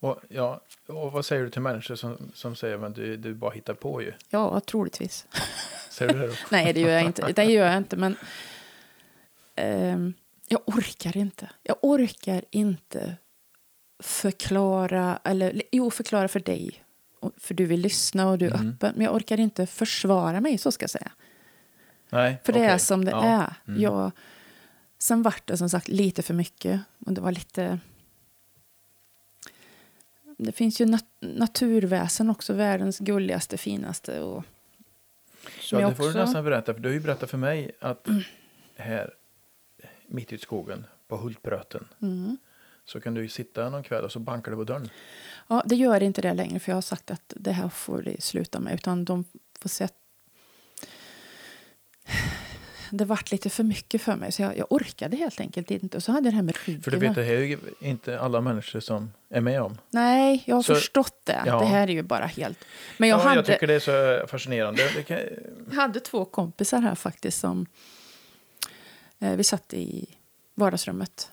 Och, 0.00 0.20
ja, 0.28 0.60
och 0.86 1.12
vad 1.12 1.24
säger 1.24 1.42
du 1.42 1.50
till 1.50 1.62
människor 1.62 1.94
som, 1.94 2.30
som 2.34 2.56
säger 2.56 2.84
att 2.84 2.94
du, 2.94 3.16
du 3.16 3.34
bara 3.34 3.50
hittar 3.50 3.74
på 3.74 4.02
ju? 4.02 4.12
Ja, 4.28 4.60
troligtvis. 4.60 5.26
Säger 5.90 6.12
du 6.12 6.18
det 6.18 6.26
då? 6.26 6.34
Nej, 6.50 6.72
det 6.72 6.80
gör 6.80 6.90
jag 6.90 7.02
inte. 7.02 7.32
Det 7.32 7.44
gör 7.44 7.66
jag 7.66 7.76
inte. 7.76 7.96
Men 7.96 8.16
um, 9.56 10.14
jag 10.48 10.60
orkar 10.66 11.16
inte. 11.16 11.50
Jag 11.62 11.76
orkar 11.82 12.44
inte 12.50 13.16
förklara, 14.02 15.18
eller 15.24 15.62
jo, 15.72 15.90
förklara 15.90 16.28
för 16.28 16.40
dig. 16.40 16.84
För 17.36 17.54
du 17.54 17.66
vill 17.66 17.80
lyssna 17.80 18.28
och 18.28 18.38
du 18.38 18.46
är 18.46 18.54
mm. 18.54 18.68
öppen. 18.68 18.92
Men 18.96 19.04
jag 19.04 19.14
orkar 19.14 19.40
inte 19.40 19.66
försvara 19.66 20.40
mig, 20.40 20.58
så 20.58 20.72
ska 20.72 20.82
jag 20.82 20.90
säga. 20.90 21.12
Nej, 22.10 22.40
för 22.44 22.52
det 22.52 22.64
är 22.64 22.78
som 22.78 23.04
det 23.04 23.10
ja. 23.10 23.24
är. 23.24 23.54
Mm. 23.68 23.82
Jag, 23.82 24.10
sen 24.98 25.22
vart 25.22 25.46
det 25.46 25.56
som 25.56 25.68
sagt 25.70 25.88
lite 25.88 26.22
för 26.22 26.34
mycket. 26.34 26.80
Och 27.06 27.12
det 27.12 27.20
var 27.20 27.32
lite... 27.32 27.78
Det 30.44 30.52
finns 30.52 30.80
ju 30.80 30.86
nat 30.86 31.04
naturväsen 31.20 32.30
också, 32.30 32.52
världens 32.52 32.98
gulligaste, 32.98 33.58
finaste. 33.58 34.20
Och, 34.20 34.44
ja, 35.70 35.88
det 35.88 35.94
får 35.94 36.04
också... 36.04 36.18
du 36.18 36.24
nästan 36.24 36.44
berätta, 36.44 36.74
för 36.74 36.80
du 36.80 36.88
har 36.88 36.94
ju 36.94 37.00
berättat 37.00 37.30
för 37.30 37.38
mig 37.38 37.70
att 37.80 38.08
mm. 38.08 38.22
här 38.76 39.14
mitt 40.06 40.32
i 40.32 40.38
skogen 40.38 40.86
på 41.08 41.16
Hultbröten. 41.16 41.88
Mm. 42.02 42.36
Så 42.84 43.00
kan 43.00 43.14
du 43.14 43.28
sitta 43.28 43.70
någon 43.70 43.82
kväll 43.82 44.04
och 44.04 44.12
så 44.12 44.18
bankar 44.18 44.50
du 44.50 44.56
på 44.56 44.64
dörren. 44.64 44.90
Ja, 45.48 45.62
det 45.66 45.76
gör 45.76 46.02
inte 46.02 46.22
det 46.22 46.34
längre 46.34 46.60
för 46.60 46.72
jag 46.72 46.76
har 46.76 46.82
sagt 46.82 47.10
att 47.10 47.32
det 47.36 47.52
här 47.52 47.68
får 47.68 48.02
det 48.02 48.22
sluta 48.22 48.60
med. 48.60 48.74
Utan 48.74 49.04
de 49.04 49.24
får 49.58 49.68
se 49.68 49.88
det 52.90 53.04
vart 53.04 53.32
lite 53.32 53.50
för 53.50 53.64
mycket 53.64 54.02
för 54.02 54.16
mig 54.16 54.32
så 54.32 54.42
jag, 54.42 54.58
jag, 54.58 54.66
orkade 54.72 55.16
helt 55.16 55.40
enkelt 55.40 55.70
inte. 55.70 55.96
Och 55.96 56.02
så 56.02 56.12
hade 56.12 56.26
jag 56.26 56.32
det 56.32 56.36
här 56.36 56.42
med 56.42 56.56
ryggen. 56.64 56.82
För 56.82 56.90
du 56.90 56.98
vet, 56.98 57.14
det 57.14 57.22
här 57.22 57.34
är 57.34 57.40
ju 57.40 57.58
inte 57.80 58.20
alla 58.20 58.40
människor 58.40 58.80
som 58.80 59.12
är 59.28 59.40
med 59.40 59.62
om. 59.62 59.78
Nej, 59.90 60.42
jag 60.46 60.56
har 60.56 60.62
så, 60.62 60.74
förstått 60.74 61.20
det. 61.24 61.42
Ja. 61.46 61.60
Det 61.60 61.66
här 61.66 61.88
är 61.88 61.92
ju 61.92 62.02
bara 62.02 62.26
helt... 62.26 62.58
Men 62.98 63.08
jag, 63.08 63.20
ja, 63.20 63.22
hade, 63.22 63.36
jag 63.36 63.46
tycker 63.46 63.66
det 63.66 63.74
är 63.74 64.20
så 64.20 64.26
fascinerande. 64.26 64.82
Kan... 65.06 65.18
Jag 65.70 65.76
hade 65.76 66.00
två 66.00 66.24
kompisar 66.24 66.80
här 66.80 66.94
faktiskt 66.94 67.40
som 67.40 67.66
Eh, 69.20 69.36
vi 69.36 69.44
satt 69.44 69.74
i 69.74 70.06
vardagsrummet. 70.54 71.30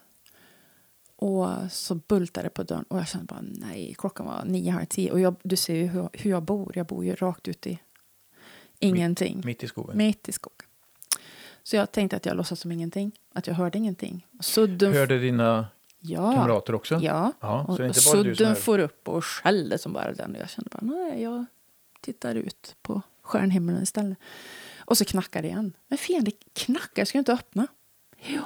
Och 1.15 1.47
så 1.71 1.95
bultade 1.95 2.45
det 2.45 2.49
på 2.49 2.63
dörren 2.63 2.83
och 2.83 2.97
jag 2.97 3.07
kände 3.07 3.25
bara 3.25 3.41
nej, 3.41 3.95
klockan 3.97 4.25
var 4.25 4.45
nio, 4.45 4.71
halv 4.71 4.85
tio. 4.85 5.11
Och 5.11 5.19
jag, 5.19 5.35
du 5.43 5.55
ser 5.55 5.75
ju 5.75 5.87
hur, 5.87 6.09
hur 6.13 6.31
jag 6.31 6.43
bor. 6.43 6.71
Jag 6.75 6.85
bor 6.85 7.05
ju 7.05 7.15
rakt 7.15 7.47
ute 7.47 7.69
i 7.69 7.79
ingenting. 8.79 9.41
Mitt 9.45 9.63
i 9.63 9.67
skogen. 9.67 9.97
Mitt 9.97 10.29
i 10.29 10.31
skogen. 10.31 10.66
Så 11.67 11.75
jag 11.75 11.91
tänkte 11.91 12.15
att 12.15 12.25
jag 12.25 12.37
låtsas 12.37 12.59
som 12.59 12.71
ingenting. 12.71 13.11
Att 13.33 13.47
jag 13.47 13.53
hörde 13.53 13.77
ingenting. 13.77 14.27
Sudden, 14.39 14.93
Hörde 14.93 15.19
dina 15.19 15.67
ja, 15.99 16.33
kamrater 16.33 16.75
också? 16.75 16.99
Ja. 17.01 17.33
Ja, 17.39 17.65
så 17.65 17.71
och 17.71 17.77
du 17.77 17.93
som 17.93 18.11
sudden 18.11 18.55
får 18.55 18.79
upp 18.79 19.07
och 19.07 19.25
skällde 19.25 19.77
som 19.77 19.93
bara 19.93 20.13
den. 20.13 20.35
Och 20.35 20.41
jag 20.41 20.49
kände 20.49 20.69
bara 20.69 20.79
nej, 20.81 21.21
jag 21.23 21.45
tittar 22.01 22.35
ut 22.35 22.75
på 22.81 23.01
stjärnhimlen 23.21 23.83
istället. 23.83 24.17
Och 24.77 24.97
så 24.97 25.05
knackar 25.05 25.41
det 25.41 25.47
igen. 25.47 25.73
Men 25.87 25.97
fan, 25.97 26.23
det 26.23 26.31
knackar. 26.53 27.01
Jag 27.01 27.07
ska 27.07 27.17
ju 27.17 27.19
inte 27.19 27.33
öppna. 27.33 27.67
Jo. 28.25 28.41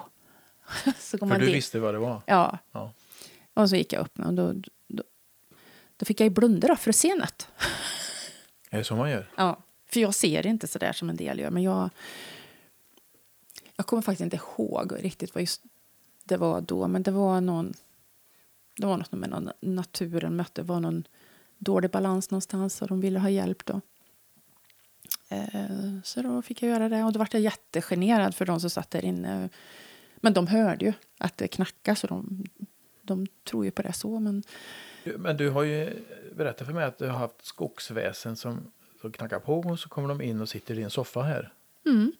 så 0.97 1.17
kom 1.17 1.30
För 1.30 1.36
man 1.36 1.39
du 1.39 1.45
dit. 1.45 1.55
visste 1.55 1.80
vad 1.80 1.93
det 1.93 1.99
var? 1.99 2.22
Ja. 2.26 2.57
Ja. 2.72 2.93
Och 3.53 3.69
så 3.69 3.76
gick 3.76 3.93
jag 3.93 4.01
upp 4.01 4.19
och 4.19 4.34
då, 4.34 4.53
då, 4.88 5.03
då 5.97 6.05
fick 6.05 6.19
jag 6.19 6.26
ju 6.26 6.30
blunda 6.30 6.76
för 6.76 6.89
att 6.89 6.95
se 6.95 7.15
något. 7.15 7.47
Är 8.69 8.78
det 8.78 8.84
så 8.84 8.95
man 8.95 9.09
gör? 9.09 9.30
Ja. 9.36 9.63
För 9.88 9.99
jag 9.99 10.15
ser 10.15 10.47
inte 10.47 10.67
så 10.67 10.80
där 10.80 10.93
som 10.93 11.09
en 11.09 11.15
del 11.15 11.39
gör. 11.39 11.49
Men 11.49 11.63
jag, 11.63 11.89
jag 13.82 13.88
kommer 13.88 14.01
faktiskt 14.01 14.21
inte 14.21 14.38
ihåg 14.38 15.03
riktigt 15.03 15.36
vad 15.36 15.41
just 15.41 15.61
det 16.23 16.38
var 16.38 16.61
då. 16.61 16.88
Men 16.88 17.03
det 17.03 17.11
var 17.11 17.41
någon... 17.41 17.73
Det 18.77 18.86
var 18.86 18.97
något 18.97 19.11
med 19.11 19.29
någon 19.29 19.51
naturen 19.59 20.36
mötte. 20.36 20.63
Var 20.63 20.79
någon 20.79 21.03
dålig 21.57 21.91
balans 21.91 22.32
någonstans 22.32 22.82
och 22.82 22.88
de 22.88 23.01
ville 23.01 23.19
ha 23.19 23.29
hjälp 23.29 23.65
då. 23.65 23.82
Eh, 25.29 25.99
så 26.03 26.21
då 26.21 26.41
fick 26.41 26.63
jag 26.63 26.69
göra 26.69 26.89
det 26.89 27.03
och 27.03 27.13
då 27.13 27.19
var 27.19 27.27
jag 27.32 27.41
jättegenerad 27.41 28.36
för 28.36 28.45
de 28.45 28.59
som 28.59 28.69
satt 28.69 28.91
där 28.91 29.05
inne. 29.05 29.49
Men 30.15 30.34
de 30.34 30.47
hörde 30.47 30.86
ju 30.86 30.93
att 31.17 31.38
det 31.38 31.47
knackade 31.47 31.95
så 31.95 32.07
de, 32.07 32.43
de 33.01 33.27
tror 33.43 33.65
ju 33.65 33.71
på 33.71 33.82
det 33.82 33.93
så. 33.93 34.19
Men 34.19 34.43
Men 35.17 35.38
du 35.38 35.49
har 35.49 35.63
ju 35.63 36.03
berättat 36.36 36.67
för 36.67 36.73
mig 36.73 36.84
att 36.84 36.97
du 36.97 37.07
har 37.07 37.19
haft 37.19 37.45
skogsväsen 37.45 38.36
som, 38.36 38.71
som 39.01 39.11
knackar 39.11 39.39
på 39.39 39.59
och 39.59 39.79
så 39.79 39.89
kommer 39.89 40.09
de 40.09 40.21
in 40.21 40.41
och 40.41 40.49
sitter 40.49 40.79
i 40.79 40.84
en 40.84 40.89
soffa 40.89 41.21
här. 41.21 41.53
mm, 41.86 42.11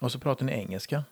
Och 0.00 0.12
så 0.12 0.18
pratar 0.18 0.44
ni 0.46 0.52
engelska. 0.52 1.04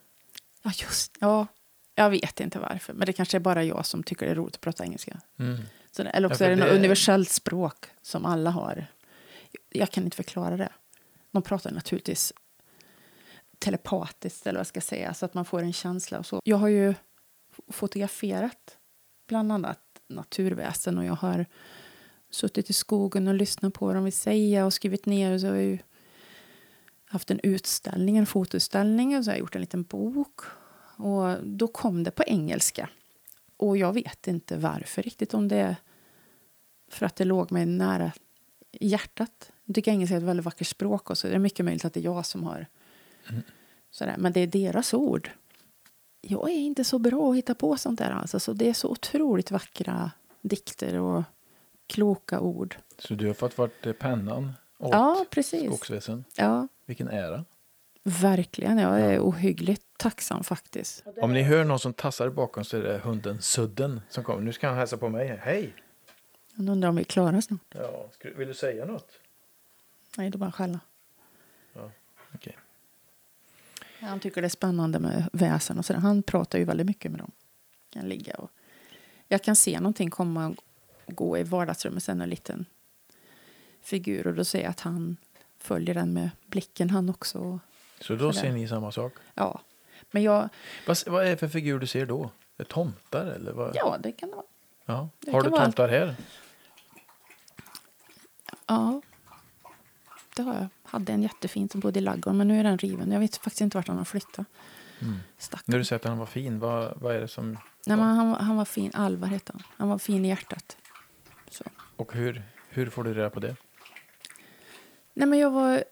ja, 0.63 0.73
just 0.83 1.17
ja. 1.21 1.47
Jag 1.95 2.11
vet 2.11 2.41
inte 2.41 2.59
varför, 2.59 2.93
men 2.93 3.07
det 3.07 3.13
kanske 3.13 3.37
är 3.39 3.41
bara 3.41 3.65
jag 3.65 3.87
som 3.87 4.03
tycker 4.03 4.27
det 4.27 4.33
är 4.33 4.37
roligt 4.37 4.55
att 4.55 4.61
prata 4.61 4.85
engelska. 4.85 5.21
Mm. 5.39 5.63
Så 5.91 6.03
eller 6.03 6.29
också 6.31 6.45
Ja, 6.45 6.47
är 6.47 6.51
det 6.51 6.57
något 6.63 6.69
det- 6.69 6.77
universellt 6.77 7.29
språk 7.31 7.87
som 8.03 8.25
alla 8.27 8.51
har. 8.51 8.87
Jag 9.71 9.91
kan 9.91 10.05
inte 10.05 10.17
förklara 10.17 10.57
det. 10.57 10.73
De 11.31 11.43
pratar 11.43 11.71
naturligtvis 11.71 12.33
telepatiskt, 13.59 14.47
eller 14.47 14.57
vad 14.57 14.61
jag 14.61 14.67
ska 14.67 14.81
säga, 14.81 15.15
så 15.15 15.25
att 15.25 15.35
man 15.35 15.45
får 15.45 15.63
en 15.63 15.73
känsla. 15.73 16.19
Och 16.19 16.27
så. 16.27 16.41
Jag 16.45 16.57
har 16.57 16.69
ju 16.69 16.95
fotograferat 17.69 18.77
bland 19.29 19.53
annat 19.53 19.81
naturväsen 20.09 20.99
och 20.99 21.05
jag 21.05 21.13
har 21.15 21.47
suttit 22.31 22.71
i 22.71 22.73
skogen 22.73 23.29
och 23.29 23.35
lyssnat 23.35 23.75
på 23.75 23.87
vad 23.87 23.95
de 23.95 24.05
vill 24.05 24.13
säga 24.13 24.67
och 24.67 24.75
skrivit 24.75 25.07
ner. 25.07 25.33
Och 25.33 25.41
så 25.41 25.47
har 25.47 25.55
jag 25.55 25.65
ju 25.65 25.79
haft 27.09 27.31
en 27.31 27.41
utställning, 27.43 28.17
en 28.17 28.27
fotoutställning 28.27 29.19
och 29.19 29.25
så 29.25 29.31
har 29.31 29.35
jag 29.35 29.41
gjort 29.41 29.55
en 29.55 29.61
liten 29.61 29.83
bok. 29.83 30.41
Och 30.97 31.37
då 31.45 31.69
kom 31.69 32.05
det 32.05 32.11
på 32.11 32.25
engelska. 32.27 32.89
Och 33.57 33.77
jag 33.77 33.93
vet 33.93 34.29
inte 34.29 34.57
varför 34.57 35.03
riktigt, 35.03 35.35
om 35.35 35.49
det 35.49 35.57
är 35.57 35.77
för 36.91 37.07
att 37.07 37.17
det 37.17 37.25
låg 37.25 37.53
mig 37.53 37.67
nära 37.67 38.13
hjärtat. 38.73 39.53
Jag 39.65 39.75
tycker 39.75 39.91
engelska 39.91 40.15
är 40.15 40.19
ett 40.19 40.25
väldigt 40.25 40.47
vackert 40.47 40.67
språk 40.67 41.11
och 41.11 41.19
så 41.19 41.27
är 41.27 41.33
det 41.33 41.39
mycket 41.39 41.65
möjligt 41.65 41.85
att 41.85 41.95
det 41.95 42.01
är 42.01 42.05
jag 42.05 42.27
som 42.27 42.43
har 42.43 42.67
sådär. 43.91 44.17
Men 44.19 44.33
det 44.33 44.41
är 44.41 44.47
deras 44.47 44.95
ord. 44.95 45.31
Jag 46.21 46.51
är 46.51 46.59
inte 46.59 46.85
så 46.85 46.99
bra 46.99 47.31
att 47.31 47.37
hitta 47.37 47.55
på 47.55 47.77
sånt 47.77 47.99
där 47.99 48.11
alltså, 48.11 48.41
så 48.41 48.53
det 48.53 48.69
är 48.69 48.73
så 48.73 48.89
otroligt 48.89 49.51
vackra 49.51 50.11
dikter 50.41 50.95
och 50.97 51.23
kloka 51.87 52.41
ord. 52.41 52.77
Så 52.99 53.15
du 53.15 53.27
har 53.27 53.35
fått 53.35 53.59
varit 53.59 53.87
eh, 53.87 53.93
pennan 53.93 54.53
åt 54.79 54.93
Ja, 54.93 55.25
precis. 55.31 55.67
skogsväsen. 55.67 56.25
Ja, 56.37 56.69
Vilken 56.87 57.09
ära. 57.09 57.45
verkligen. 58.05 58.79
Jag 58.79 59.01
är 59.01 59.21
ohyggligt 59.21 59.83
tacksam 59.99 60.45
faktiskt. 60.45 61.05
Om 61.21 61.33
ni 61.33 61.43
hör 61.43 61.65
någon 61.65 61.79
som 61.79 61.93
tassar 61.93 62.29
bakom 62.29 62.65
så 62.65 62.77
är 62.77 62.83
det 62.83 62.99
hunden 62.99 63.43
Sudden 63.43 64.01
som 64.09 64.25
kommer. 64.25 64.41
Nu 64.43 64.53
ska 64.53 64.69
han 64.69 64.77
hälsa 64.79 64.97
på 64.97 65.09
mig. 65.09 65.39
Hej! 65.43 65.75
Jag 66.55 66.69
undrar 66.69 66.89
om 66.89 66.97
vi 66.97 67.03
är 67.03 67.05
klara 67.05 67.43
snart. 67.43 67.61
Ja, 67.75 68.11
vill 68.37 68.49
du 68.49 68.55
säga 68.55 68.85
något? 68.85 69.13
Nej, 70.17 70.31
det 70.31 70.37
är 70.37 70.39
bara 70.39 70.53
skälla. 70.53 70.81
Okej. 72.35 72.57
Han 74.01 74.21
tycker 74.21 74.41
det 74.43 74.47
är 74.47 74.49
spännande 74.49 74.99
med 74.99 75.29
väsen 75.33 75.79
och 75.79 75.85
sådär. 75.85 76.01
Han 76.01 76.23
pratar 76.23 76.59
ju 76.59 76.65
väldigt 76.65 76.87
mycket 76.87 77.11
med 77.11 77.21
dem. 77.21 77.31
Kan 77.91 78.09
ligga 78.09 78.35
och... 78.35 78.51
Jag 79.29 79.43
kan 79.43 79.57
se 79.57 79.81
någonting 79.81 80.11
komma 80.11 80.47
och 81.07 81.15
gå 81.15 81.39
i 81.39 81.43
vardagsrummet 81.43 82.03
sen 82.03 82.21
en 82.21 82.31
liten 82.31 82.67
figur 83.89 84.27
och 84.27 84.35
då 84.35 84.45
ser 84.45 84.61
jag 84.63 84.71
att 84.71 84.81
han 84.81 85.17
följer 85.59 85.95
den 85.95 86.13
med 86.13 86.31
blicken 86.47 86.91
han 86.91 87.09
också. 87.11 87.61
Så 88.01 88.15
då 88.15 88.33
ser 88.33 88.53
ni 88.53 88.69
samma 88.69 88.93
sak. 88.93 89.13
Ja, 89.35 89.61
men 90.11 90.23
jag... 90.23 90.49
Vad, 90.87 90.99
vad 91.07 91.27
är 91.27 91.31
det 91.31 91.37
för 91.37 91.49
figur 91.49 91.79
du 91.79 91.87
ser 91.87 92.07
då? 92.07 92.31
Är 92.59 92.65
tomtar 92.65 93.27
eller? 93.27 93.53
Vad? 93.53 93.73
Ja, 93.77 93.97
det 94.03 94.13
kan 94.13 94.29
det 94.31 94.35
vara. 94.37 94.47
Ja. 94.87 95.09
det 95.21 95.31
Har 95.33 95.39
du 95.39 95.45
kan 95.45 95.53
vara- 95.53 95.65
tomtar 95.65 95.89
här? 95.89 96.17
Ja, 98.67 99.03
det 100.37 100.43
har 100.43 100.55
jag. 100.55 100.69
Hade 100.83 101.13
en 101.13 101.23
jättefin 101.23 101.69
som 101.69 101.81
bodde 101.81 101.99
i 101.99 102.03
ladugården 102.03 102.39
men 102.39 102.49
nu 102.49 102.61
är 102.61 102.65
den 102.65 102.79
riven. 102.79 103.13
Jag 103.13 103.21
vet 103.21 103.37
faktiskt 103.37 103.61
inte 103.61 103.77
vart 103.79 103.89
han 103.89 103.97
har 103.99 104.05
flyttat. 104.05 104.47
Mm. 105.01 105.17
När 105.65 105.79
du 105.79 105.85
säger 105.85 106.01
att 106.01 106.05
han 106.05 106.19
var 106.19 106.27
fin, 106.27 106.59
vad, 106.59 106.93
vad 107.01 107.17
är 107.17 107.21
det 107.21 107.29
som... 107.29 107.53
Nej, 107.87 107.97
men 107.97 108.01
han, 108.17 108.31
var- 108.31 108.39
han 108.39 108.57
var 108.57 108.65
fin. 108.65 108.91
Alvar 108.95 109.29
hette 109.29 109.53
han. 109.53 109.63
Han 109.77 109.89
var 109.89 109.99
fin 109.99 110.25
i 110.25 110.29
hjärtat. 110.29 110.77
Så. 111.51 111.65
Och 111.97 112.13
hur, 112.13 112.43
hur 112.69 112.91
får 112.91 113.05
du 113.05 113.15
reda 113.15 113.31
på 113.31 113.41
det? 113.41 113.57
Nej, 115.19 115.29
men 115.29 115.39
jag 115.39 115.51
var, 115.51 115.85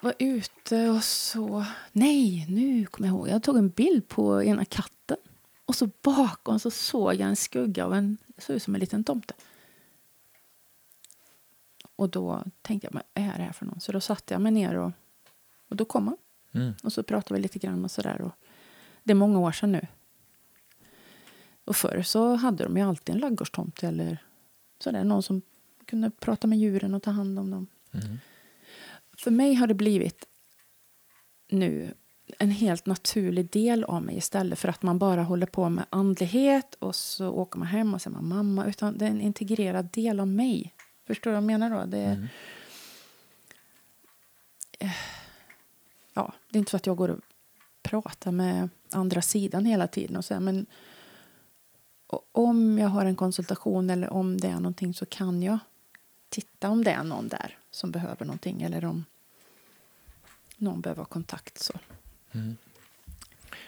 var 0.00 0.14
ute 0.18 0.88
och 0.90 1.04
så... 1.04 1.64
Nej, 1.92 2.46
nu 2.48 2.86
kommer 2.86 3.08
jag 3.08 3.16
ihåg. 3.16 3.28
Jag 3.28 3.42
tog 3.42 3.56
en 3.56 3.68
bild 3.68 4.08
på 4.08 4.42
ena 4.42 4.64
katten. 4.64 5.16
Och 5.64 5.74
så 5.74 5.90
bakom 6.02 6.58
så 6.58 6.70
såg 6.70 7.14
jag 7.14 7.28
en 7.28 7.36
skugga 7.36 7.84
av 7.84 7.94
en... 7.94 8.16
Det 8.26 8.42
såg 8.42 8.56
ut 8.56 8.62
som 8.62 8.74
en 8.74 8.80
liten 8.80 9.04
tomte. 9.04 9.34
Och 11.96 12.08
då 12.08 12.44
tänkte 12.62 12.86
jag, 12.86 12.94
men 12.94 13.02
vad 13.14 13.24
är 13.24 13.38
det 13.38 13.44
här 13.44 13.52
för 13.52 13.66
någon? 13.66 13.80
Så 13.80 13.92
då 13.92 14.00
satte 14.00 14.34
jag 14.34 14.40
mig 14.40 14.52
ner 14.52 14.74
och, 14.74 14.92
och 15.68 15.76
då 15.76 15.84
kom 15.84 16.06
han. 16.06 16.16
Mm. 16.52 16.72
Och 16.82 16.92
så 16.92 17.02
pratade 17.02 17.34
vi 17.34 17.42
lite 17.42 17.58
grann 17.58 17.84
och 17.84 17.90
sådär. 17.90 18.20
Och 18.20 18.32
det 19.02 19.12
är 19.12 19.14
många 19.14 19.38
år 19.38 19.52
sedan 19.52 19.72
nu. 19.72 19.86
Och 21.64 21.76
förr 21.76 22.02
så 22.02 22.34
hade 22.34 22.64
de 22.64 22.76
ju 22.76 22.82
alltid 22.82 23.14
en 23.14 23.20
ladugårdstomte 23.20 23.88
eller 23.88 24.18
sådär. 24.78 25.04
Någon 25.04 25.22
som 25.22 25.42
kunde 25.84 26.10
prata 26.10 26.46
med 26.46 26.58
djuren 26.58 26.94
och 26.94 27.02
ta 27.02 27.10
hand 27.10 27.38
om 27.38 27.50
dem. 27.50 27.66
Mm. 27.92 28.18
För 29.20 29.30
mig 29.30 29.54
har 29.54 29.66
det 29.66 29.74
blivit 29.74 30.26
nu 31.48 31.94
en 32.38 32.50
helt 32.50 32.86
naturlig 32.86 33.50
del 33.50 33.84
av 33.84 34.02
mig 34.02 34.16
istället 34.16 34.58
för 34.58 34.68
att 34.68 34.82
man 34.82 34.98
bara 34.98 35.22
håller 35.22 35.46
på 35.46 35.68
med 35.68 35.84
andlighet 35.90 36.74
och 36.74 36.94
så 36.94 37.28
åker 37.28 37.58
man 37.58 37.68
hem 37.68 37.94
och 37.94 38.02
så 38.02 38.08
är 38.08 38.12
man 38.12 38.28
mamma. 38.28 38.66
Utan 38.66 38.98
det 38.98 39.04
är 39.04 39.10
en 39.10 39.20
integrerad 39.20 39.90
del 39.90 40.20
av 40.20 40.28
mig. 40.28 40.74
Förstår 41.06 41.30
du 41.30 41.34
vad 41.34 41.42
jag 41.42 41.46
menar 41.46 41.70
då? 41.70 41.86
Det 41.86 41.98
är, 41.98 42.12
Mm. 42.12 42.26
ja, 46.14 46.34
det 46.50 46.56
är 46.56 46.58
inte 46.58 46.70
så 46.70 46.76
att 46.76 46.86
jag 46.86 46.96
går 46.96 47.08
och 47.08 47.20
pratar 47.82 48.32
med 48.32 48.68
andra 48.90 49.22
sidan 49.22 49.64
hela 49.64 49.86
tiden. 49.86 50.16
Och 50.16 50.24
så 50.24 50.34
här, 50.34 50.40
men 50.40 50.66
om 52.32 52.78
jag 52.78 52.88
har 52.88 53.04
en 53.04 53.16
konsultation 53.16 53.90
eller 53.90 54.10
om 54.12 54.36
det 54.36 54.48
är 54.48 54.54
någonting 54.54 54.94
så 54.94 55.06
kan 55.06 55.42
jag 55.42 55.58
titta 56.28 56.70
om 56.70 56.84
det 56.84 56.90
är 56.90 57.04
någon 57.04 57.28
där 57.28 57.59
som 57.70 57.90
behöver 57.90 58.26
någonting 58.26 58.62
eller 58.62 58.84
om 58.84 59.04
någon 60.56 60.80
behöver 60.80 61.00
ha 61.00 61.06
kontakt. 61.06 61.58
Så. 61.58 61.72
Mm. 62.32 62.56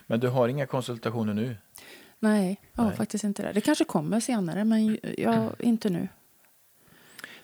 Men 0.07 0.21
du 0.21 0.29
har 0.29 0.49
inga 0.49 0.67
konsultationer 0.67 1.35
nu? 1.35 1.57
Nej, 2.19 2.61
ja, 2.73 2.85
Nej. 2.87 2.97
faktiskt 2.97 3.25
inte 3.25 3.43
det. 3.43 3.53
Det 3.53 3.61
kanske 3.61 3.85
kommer 3.85 4.21
senare, 4.21 4.65
men 4.65 4.87
ju- 4.87 5.01
ja, 5.19 5.51
inte 5.59 5.91
nu. 5.91 6.09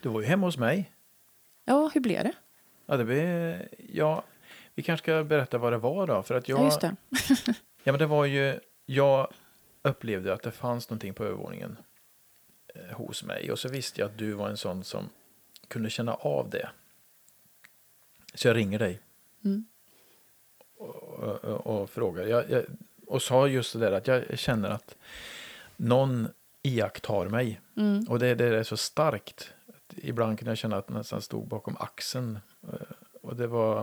Du 0.03 0.09
var 0.09 0.21
ju 0.21 0.27
hemma 0.27 0.47
hos 0.47 0.57
mig. 0.59 0.93
Ja, 1.65 1.91
hur 1.95 2.01
blev 2.01 2.25
det? 2.25 2.33
Ja, 2.87 2.97
det 2.97 3.05
blir, 3.05 3.69
ja, 3.93 4.23
vi 4.75 4.83
kanske 4.83 5.05
ska 5.05 5.25
berätta 5.25 5.59
vad 5.59 5.73
det 5.73 5.79
var 5.79 6.07
då. 6.07 6.23
För 6.23 6.35
att 6.35 6.49
jag, 6.49 6.59
Ja, 6.61 6.65
just 6.65 6.81
det. 6.81 6.97
Ja, 7.85 7.93
men 7.93 7.99
det 7.99 8.07
var 8.07 8.25
ju, 8.25 8.61
jag 8.87 9.29
upplevde 9.83 10.33
att 10.35 10.43
det 10.43 10.51
fanns 10.51 10.91
någonting 10.91 11.15
på 11.15 11.25
övervåningen 11.25 11.77
eh, 12.75 12.97
hos 12.97 13.25
mig. 13.25 13.53
Och 13.53 13.59
så 13.59 13.69
visste 13.69 14.01
jag 14.01 14.11
att 14.11 14.19
du 14.19 14.33
var 14.33 14.49
en 14.49 14.57
sån 14.57 14.85
som 14.85 15.09
kunde 15.69 15.91
känna 15.91 16.14
av 16.14 16.51
det. 16.51 16.69
Så 18.35 18.49
jag 18.49 18.57
ringer 18.57 18.79
dig 18.79 19.01
Mm. 19.45 19.64
och, 20.77 21.45
och, 21.45 21.66
och 21.81 21.91
frågar. 21.91 22.27
Jag, 22.27 22.51
jag, 22.51 22.64
och 23.07 23.23
sa 23.23 23.49
just 23.49 23.73
det 23.73 23.79
där 23.79 23.93
att 23.93 24.07
jag 24.07 24.39
känner 24.39 24.71
att 24.71 24.97
någon 25.77 26.29
iakttar 26.62 27.29
mig. 27.29 27.61
Mm. 27.77 28.05
Och 28.09 28.19
det, 28.19 28.35
det 28.35 28.45
är 28.59 28.62
så 28.62 28.77
starkt. 28.77 29.53
Ibland 29.97 30.39
kunde 30.39 30.51
jag 30.51 30.59
känna 30.59 30.77
att 30.77 30.87
det 30.87 30.95
nästan 30.95 31.23
stod 31.23 31.49
bakom 31.49 31.77
axeln. 31.81 32.39
Eh, 32.62 32.75
Och 33.23 33.37
det 33.37 33.47
var, 33.47 33.77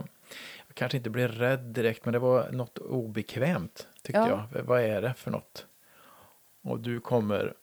jag 0.68 0.76
kanske 0.76 0.98
inte 0.98 1.10
blev 1.10 1.32
rädd 1.32 1.60
direkt, 1.60 2.06
men 2.06 2.12
det 2.14 2.20
var 2.20 2.52
något 2.52 2.78
obekvämt 2.78 3.88
tyckte 4.02 4.20
Ja. 4.20 4.50
jag. 4.54 4.64
Vad 4.64 4.82
är 4.82 5.02
det 5.02 5.14
för 5.14 5.32
något? 5.32 5.66
Och 6.62 6.80
du 6.80 7.00
kommer... 7.00 7.54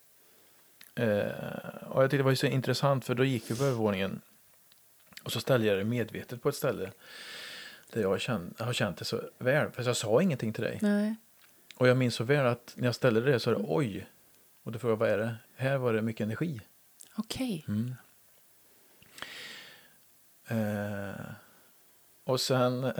Eh, 0.95 1.86
och 1.88 2.03
jag 2.03 2.11
tyckte 2.11 2.16
det 2.16 2.22
var 2.22 2.30
ju 2.30 2.36
så 2.36 2.47
intressant 2.47 3.05
för 3.05 3.14
då 3.14 3.24
gick 3.24 3.51
vi 3.51 3.57
på 3.57 3.64
övervåningen. 3.64 4.20
Och 5.22 5.32
så 5.32 5.40
ställde 5.40 5.66
jag 5.66 5.78
det 5.78 5.84
medvetet 5.84 6.43
på 6.43 6.49
ett 6.49 6.55
ställe. 6.55 6.93
Där 7.93 8.01
jag, 8.01 8.20
känt, 8.20 8.61
har 8.61 8.72
känt 8.72 8.97
det 8.97 9.05
så 9.05 9.22
väl. 9.38 9.70
För 9.70 9.82
jag 9.82 9.97
sa 9.97 10.22
ingenting 10.22 10.53
till 10.53 10.64
dig. 10.64 10.78
Nej. 10.82 11.16
Och 11.76 11.88
jag 11.88 11.97
minns 11.97 12.14
så 12.14 12.24
väl 12.24 12.47
att 12.47 12.72
när 12.76 12.84
jag 12.84 12.95
ställde 12.95 13.20
det 13.20 13.40
så 13.40 13.51
är 13.51 13.55
det 13.55 13.64
oj. 13.68 14.07
Och 14.62 14.72
då 14.72 14.78
frågade 14.78 14.93
jag 14.93 15.18
vad 15.18 15.20
är 15.20 15.26
det? 15.26 15.36
Här 15.57 15.78
var 15.78 15.93
det 15.93 16.03
mycket 16.03 16.24
energi. 16.24 16.61
Okej. 17.16 17.64
Mm. 17.68 17.95
Eh, 20.49 21.20
och 22.24 22.40
sen 22.40 22.93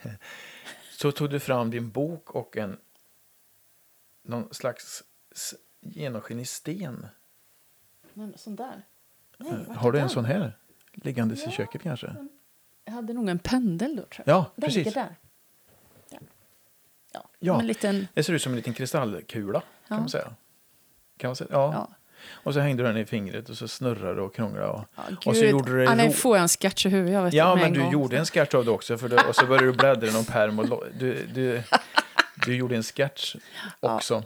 så 0.90 1.12
tog 1.12 1.30
du 1.30 1.40
fram 1.40 1.70
din 1.70 1.90
bok 1.90 2.30
och 2.30 2.56
en 2.56 2.78
någon 4.22 4.54
slags 4.54 5.04
genomskinlig 5.80 6.48
sten. 6.48 7.06
Men 8.14 8.34
sån 8.36 8.56
där? 8.56 8.82
Nej, 9.38 9.52
vart 9.68 9.76
Har 9.76 9.92
du 9.92 9.98
en 9.98 10.08
sån 10.08 10.24
här? 10.24 10.56
Liggandes 10.92 11.40
i 11.40 11.44
Ja. 11.44 11.50
köket 11.50 11.82
kanske? 11.82 12.14
Jag 12.84 12.92
hade 12.92 13.12
nog 13.12 13.28
en 13.28 13.38
pendel 13.38 13.96
då, 13.96 14.02
tror 14.02 14.24
jag. 14.28 14.36
Ja, 14.36 14.50
Den 14.56 14.68
precis. 14.68 14.94
där. 14.94 15.14
Ja. 16.10 16.18
Ja. 17.12 17.24
Ja. 17.38 17.60
En 17.60 17.66
liten... 17.66 18.06
Det 18.14 18.22
ser 18.22 18.32
ut 18.32 18.42
som 18.42 18.52
en 18.52 18.56
liten 18.56 18.74
kristallkula 18.74 19.62
kan 19.88 19.98
man 20.00 20.08
säga. 20.08 20.34
Kan 21.16 21.28
man 21.28 21.36
säga? 21.36 21.48
Ja. 21.52 21.88
Och 22.30 22.54
så 22.54 22.60
hängde 22.60 22.82
du 22.82 22.86
den 22.86 22.96
i 22.96 23.04
fingret 23.06 23.48
och 23.48 23.56
så 23.58 23.68
snurrade 23.68 24.22
och 24.22 24.34
krånglade. 24.34 24.66
Och... 24.66 24.84
Ja, 24.96 25.02
Och 25.26 25.36
så 25.36 25.44
gjorde 25.44 25.72
du 25.72 25.84
det 25.84 25.94
nej, 25.94 26.12
får 26.12 26.36
jag 26.36 26.42
en 26.42 26.48
sketch 26.48 26.86
i 26.86 26.88
huvudet? 26.88 27.12
Jag 27.14 27.22
vet 27.22 27.34
Ja, 27.34 27.54
men 27.54 27.64
en 27.64 27.72
du 27.72 27.80
gång. 27.80 27.92
gjorde 27.92 28.18
en 28.18 28.26
sketch 28.26 28.54
av 28.54 28.64
det 28.64 28.70
också. 28.70 28.98
För 28.98 29.08
det, 29.08 29.24
och 29.28 29.36
så 29.36 29.46
började 29.46 29.66
du 29.66 29.72
bläddra 29.72 30.06
i 30.08 30.12
någon 30.12 30.24
pärm 30.24 30.58
och 30.58 30.84
du, 30.98 31.26
du, 31.26 31.62
du 32.46 32.56
gjorde 32.56 32.76
en 32.76 32.82
sketch 32.82 33.36
också. 33.80 34.14
Ja. 34.14 34.22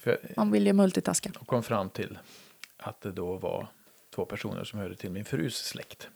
För, 0.00 0.32
Man 0.36 0.50
vill 0.50 0.66
ju 0.66 0.72
multitaska. 0.72 1.30
och 1.40 1.46
kom 1.46 1.62
fram 1.62 1.90
till 1.90 2.18
att 2.76 3.00
det 3.00 3.12
då 3.12 3.36
var 3.36 3.66
två 4.14 4.24
personer 4.24 4.64
som 4.64 4.78
hörde 4.78 4.96
till 4.96 5.10
min 5.10 5.24
frus 5.24 5.56
släkt. 5.56 6.08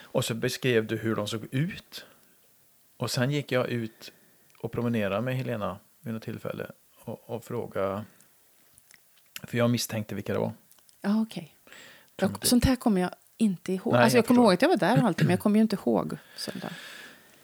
Och 0.00 0.24
så 0.24 0.34
beskrev 0.34 0.86
du 0.86 0.96
hur 0.96 1.16
de 1.16 1.28
såg 1.28 1.44
ut. 1.54 2.06
Och 2.96 3.10
sen 3.10 3.30
gick 3.30 3.52
jag 3.52 3.68
ut 3.68 4.12
och 4.58 4.72
promenerade 4.72 5.20
med 5.20 5.36
Helena 5.36 5.78
vid 6.00 6.14
något 6.14 6.22
tillfälle 6.22 6.70
och, 7.04 7.30
och 7.30 7.44
frågade. 7.44 8.04
För 9.42 9.58
jag 9.58 9.70
misstänkte 9.70 10.14
vilka 10.14 10.32
det 10.32 10.38
var. 10.38 10.52
Ja, 11.00 11.22
okej. 11.22 11.56
Jag- 12.16 12.30
inte- 12.30 12.46
Sånt 12.46 12.64
här 12.64 12.76
kommer 12.76 13.00
jag 13.00 13.10
inte 13.36 13.72
ihåg. 13.72 13.92
Nej, 13.92 14.02
alltså, 14.02 14.16
jag, 14.16 14.22
jag 14.22 14.26
kommer 14.28 14.42
ihåg 14.42 14.52
att 14.52 14.62
jag 14.62 14.68
var 14.68 14.76
där 14.76 14.96
och 14.96 15.14
men 15.18 15.30
jag 15.30 15.40
kommer 15.40 15.56
ju 15.56 15.62
inte 15.62 15.76
ihåg 15.76 16.16
sånt 16.36 16.62
där. 16.62 16.72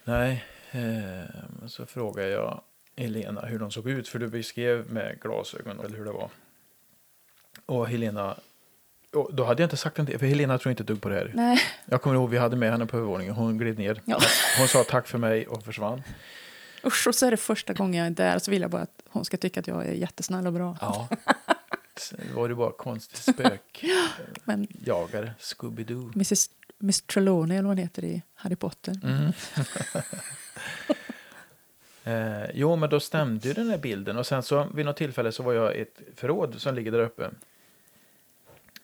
Nej, 0.03 0.45
eh, 0.71 1.67
så 1.67 1.85
frågade 1.85 2.29
jag 2.29 2.61
Helena 2.95 3.41
hur 3.41 3.59
de 3.59 3.71
såg 3.71 3.89
ut. 3.89 4.07
För 4.07 4.19
du 4.19 4.27
beskrev 4.27 4.91
med 4.91 5.19
glasögon 5.21 5.79
eller 5.79 5.97
hur 5.97 6.05
det 6.05 6.11
var. 6.11 6.29
Och 7.65 7.87
Helena, 7.87 8.37
och 9.13 9.33
då 9.33 9.43
hade 9.43 9.61
jag 9.61 9.65
inte 9.65 9.77
sagt 9.77 9.97
någonting. 9.97 10.19
För 10.19 10.25
Helena 10.25 10.57
tror 10.57 10.69
inte 10.69 10.83
ett 10.83 10.87
dugg 10.87 11.01
på 11.01 11.09
det 11.09 11.15
här. 11.15 11.31
Nej. 11.35 11.59
Jag 11.85 12.01
kommer 12.01 12.15
ihåg 12.15 12.29
vi 12.29 12.37
hade 12.37 12.55
med 12.55 12.71
henne 12.71 12.85
på 12.85 12.97
övervåningen. 12.97 13.33
Hon 13.33 13.57
gled 13.57 13.77
ner. 13.77 14.01
Ja. 14.05 14.19
Hon 14.57 14.67
sa 14.67 14.83
tack 14.83 15.07
för 15.07 15.17
mig 15.17 15.47
och 15.47 15.65
försvann. 15.65 16.03
Usch, 16.85 17.07
och 17.07 17.15
så 17.15 17.25
är 17.25 17.31
det 17.31 17.37
första 17.37 17.73
gången 17.73 17.99
jag 17.99 18.07
är 18.07 18.11
där 18.11 18.39
så 18.39 18.51
vill 18.51 18.61
jag 18.61 18.71
bara 18.71 18.81
att 18.81 19.01
hon 19.09 19.25
ska 19.25 19.37
tycka 19.37 19.59
att 19.59 19.67
jag 19.67 19.85
är 19.85 19.93
jättesnäll 19.93 20.47
och 20.47 20.53
bra. 20.53 20.77
Ja. 20.81 21.07
Var 22.35 22.49
det 22.49 22.55
bara 22.55 22.71
konstig 22.71 23.17
spökjagare. 23.17 25.33
Scooby-Doo. 25.39 26.11
Mrs. 26.15 26.49
Miss 26.79 27.01
Trelawney 27.01 27.57
eller 27.57 27.67
vad 27.67 27.77
hon 27.77 27.83
heter 27.83 28.03
i 28.03 28.21
Harry 28.35 28.55
Potter. 28.55 28.99
Mm. 29.03 29.27
eh, 32.03 32.51
jo, 32.53 32.75
men 32.75 32.89
då 32.89 32.99
stämde 32.99 33.47
ju 33.47 33.53
den 33.53 33.69
här 33.69 33.77
bilden. 33.77 34.17
Och 34.17 34.27
sen 34.27 34.43
så 34.43 34.67
vid 34.73 34.85
något 34.85 34.97
tillfälle 34.97 35.31
så 35.31 35.43
var 35.43 35.53
jag 35.53 35.75
i 35.75 35.81
ett 35.81 36.01
förråd 36.15 36.61
som 36.61 36.75
ligger 36.75 36.91
där 36.91 36.99
uppe. 36.99 37.29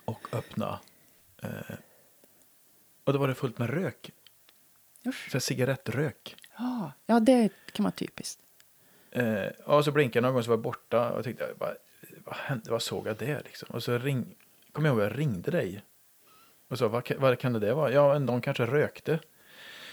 Och 0.06 0.28
öppna. 0.32 0.80
Eh, 1.42 1.76
och 3.04 3.14
då 3.14 3.20
var 3.20 3.28
det 3.28 3.36
fullt 3.36 3.58
med 3.58 3.70
rök. 3.70 4.12
Usch. 5.06 5.32
Så 5.32 5.40
cigarettrök. 5.40 6.36
Ja, 6.58 6.92
ja, 7.06 7.20
det 7.20 7.50
kan 7.72 7.84
vara 7.84 7.92
typiskt. 7.92 8.42
Eh, 9.12 9.48
och 9.66 9.86
så 9.86 9.92
blinkade 9.92 10.18
jag 10.18 10.24
någon 10.24 10.34
gång 10.34 10.44
så 10.44 10.50
var 10.50 10.58
jag 10.58 10.64
borta. 10.64 11.12
Och 11.12 11.24
tänkte, 11.24 11.54
vad, 11.58 11.76
vad 12.24 12.36
hände? 12.36 12.72
Vad 12.72 12.82
såg 12.82 13.08
jag 13.08 13.18
där 13.18 13.42
liksom? 13.46 13.70
Och 13.72 13.84
så 13.84 13.98
ring, 13.98 14.36
kom 14.72 14.86
jag 14.86 14.92
ihåg 14.92 15.02
att 15.02 15.12
jag 15.12 15.20
ringde 15.20 15.52
dig. 15.52 15.84
Och 16.68 16.78
sa, 16.78 16.88
vad, 16.88 17.12
vad 17.18 17.40
kan 17.40 17.54
det 17.54 17.74
vara? 17.74 17.92
Ja, 17.92 18.20
de 18.20 18.42
kanske 18.42 18.66
rökte. 18.66 19.20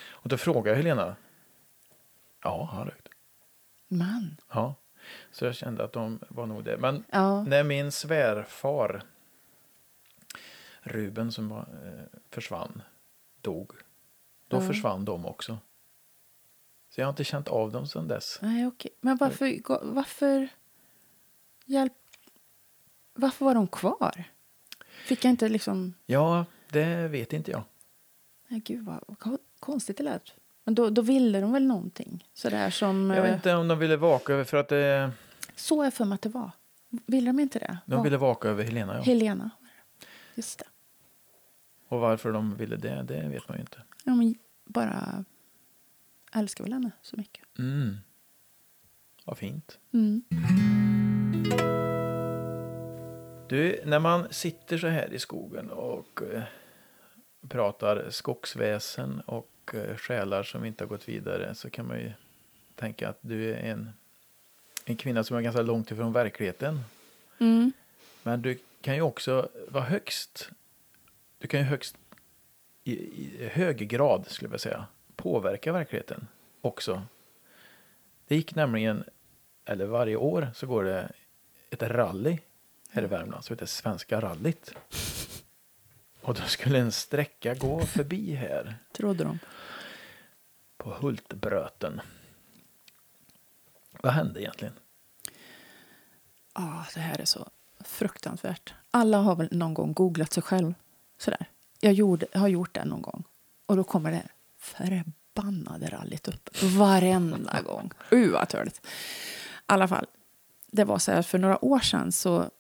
Och 0.09 0.29
då 0.29 0.37
frågade 0.37 0.71
jag 0.71 0.77
Helena. 0.77 1.17
Ja, 2.43 2.69
han 2.73 2.87
rökte. 2.87 3.06
Man. 3.89 4.37
Ja, 4.53 4.75
så 5.33 5.45
jag 5.45 5.55
kände 5.55 5.85
att 5.85 5.93
de 5.93 6.19
var 6.29 6.47
nog 6.47 6.65
det. 6.65 6.77
Men 6.79 7.05
Ja. 7.11 7.43
när 7.43 7.65
min 7.65 7.93
svärfar 7.93 9.03
Ruben 10.81 11.33
som 11.33 11.49
var, 11.49 11.59
eh, 11.85 12.19
försvann, 12.31 12.83
dog, 13.41 13.73
då 14.49 14.57
Ja. 14.57 14.61
försvann 14.61 15.05
de 15.05 15.27
också. 15.27 15.59
Så 16.91 17.01
jag 17.01 17.07
har 17.07 17.11
inte 17.11 17.25
känt 17.25 17.49
av 17.49 17.73
dem 17.73 17.87
sedan 17.87 18.09
dess. 18.09 18.39
Nej, 18.43 18.67
okej. 18.67 18.91
Men 19.01 19.17
varför, 19.17 19.61
varför, 19.95 20.49
hjälp, 21.65 21.93
varför 23.15 23.45
var 23.45 23.55
de 23.55 23.69
kvar? 23.69 24.25
Fick 25.07 25.25
jag 25.25 25.31
inte 25.31 25.49
liksom... 25.49 25.95
Ja, 26.07 26.45
det 26.71 27.09
vet 27.09 27.33
inte 27.33 27.51
jag. 27.51 27.63
Nej, 28.49 28.61
gud 28.61 28.85
vad 28.85 29.05
vad 29.09 29.39
konstigt 29.61 29.97
det 29.97 30.03
lät. 30.03 30.35
Men 30.67 30.75
då, 30.75 30.91
då 30.91 31.03
ville 31.03 31.41
de 31.41 31.53
väl 31.53 31.67
någonting? 31.67 32.25
Sådär 32.35 32.71
som... 32.71 33.11
Jag 33.11 33.23
vet 33.23 33.31
eh, 33.31 33.37
inte 33.37 33.55
om 33.55 33.69
de 33.69 33.79
ville 33.79 33.97
vaka 33.97 34.33
över 34.33 34.45
för 34.45 34.57
att 34.57 34.73
eh, 34.73 35.09
Så 35.57 35.83
är 35.83 35.91
för 35.91 36.05
mig 36.05 36.15
att 36.15 36.23
det 36.23 36.29
var. 36.29 36.51
Ville 37.07 37.29
de 37.29 37.41
inte 37.41 37.59
det? 37.59 37.79
de 37.87 38.03
ville 38.03 38.17
vaka 38.17 38.49
över 38.49 38.65
Helena. 38.65 38.95
Ja. 38.95 39.03
Helena. 39.03 39.51
Just 40.35 40.59
det. 40.59 40.65
Och 41.89 42.01
varför 42.01 42.33
de 42.33 42.57
ville 42.57 42.77
det, 42.77 43.03
det 43.03 43.29
vet 43.29 43.49
man 43.49 43.57
ju 43.57 43.61
inte. 43.61 43.83
Men 44.05 44.35
bara 44.65 45.25
älskar 46.35 46.65
väl 46.65 46.73
henne 46.73 46.91
så 47.03 47.17
mycket. 47.17 47.45
Mm. 47.59 47.97
Vad 49.25 49.39
fint. 49.39 49.79
Mm. 49.93 50.23
Du, 53.49 53.81
när 53.85 53.99
man 53.99 54.27
sitter 54.31 54.79
så 54.79 54.87
här 54.87 55.13
i 55.13 55.19
skogen 55.19 55.71
och 55.71 56.23
eh, 56.33 56.43
pratar 57.49 58.11
skogsväsen 58.11 59.21
och 59.21 59.51
eh, 59.75 59.97
själar 59.97 60.43
som 60.43 60.65
inte 60.65 60.85
har 60.85 60.89
gått 60.89 61.09
vidare 61.09 61.55
så 61.55 61.71
kan 61.71 61.87
man 61.87 61.99
ju 61.99 62.13
tänka 62.75 63.09
att 63.09 63.19
du 63.21 63.51
är 63.51 63.57
en, 63.57 63.93
en 64.85 64.97
kvinna 64.97 65.25
som 65.25 65.37
är 65.37 65.41
ganska 65.41 65.63
långt 65.63 65.91
ifrån 65.91 66.13
verkligheten. 66.13 66.81
Mm. 67.39 67.73
Men 68.23 68.43
du 68.43 68.59
kan 68.81 68.95
ju 68.95 69.01
också 69.01 69.49
vara 69.69 69.85
högst, 69.85 70.51
du 71.39 71.49
kan 71.49 71.61
ju 71.61 71.67
högst 71.67 71.97
i, 72.85 72.93
i 72.93 73.49
hög 73.53 73.77
grad 73.77 74.27
skulle 74.29 74.51
jag 74.51 74.61
säga 74.61 74.87
påverka 75.17 75.73
verkligheten 75.73 76.27
också. 76.61 77.03
Det 78.29 78.37
gick 78.37 78.55
nämligen, 78.55 79.05
eller 79.65 79.87
varje 79.87 80.17
år 80.17 80.49
så 80.55 80.67
går 80.67 80.85
det 80.85 81.13
ett 81.71 81.83
rally 81.83 82.39
här 82.91 83.03
i 83.03 83.07
Värmland 83.07 83.45
som 83.45 83.55
heter 83.55 83.67
Svenska 83.67 84.21
rallyt. 84.21 84.75
Och 86.27 86.35
då 86.35 86.43
skulle 86.43 86.79
en 86.79 86.93
sträcka 86.93 87.55
gå 87.55 87.87
förbi 87.87 88.35
här 88.35 88.79
Trodde 88.93 89.25
de. 89.25 89.39
på 90.77 90.91
Hultbröten. 90.91 92.01
Vad 94.03 94.13
hände 94.13 94.43
egentligen? 94.43 94.75
Ja, 96.55 96.87
det 96.95 97.01
här 97.01 97.21
är 97.21 97.25
så 97.25 97.49
fruktansvärt. 97.81 98.75
Alla 98.91 99.19
har 99.19 99.37
väl 99.37 99.49
någon 99.51 99.75
gång 99.75 99.93
googlat 99.93 100.33
sig 100.33 100.43
själv. 100.43 100.75
Sådär. 101.19 101.47
Jag 101.81 101.93
gjorde, 101.93 102.27
har 102.35 102.49
gjort 102.49 102.75
det 102.75 102.85
någon 102.85 103.03
gång. 103.03 103.25
Och 103.67 103.77
då 103.77 103.85
kommer 103.85 104.11
det 104.11 104.29
förbannade 104.59 105.87
rallyt 105.87 106.29
upp. 106.29 106.63
Varenda 106.63 107.63
gång. 107.65 107.91
Uh, 108.13 108.33
vad 108.33 108.49
törligt. 108.49 108.87
I 108.87 108.89
alla 109.67 109.89
fall. 109.89 110.07
Det 110.67 110.85
var 110.85 110.99
så 110.99 111.13
här, 111.13 111.23
för 111.23 111.39
några 111.39 111.65
år 111.65 111.81
sedan 111.81 112.13
så 112.13 112.51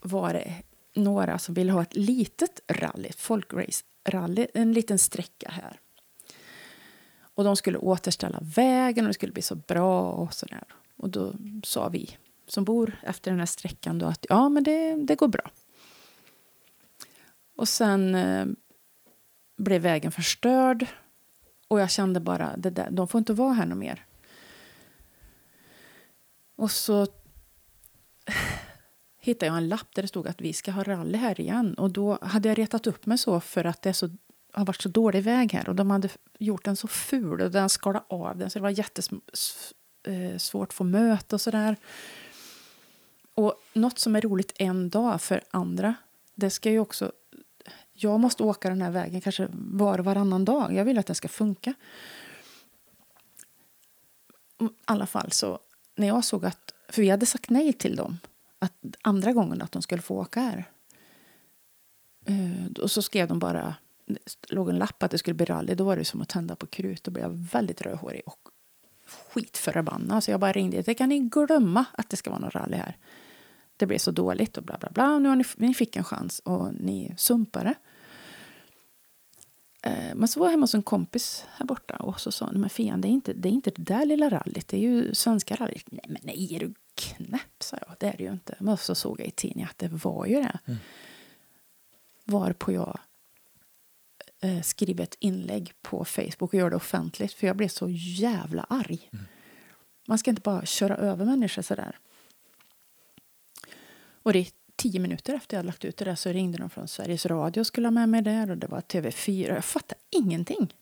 var 0.00 0.32
det 0.32 0.62
några 0.94 1.38
som 1.38 1.54
ville 1.54 1.72
ha 1.72 1.82
ett 1.82 1.96
litet 1.96 2.60
rally, 2.68 3.08
ett 3.08 3.20
folkrace-rally, 3.20 4.46
en 4.54 4.72
liten 4.72 4.98
sträcka 4.98 5.50
här. 5.50 5.80
Och 7.34 7.44
de 7.44 7.56
skulle 7.56 7.78
återställa 7.78 8.38
vägen 8.42 9.04
och 9.04 9.08
det 9.08 9.14
skulle 9.14 9.32
bli 9.32 9.42
så 9.42 9.54
bra 9.54 10.12
och 10.12 10.34
sådär. 10.34 10.64
Och 10.96 11.10
då 11.10 11.32
sa 11.64 11.88
vi 11.88 12.16
som 12.46 12.64
bor 12.64 13.00
efter 13.02 13.30
den 13.30 13.40
här 13.40 13.46
sträckan 13.46 13.98
då 13.98 14.06
att 14.06 14.26
ja, 14.28 14.48
men 14.48 14.64
det, 14.64 14.96
det 14.96 15.14
går 15.14 15.28
bra. 15.28 15.50
Och 17.56 17.68
sen 17.68 18.14
eh, 18.14 18.46
blev 19.56 19.82
vägen 19.82 20.12
förstörd 20.12 20.86
och 21.68 21.80
jag 21.80 21.90
kände 21.90 22.20
bara 22.20 22.56
det 22.56 22.70
där, 22.70 22.90
de 22.90 23.08
får 23.08 23.18
inte 23.18 23.32
vara 23.32 23.52
här 23.52 23.66
något 23.66 23.78
mer. 23.78 24.06
Och 26.56 26.70
så 26.70 27.06
hittade 29.24 29.46
jag 29.46 29.56
en 29.56 29.68
lapp 29.68 29.94
där 29.94 30.02
det 30.02 30.08
stod 30.08 30.28
att 30.28 30.40
vi 30.40 30.52
ska 30.52 30.70
ha 30.70 30.82
rally 30.82 31.18
här 31.18 31.40
igen. 31.40 31.74
Och 31.74 31.90
då 31.90 32.18
hade 32.22 32.48
jag 32.48 32.58
retat 32.58 32.86
upp 32.86 33.06
mig 33.06 33.18
så 33.18 33.40
för 33.40 33.64
att 33.64 33.82
det 33.82 33.88
är 33.88 33.92
så, 33.92 34.10
har 34.52 34.66
varit 34.66 34.82
så 34.82 34.88
dålig 34.88 35.22
väg 35.22 35.52
här. 35.52 35.68
Och 35.68 35.74
de 35.74 35.90
hade 35.90 36.08
gjort 36.38 36.64
den 36.64 36.76
så 36.76 36.88
ful 36.88 37.40
och 37.40 37.50
den 37.50 37.68
skalade 37.68 38.04
av 38.08 38.38
den 38.38 38.50
så 38.50 38.58
det 38.58 38.62
var 38.62 38.70
jättesvårt 38.70 39.22
eh, 40.06 40.62
att 40.62 40.72
få 40.72 40.84
möte 40.84 41.34
och 41.34 41.40
sådär. 41.40 41.76
Och 43.34 43.54
något 43.72 43.98
som 43.98 44.16
är 44.16 44.20
roligt 44.20 44.52
en 44.58 44.88
dag 44.88 45.22
för 45.22 45.42
andra, 45.50 45.94
det 46.34 46.50
ska 46.50 46.70
ju 46.70 46.78
också... 46.78 47.12
Jag 47.92 48.20
måste 48.20 48.42
åka 48.42 48.68
den 48.68 48.82
här 48.82 48.90
vägen 48.90 49.20
kanske 49.20 49.48
var 49.52 49.98
och 49.98 50.04
varannan 50.04 50.44
dag. 50.44 50.74
Jag 50.74 50.84
vill 50.84 50.98
att 50.98 51.06
den 51.06 51.16
ska 51.16 51.28
funka. 51.28 51.74
I 54.60 54.68
alla 54.84 55.06
fall 55.06 55.32
så, 55.32 55.58
när 55.96 56.06
jag 56.06 56.24
såg 56.24 56.44
att... 56.44 56.74
För 56.88 57.02
vi 57.02 57.10
hade 57.10 57.26
sagt 57.26 57.50
nej 57.50 57.72
till 57.72 57.96
dem 57.96 58.18
att 58.62 58.96
andra 59.02 59.32
gången 59.32 59.62
att 59.62 59.72
de 59.72 59.82
skulle 59.82 60.02
få 60.02 60.20
åka 60.20 60.40
här. 60.40 60.64
Eh, 62.24 62.82
och 62.82 62.90
så 62.90 63.02
skrev 63.02 63.28
de 63.28 63.38
bara, 63.38 63.74
det 64.06 64.54
låg 64.54 64.68
en 64.68 64.78
lapp 64.78 65.02
att 65.02 65.10
det 65.10 65.18
skulle 65.18 65.34
bli 65.34 65.46
rally. 65.46 65.74
Då 65.74 65.84
var 65.84 65.96
det 65.96 66.04
som 66.04 66.22
att 66.22 66.28
tända 66.28 66.56
på 66.56 66.66
krut. 66.66 67.04
Då 67.04 67.10
blev 67.10 67.24
jag 67.24 67.48
väldigt 67.52 67.82
rödhårig 67.82 68.22
och 68.26 68.48
skitförbannad. 69.06 70.24
Så 70.24 70.30
jag 70.30 70.40
bara 70.40 70.52
ringde. 70.52 70.82
Det 70.82 70.94
kan 70.94 71.08
ni 71.08 71.18
glömma 71.18 71.84
att 71.92 72.10
det 72.10 72.16
ska 72.16 72.30
vara 72.30 72.40
någon 72.40 72.50
rally 72.50 72.76
här. 72.76 72.96
Det 73.76 73.86
blev 73.86 73.98
så 73.98 74.10
dåligt 74.10 74.56
och 74.56 74.64
bla 74.64 74.78
bla 74.78 74.90
bla. 74.90 75.18
Nu 75.18 75.28
har 75.28 75.36
ni, 75.36 75.44
ni 75.56 75.74
fick 75.74 75.96
en 75.96 76.04
chans 76.04 76.38
och 76.38 76.74
ni 76.74 77.14
sumpade. 77.16 77.74
Eh, 79.82 80.14
men 80.14 80.28
så 80.28 80.40
var 80.40 80.46
jag 80.46 80.50
hemma 80.50 80.62
hos 80.62 80.74
en 80.74 80.82
kompis 80.82 81.44
här 81.56 81.66
borta 81.66 81.96
och 81.96 82.20
så 82.20 82.32
sa 82.32 82.50
men 82.52 82.70
Fian, 82.70 83.00
det 83.00 83.08
är, 83.08 83.10
inte, 83.10 83.32
det 83.32 83.48
är 83.48 83.52
inte 83.52 83.70
det 83.70 83.82
där 83.82 84.06
lilla 84.06 84.30
rallyt, 84.30 84.68
det 84.68 84.76
är 84.76 84.80
ju 84.80 85.14
svenska 85.14 85.56
rallyt. 85.56 85.86
Nej, 85.90 86.04
men 86.08 86.18
nej, 86.22 86.54
är 86.54 86.60
du 86.60 86.74
knäpp, 86.94 87.62
sa 87.62 87.76
jag. 87.86 87.96
Det 87.98 88.06
är 88.06 88.16
det 88.16 88.24
ju 88.24 88.32
inte. 88.32 88.56
Men 88.58 88.76
så 88.76 88.94
såg 88.94 89.20
jag 89.20 89.26
i 89.26 89.30
tidningen 89.30 89.68
att 89.70 89.78
det 89.78 89.88
var 89.88 90.26
ju 90.26 90.34
det. 90.34 90.58
Mm. 90.66 90.78
Varpå 92.24 92.72
jag 92.72 92.98
eh, 94.40 94.62
skriver 94.62 95.04
ett 95.04 95.16
inlägg 95.18 95.72
på 95.82 96.04
Facebook 96.04 96.52
och 96.52 96.54
gör 96.54 96.70
det 96.70 96.76
offentligt. 96.76 97.32
För 97.32 97.46
jag 97.46 97.56
blev 97.56 97.68
så 97.68 97.88
jävla 97.90 98.66
arg. 98.68 99.08
Mm. 99.12 99.24
Man 100.08 100.18
ska 100.18 100.30
inte 100.30 100.42
bara 100.42 100.66
köra 100.66 100.96
över 100.96 101.24
människor 101.24 101.62
sådär. 101.62 101.98
Och 104.22 104.32
det 104.32 104.52
tio 104.82 105.00
minuter 105.00 105.34
efter 105.34 105.56
jag 105.56 105.66
lagt 105.66 105.84
ut 105.84 105.96
det 105.96 106.04
där 106.04 106.14
så 106.14 106.32
ringde 106.32 106.58
de 106.58 106.70
från 106.70 106.88
Sveriges 106.88 107.26
Radio 107.26 107.60
och 107.60 107.66
skulle 107.66 107.86
ha 107.86 107.90
med 107.90 108.08
mig 108.08 108.22
där 108.22 108.50
och 108.50 108.56
det 108.56 108.66
var 108.66 108.80
TV4. 108.80 109.54
Jag 109.54 109.64
fattade 109.64 110.00
ingenting. 110.10 110.74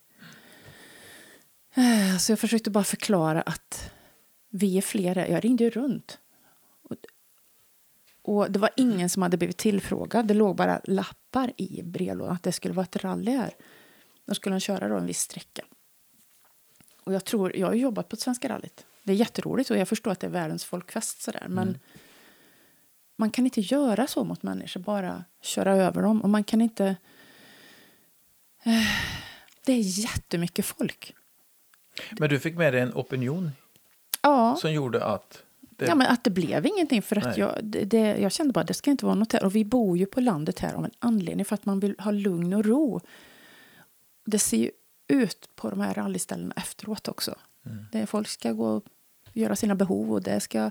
Eh, 1.75 2.17
så 2.19 2.33
jag 2.33 2.39
försökte 2.39 2.71
bara 2.71 2.85
förklara 2.85 3.43
att 3.43 3.91
vi 4.51 4.79
är 4.79 4.83
flera. 4.83 5.29
Jag 5.29 5.45
ringde 5.45 5.65
ju 5.65 5.71
runt. 5.71 6.19
Och, 8.23 8.51
det 8.51 8.59
var 8.59 8.71
ingen 8.77 9.11
som 9.11 9.23
hade 9.23 9.37
blivit 9.37 9.57
tillfrågad. 9.57 10.27
Det 10.27 10.35
låg 10.35 10.57
bara 10.57 10.81
lappar 10.85 11.53
i 11.57 11.83
brevlådan 11.83 12.35
att 12.35 12.43
det 12.43 12.53
skulle 12.53 12.75
vara 12.75 12.85
ett 12.85 13.05
rally 13.05 13.31
här. 13.31 13.55
Då 14.27 14.35
skulle 14.35 14.53
han 14.53 14.61
köra 14.61 14.89
då 14.89 14.97
en 14.97 15.07
viss 15.07 15.21
sträcka. 15.21 15.63
Och 17.05 17.13
jag 17.13 17.25
tror, 17.25 17.57
jag 17.57 17.67
har 17.67 17.75
jobbat 17.75 18.09
på 18.09 18.17
Svenska 18.17 18.49
rallyt. 18.49 18.87
Det 19.03 19.13
är 19.13 19.17
jätteroligt 19.17 19.71
och 19.71 19.77
jag 19.77 19.89
förstår 19.89 20.11
att 20.11 20.21
det 20.21 20.27
är 20.27 20.31
världens 20.31 20.65
folkfest 20.65 21.23
sådär. 21.23 21.47
Men 21.49 21.69
mm 21.69 21.81
man 23.21 23.31
kan 23.31 23.45
inte 23.45 23.61
göra 23.61 24.07
så 24.07 24.25
mot 24.25 24.43
människor, 24.43 24.81
bara 24.81 25.25
köra 25.41 25.77
över 25.77 26.03
dem. 26.03 26.23
Och 26.23 26.29
man 26.29 26.45
kan 26.45 26.61
inte... 26.61 26.97
Eh, 28.63 28.73
det 29.65 29.73
är 29.73 29.81
jättemycket 29.81 30.67
folk. 30.67 31.15
Men 32.19 32.29
du 32.29 32.41
fick 32.41 32.57
med 32.57 32.73
dig 32.73 32.81
en 32.81 32.95
opinion 32.95 33.51
ja. 34.23 34.57
som 34.61 34.73
gjorde 34.73 35.05
att... 35.05 35.43
Det... 35.61 35.87
Ja, 35.87 35.95
men 35.95 36.07
att 36.07 36.25
det 36.25 36.31
blev 36.31 36.67
ingenting. 36.67 37.03
För 37.03 37.17
att 37.17 37.37
jag, 37.37 37.65
det, 37.65 38.17
jag 38.19 38.33
kände 38.33 38.53
bara 38.53 38.61
att 38.61 38.67
det 38.67 38.75
ska 38.75 38.91
inte 38.91 39.05
vara 39.05 39.15
något 39.15 39.33
här. 39.33 39.45
Och 39.45 39.57
vi 39.57 39.65
bor 39.65 39.99
ju 39.99 40.07
på 40.07 40.21
landet 40.21 40.59
här 40.59 40.75
av 40.75 40.85
en 40.85 40.91
anledning. 40.99 41.45
För 41.45 41.55
att 41.55 41.67
man 41.67 41.81
vill 41.81 41.95
ha 41.99 42.11
lugn 42.11 42.53
och 42.53 42.65
ro. 42.65 43.01
Det 44.25 44.39
ser 44.39 44.57
ju 44.57 44.71
ut 45.09 45.49
på 45.57 45.71
de 45.71 45.81
här 45.81 45.95
rallyställena 45.95 46.55
efteråt 46.57 47.09
också. 47.09 47.35
Mm. 47.67 47.87
Det, 47.93 48.07
folk 48.07 48.29
ska 48.29 48.53
gå 48.53 48.67
och 48.67 48.85
göra 49.33 49.57
sina 49.57 49.75
behov 49.75 50.13
och 50.13 50.23
det 50.23 50.41
ska 50.41 50.71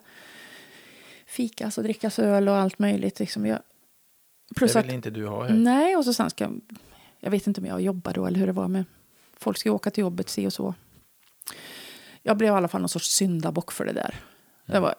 fikas 1.29 1.77
och 1.77 1.83
drickas 1.83 2.19
öl 2.19 2.49
och 2.49 2.55
allt 2.55 2.79
möjligt. 2.79 3.19
Liksom. 3.19 3.45
Jag, 3.45 3.59
plus 4.55 4.73
det 4.73 4.81
vill 4.81 4.89
att, 4.89 4.95
inte 4.95 5.09
du 5.09 5.27
ha 5.27 5.43
här. 5.43 5.53
Nej, 5.53 5.95
och 5.95 6.05
så 6.05 6.13
sen 6.13 6.29
ska 6.29 6.51
jag 7.19 7.31
vet 7.31 7.47
inte 7.47 7.61
om 7.61 7.67
jag 7.67 7.81
jobbar 7.81 8.13
då 8.13 8.25
eller 8.25 8.39
hur 8.39 8.47
det 8.47 8.53
var 8.53 8.67
med 8.67 8.85
folk 9.39 9.57
ska 9.57 9.71
åka 9.71 9.91
till 9.91 10.01
jobbet 10.01 10.29
si 10.29 10.47
och 10.47 10.53
så 10.53 10.73
jag 12.21 12.37
blev 12.37 12.53
i 12.53 12.57
alla 12.57 12.67
fall 12.67 12.81
någon 12.81 12.89
sorts 12.89 13.11
syndabock 13.11 13.71
för 13.71 13.85
det 13.85 13.93
där. 13.93 14.15
Mm. 14.65 14.73
Det, 14.73 14.79
var, 14.79 14.95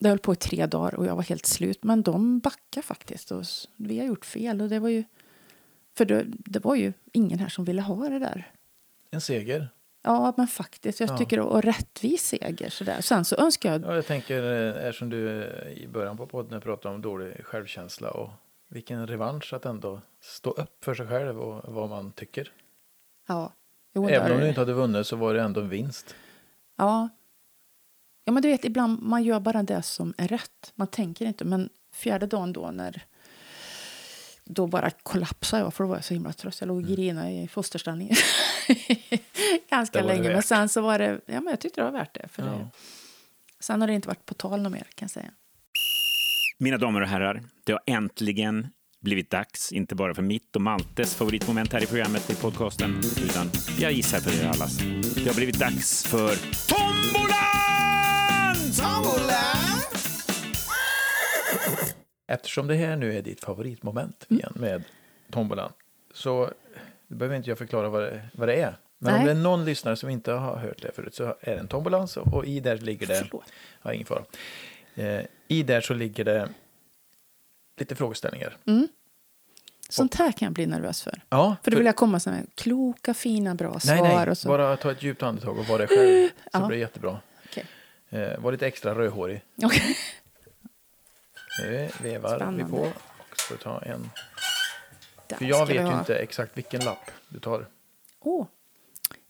det 0.00 0.08
höll 0.08 0.18
på 0.18 0.32
i 0.32 0.36
tre 0.36 0.66
dagar 0.66 0.94
och 0.94 1.06
jag 1.06 1.16
var 1.16 1.22
helt 1.22 1.46
slut. 1.46 1.84
Men 1.84 2.02
de 2.02 2.38
backade 2.38 2.86
faktiskt. 2.86 3.30
Och 3.30 3.44
vi 3.76 3.98
har 3.98 4.06
gjort 4.06 4.24
fel. 4.24 4.60
Och 4.60 4.68
det 4.68 4.78
var 4.78 4.88
ju, 4.88 5.04
för 5.96 6.04
det, 6.04 6.24
det 6.26 6.64
var 6.64 6.74
ju 6.74 6.92
ingen 7.12 7.38
här 7.38 7.48
som 7.48 7.64
ville 7.64 7.82
ha 7.82 8.08
det 8.08 8.18
där. 8.18 8.52
En 9.10 9.20
seger. 9.20 9.68
Ja, 10.02 10.34
men 10.36 10.46
faktiskt. 10.46 11.00
Jag 11.00 11.10
ja. 11.10 11.18
tycker 11.18 11.40
och 11.40 11.62
rättvis 11.62 12.22
seger. 12.22 12.70
Sådär. 12.70 13.00
Sen 13.00 13.24
så 13.24 13.36
önskar 13.36 13.72
jag... 13.72 13.82
Ja, 13.84 13.94
jag 13.94 14.06
tänker, 14.06 14.42
eh, 14.42 14.84
eftersom 14.86 15.10
du 15.10 15.42
eh, 15.42 15.72
i 15.72 15.88
början 15.88 16.16
på 16.16 16.26
podden 16.26 16.60
pratade 16.60 16.94
om 16.94 17.02
dålig 17.02 17.44
självkänsla 17.44 18.10
och 18.10 18.30
vilken 18.68 19.06
revansch 19.06 19.52
att 19.52 19.66
ändå 19.66 20.00
stå 20.20 20.50
upp 20.50 20.84
för 20.84 20.94
sig 20.94 21.06
själv 21.06 21.40
och 21.40 21.72
vad 21.74 21.88
man 21.90 22.12
tycker. 22.12 22.52
Ja. 23.28 23.52
Jo, 23.94 24.08
Även 24.08 24.32
om 24.32 24.40
du 24.40 24.48
inte 24.48 24.60
hade 24.60 24.72
vunnit 24.72 25.06
så 25.06 25.16
var 25.16 25.34
det 25.34 25.40
ändå 25.40 25.60
en 25.60 25.68
vinst. 25.68 26.14
Ja. 26.76 27.08
Ja, 28.24 28.32
men 28.32 28.42
du 28.42 28.48
vet, 28.48 28.64
ibland 28.64 29.02
man 29.02 29.22
gör 29.22 29.40
bara 29.40 29.62
det 29.62 29.82
som 29.82 30.14
är 30.18 30.28
rätt. 30.28 30.72
Man 30.74 30.86
tänker 30.86 31.26
inte. 31.26 31.44
Men 31.44 31.68
fjärde 31.92 32.26
dagen 32.26 32.52
då 32.52 32.70
när 32.70 33.04
då 34.50 34.66
bara 34.66 34.90
kollapsade 34.90 35.62
jag 35.62 35.74
för 35.74 35.84
då 35.84 35.88
var 35.88 35.96
jag 35.96 36.04
så 36.04 36.14
himla 36.14 36.32
trött. 36.32 36.60
Jag 36.60 36.68
låg 36.68 36.76
och 36.76 36.82
mm. 36.82 36.94
grinade 36.94 37.30
i 37.30 37.48
fosterställning 37.48 38.10
ganska 39.70 40.02
länge. 40.02 40.32
Men 40.32 40.42
sen 40.42 40.68
så 40.68 40.80
var 40.80 40.98
det, 40.98 41.20
ja 41.26 41.40
men 41.40 41.46
jag 41.46 41.60
tyckte 41.60 41.80
det 41.80 41.84
var 41.84 41.98
värt 41.98 42.14
det. 42.14 42.28
För 42.28 42.42
ja. 42.42 42.48
det. 42.48 42.68
Sen 43.60 43.80
har 43.80 43.88
det 43.88 43.94
inte 43.94 44.08
varit 44.08 44.26
på 44.26 44.34
tal 44.34 44.62
något 44.62 44.72
mer 44.72 44.86
kan 44.94 45.06
jag 45.06 45.10
säga. 45.10 45.30
Mina 46.58 46.78
damer 46.78 47.00
och 47.00 47.08
herrar, 47.08 47.42
det 47.64 47.72
har 47.72 47.80
äntligen 47.86 48.66
blivit 49.00 49.30
dags, 49.30 49.72
inte 49.72 49.94
bara 49.94 50.14
för 50.14 50.22
mitt 50.22 50.56
och 50.56 50.62
Maltes 50.62 51.14
favoritmoment 51.14 51.72
här 51.72 51.82
i 51.82 51.86
programmet 51.86 52.30
i 52.30 52.34
podcasten, 52.34 53.00
utan 53.24 53.50
jag 53.78 53.92
gissar 53.92 54.18
för 54.18 54.44
er 54.44 54.48
allas. 54.48 54.78
Det 55.14 55.26
har 55.26 55.34
blivit 55.34 55.58
dags 55.58 56.04
för 56.04 56.34
Tombolan! 56.68 57.36
Tombolan! 58.76 59.49
Eftersom 62.30 62.66
det 62.66 62.74
här 62.74 62.96
nu 62.96 63.18
är 63.18 63.22
ditt 63.22 63.40
favoritmoment 63.40 64.26
mm. 64.28 64.38
igen 64.38 64.52
med 64.56 64.84
Tombolan, 65.30 65.72
så 66.14 66.50
behöver 67.08 67.36
inte 67.36 67.50
jag 67.50 67.58
förklara 67.58 67.88
vad 67.88 68.02
det, 68.02 68.22
vad 68.32 68.48
det 68.48 68.54
är. 68.54 68.76
Men 68.98 69.12
Nej. 69.12 69.20
om 69.20 69.26
det 69.26 69.30
är 69.30 69.34
någon 69.34 69.64
lyssnare 69.64 69.96
som 69.96 70.10
inte 70.10 70.32
har 70.32 70.56
hört 70.56 70.82
det 70.82 70.92
förut 70.94 71.14
så 71.14 71.24
är 71.24 71.54
det 71.54 71.58
en 71.58 71.68
tombola 71.68 72.08
och 72.16 72.46
i 72.46 72.60
där 72.60 72.76
ligger 72.76 73.06
det... 73.06 73.14
Förlåt. 73.14 73.44
Ja, 73.82 73.92
ingen 73.92 74.06
fara. 74.06 74.24
Eh, 74.94 75.24
I 75.48 75.62
där 75.62 75.80
så 75.80 75.94
ligger 75.94 76.24
det 76.24 76.48
lite 77.76 77.94
frågeställningar. 77.94 78.56
Mm. 78.66 78.88
Sånt 79.88 80.14
här 80.14 80.32
kan 80.32 80.46
jag 80.46 80.52
bli 80.52 80.66
nervös 80.66 81.02
för. 81.02 81.22
Ja, 81.28 81.56
för 81.62 81.70
då 81.70 81.76
vill 81.76 81.86
jag 81.86 81.96
komma 81.96 82.20
med 82.26 82.46
kloka, 82.54 83.14
fina, 83.14 83.54
bra 83.54 83.80
svar. 83.80 83.94
Nej, 83.94 84.16
nej. 84.16 84.30
Och 84.30 84.38
så. 84.38 84.48
bara 84.48 84.76
ta 84.76 84.90
ett 84.90 85.02
djupt 85.02 85.22
andetag 85.22 85.58
och 85.58 85.66
vara 85.66 85.78
dig 85.78 85.88
själv. 85.88 86.28
Så 86.28 86.48
ja. 86.52 86.66
blir 86.66 86.76
det 86.76 86.80
jättebra. 86.80 87.20
Okay. 87.44 87.64
Eh, 88.10 88.38
var 88.40 88.52
lite 88.52 88.66
extra 88.66 88.94
rödhårig. 88.94 89.42
Okay. 89.56 89.94
Nu 91.60 91.90
vevar 92.02 92.36
Spännande. 92.36 92.64
vi 92.64 92.70
på 92.70 92.76
och 92.78 93.36
ska 93.36 93.56
ta 93.56 93.82
en. 93.82 94.10
Där 95.26 95.36
för 95.36 95.44
jag 95.44 95.66
vet 95.66 95.88
ju 95.88 95.98
inte 95.98 96.16
exakt 96.16 96.58
vilken 96.58 96.84
lapp 96.84 97.10
du 97.28 97.40
tar. 97.40 97.66
Oh. 98.20 98.46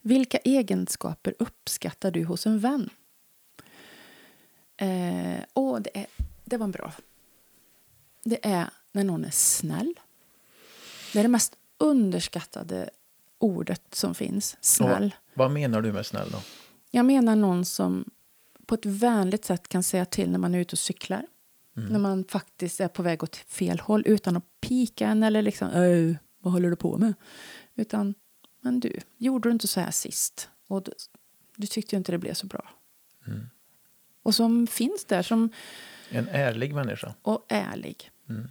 Vilka 0.01 0.37
egenskaper 0.37 1.35
uppskattar 1.39 2.11
du 2.11 2.23
hos 2.23 2.45
en 2.45 2.59
vän? 2.59 2.89
Eh, 4.77 5.43
oh, 5.53 5.79
det, 5.79 5.97
är, 5.97 6.05
det 6.43 6.57
var 6.57 6.63
en 6.63 6.71
bra 6.71 6.91
det 8.23 8.47
är 8.47 8.69
när 8.91 9.03
någon 9.03 9.25
är 9.25 9.31
snäll. 9.31 9.99
Det 11.13 11.19
är 11.19 11.23
det 11.23 11.29
mest 11.29 11.55
underskattade 11.77 12.89
ordet 13.37 13.81
som 13.91 14.15
finns. 14.15 14.57
Snäll. 14.61 15.15
Och 15.17 15.31
vad 15.33 15.51
menar 15.51 15.81
du 15.81 15.93
med 15.93 16.05
snäll 16.05 16.31
då? 16.31 16.37
Jag 16.91 17.05
menar 17.05 17.35
någon 17.35 17.65
som 17.65 18.09
på 18.65 18.75
ett 18.75 18.85
vänligt 18.85 19.45
sätt 19.45 19.67
kan 19.67 19.83
säga 19.83 20.05
till 20.05 20.31
när 20.31 20.39
man 20.39 20.55
är 20.55 20.59
ute 20.59 20.73
och 20.73 20.79
cyklar. 20.79 21.27
Mm. 21.77 21.89
När 21.89 21.99
man 21.99 22.23
faktiskt 22.23 22.79
är 22.79 22.87
på 22.87 23.03
väg 23.03 23.23
åt 23.23 23.35
fel 23.35 23.79
håll 23.79 24.03
utan 24.05 24.37
att 24.37 24.61
pika 24.61 25.07
en 25.07 25.23
eller 25.23 25.41
liksom 25.41 25.69
vad 26.39 26.53
håller 26.53 26.69
du 26.69 26.75
på 26.75 26.97
med? 26.97 27.13
Utan, 27.75 28.15
men 28.61 28.79
du, 28.79 28.99
gjorde 29.17 29.49
du 29.49 29.53
inte 29.53 29.67
så 29.67 29.79
här 29.79 29.91
sist? 29.91 30.49
Och 30.67 30.83
du, 30.83 30.91
du 31.55 31.67
tyckte 31.67 31.95
ju 31.95 31.97
inte 31.97 32.11
det 32.11 32.17
blev 32.17 32.33
så 32.33 32.47
bra. 32.47 32.69
Mm. 33.27 33.49
Och 34.23 34.35
som 34.35 34.67
finns 34.67 35.05
där 35.05 35.21
som 35.21 35.49
en 36.09 36.27
ärlig 36.27 36.73
människa. 36.73 37.13
Och 37.21 37.45
ärlig. 37.49 38.11
Mm. 38.29 38.47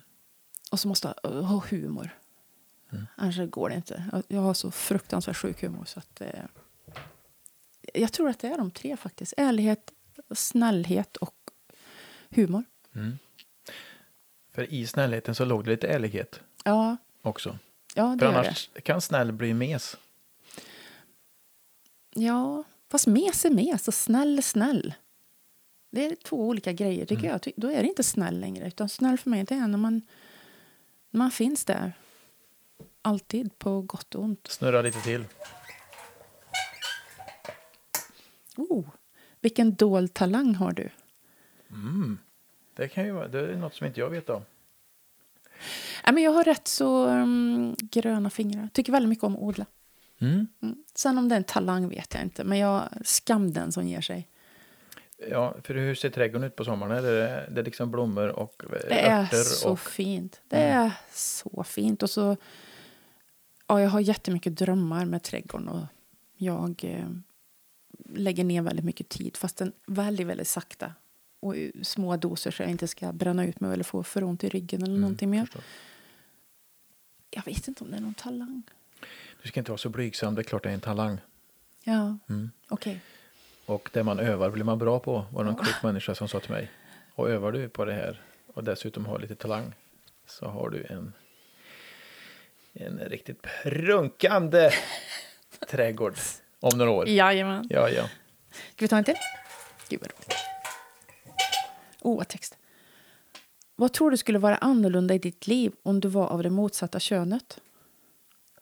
Och 0.71 0.81
så 0.81 0.89
måste 0.89 1.15
ha, 1.23 1.41
ha 1.41 1.65
humor. 1.71 2.19
Mm. 2.93 3.07
Annars 3.17 3.51
går 3.51 3.69
det 3.69 3.77
inte. 3.77 4.23
Jag 4.29 4.41
har 4.41 4.55
så 4.55 4.71
fruktansvärt 4.71 5.37
sjuk 5.37 5.63
humor. 5.63 5.85
Så 5.85 5.99
att, 5.99 6.21
eh, 6.21 6.45
jag 7.95 8.13
tror 8.13 8.29
att 8.29 8.39
det 8.39 8.49
är 8.49 8.59
de 8.59 8.71
tre 8.71 8.97
faktiskt. 8.97 9.35
Ärlighet, 9.37 9.93
snällhet 10.35 11.17
och 11.17 11.35
humor. 12.31 12.65
Mm. 12.95 13.19
För 14.53 14.73
i 14.73 14.87
snällheten 14.87 15.35
så 15.35 15.45
låg 15.45 15.65
det 15.65 15.71
lite 15.71 15.89
ärlighet. 15.89 16.41
Ja. 16.65 16.97
Också. 17.23 17.59
Ja, 17.95 18.17
det 18.19 18.19
För 18.19 18.27
annars 18.27 18.71
det. 18.75 18.81
kan 18.81 19.01
snäll 19.01 19.33
bli 19.33 19.55
mes. 19.55 19.97
Ja, 22.15 22.65
fast 22.89 23.07
mes 23.07 23.45
är 23.45 23.51
mes 23.51 23.89
och 23.89 23.95
snäll 23.95 24.39
är 24.39 24.43
snäll. 24.43 24.95
Det 25.91 26.07
är 26.07 26.17
två 26.17 26.49
olika 26.49 26.73
grejer 26.73 27.05
tycker 27.07 27.23
Mm. 27.23 27.31
jag. 27.33 27.43
Ty- 27.43 27.53
Då 27.57 27.71
är 27.71 27.83
det 27.83 27.89
inte 27.89 28.03
snäll 28.03 28.41
längre. 28.41 28.67
Utan 28.69 28.89
snäll 28.89 29.19
för 29.19 29.31
mig 29.31 29.45
det 29.45 29.55
är 29.55 29.67
när 29.69 29.79
man, 29.79 30.03
när 31.11 31.19
man 31.19 31.31
finns 31.31 31.65
där. 31.65 31.93
Alltid 33.03 33.59
på 33.59 33.83
gott 33.83 34.15
och 34.15 34.23
ont. 34.23 34.47
Snurra 34.47 34.83
lite 34.83 35.01
till. 35.01 35.25
Oh, 38.57 38.89
vilken 39.41 39.75
dold 39.75 40.15
talang 40.15 40.55
har 40.55 40.73
du. 40.73 40.91
Det 42.81 42.89
kan 42.89 43.05
ju 43.05 43.13
vara, 43.13 43.29
det 43.29 43.41
är 43.41 43.57
något 43.57 43.75
som 43.75 43.87
inte 43.87 44.01
jag 44.01 44.11
vet 44.11 44.31
om. 44.31 44.43
Nej, 46.05 46.15
men 46.15 46.23
jag 46.23 46.31
har 46.31 46.45
rätt 46.45 46.69
så 46.69 47.07
mm, 47.07 47.77
gröna 47.79 48.31
fingrar. 48.31 48.69
Tycker 48.73 48.93
väldigt 48.93 49.09
mycket 49.09 49.25
om 49.25 49.37
att 49.37 49.43
odla. 49.43 49.67
Mm. 50.21 50.47
Mm. 50.63 50.85
Sen 50.95 51.19
om 51.19 51.29
det 51.29 51.35
är 51.35 51.37
en 51.37 51.45
talang 51.45 51.89
vet 51.89 52.15
jag 52.15 52.23
inte. 52.23 52.45
Men 52.45 52.59
jag 52.59 52.89
skam 53.05 53.53
den 53.53 53.73
som 53.73 53.87
ger 53.87 54.01
sig. 54.01 54.29
Ja, 55.31 55.57
för 55.63 55.75
hur 55.75 55.95
ser 55.95 56.11
trädgården 56.11 56.47
ut 56.47 56.57
på 56.57 56.65
sommaren? 56.65 56.93
Är 56.93 57.03
det, 57.03 57.49
det 57.51 57.61
är 57.61 57.65
liksom 57.65 57.91
blommor 57.91 58.29
och 58.29 58.63
Det 58.71 59.01
är 59.01 59.23
örter 59.23 59.37
så 59.37 59.71
och... 59.71 59.81
fint. 59.81 60.41
Det 60.49 60.57
är 60.57 60.93
så 61.13 61.65
fint. 61.65 62.03
Och 62.03 62.11
så... 62.11 62.37
Ja, 63.67 63.81
jag 63.81 63.91
har 63.91 64.01
jättemycket 64.01 64.57
drömmar 64.57 65.05
med 65.05 65.23
trädgården. 65.23 65.69
Och 65.69 65.85
jag 66.37 66.85
eh, 66.85 67.11
lägger 68.15 68.45
ner 68.45 68.63
väldigt 68.63 68.85
mycket 68.85 69.09
tid, 69.09 69.37
fast 69.37 69.57
den 69.57 69.73
väldigt, 69.87 70.27
väldigt 70.27 70.49
sakta. 70.49 70.93
Och 71.41 71.55
små 71.83 72.17
doser 72.17 72.51
så 72.51 72.63
jag 72.63 72.71
inte 72.71 72.89
ska 72.89 73.13
bränna 73.13 73.45
ut 73.47 73.61
mig 73.61 73.73
eller 73.73 73.85
få 73.85 74.03
för 74.03 74.25
ont 74.25 74.45
i 74.45 74.49
ryggen 74.49 74.83
eller 74.83 74.99
någonting 74.99 75.31
mer. 75.31 75.41
förstår. 75.41 75.63
Jag 77.31 77.45
vet 77.45 77.69
inte 77.69 77.85
om 77.85 77.91
det 77.91 77.97
är 77.97 78.01
någon 78.01 78.15
talang. 78.15 78.63
Du 79.43 79.49
ska 79.49 79.61
inte 79.61 79.71
vara 79.71 79.79
så 79.79 79.89
blygsam, 79.89 80.35
det 80.35 80.41
är 80.41 80.45
klart 80.45 80.63
det 80.63 80.69
är 80.71 80.75
en 80.75 80.81
talang. 80.81 81.19
Ja, 81.85 82.19
Mm. 82.29 82.51
okej. 82.69 83.01
Och 83.67 83.91
det 83.93 84.05
man 84.05 84.19
övar 84.19 84.51
blir 84.51 84.65
man 84.65 84.79
bra 84.79 84.99
på, 84.99 85.27
var 85.33 85.45
det 85.45 85.51
någon 85.51 85.65
klok 85.65 85.83
människa 85.83 86.15
som 86.15 86.29
sa 86.29 86.41
till 86.41 86.51
mig. 86.51 86.71
Och 87.15 87.31
övar 87.31 87.53
du 87.53 87.69
på 87.69 87.85
det 87.85 87.93
här 87.93 88.23
och 88.55 88.65
dessutom 88.65 89.07
har 89.07 89.19
lite 89.19 89.35
talang 89.35 89.73
så 90.27 90.47
har 90.47 90.71
du 90.71 90.87
en, 90.89 91.13
en 92.73 92.99
riktigt 92.99 93.43
prunkande 93.63 94.71
trädgård 95.69 96.15
om 96.61 96.79
några 96.79 96.91
år. 96.91 97.09
Jajamän. 97.09 97.67
Ja, 97.71 97.89
ja. 97.89 98.09
Ska 98.51 98.85
vi 98.85 98.89
ta 98.89 98.97
en 98.99 99.05
till? 99.05 99.15
Gud 99.89 100.01
vad 100.01 100.11
roligt. 100.11 100.35
Oh, 102.01 102.25
text. 102.25 102.59
Vad 103.77 103.93
tror 103.93 104.11
du 104.11 104.17
skulle 104.17 104.39
vara 104.39 104.57
annorlunda 104.57 105.15
i 105.15 105.19
ditt 105.19 105.47
liv 105.47 105.73
om 105.83 106.01
du 106.01 106.09
var 106.09 106.27
av 106.27 106.43
det 106.43 106.51
motsatta 106.51 107.01
könet? 107.01 107.61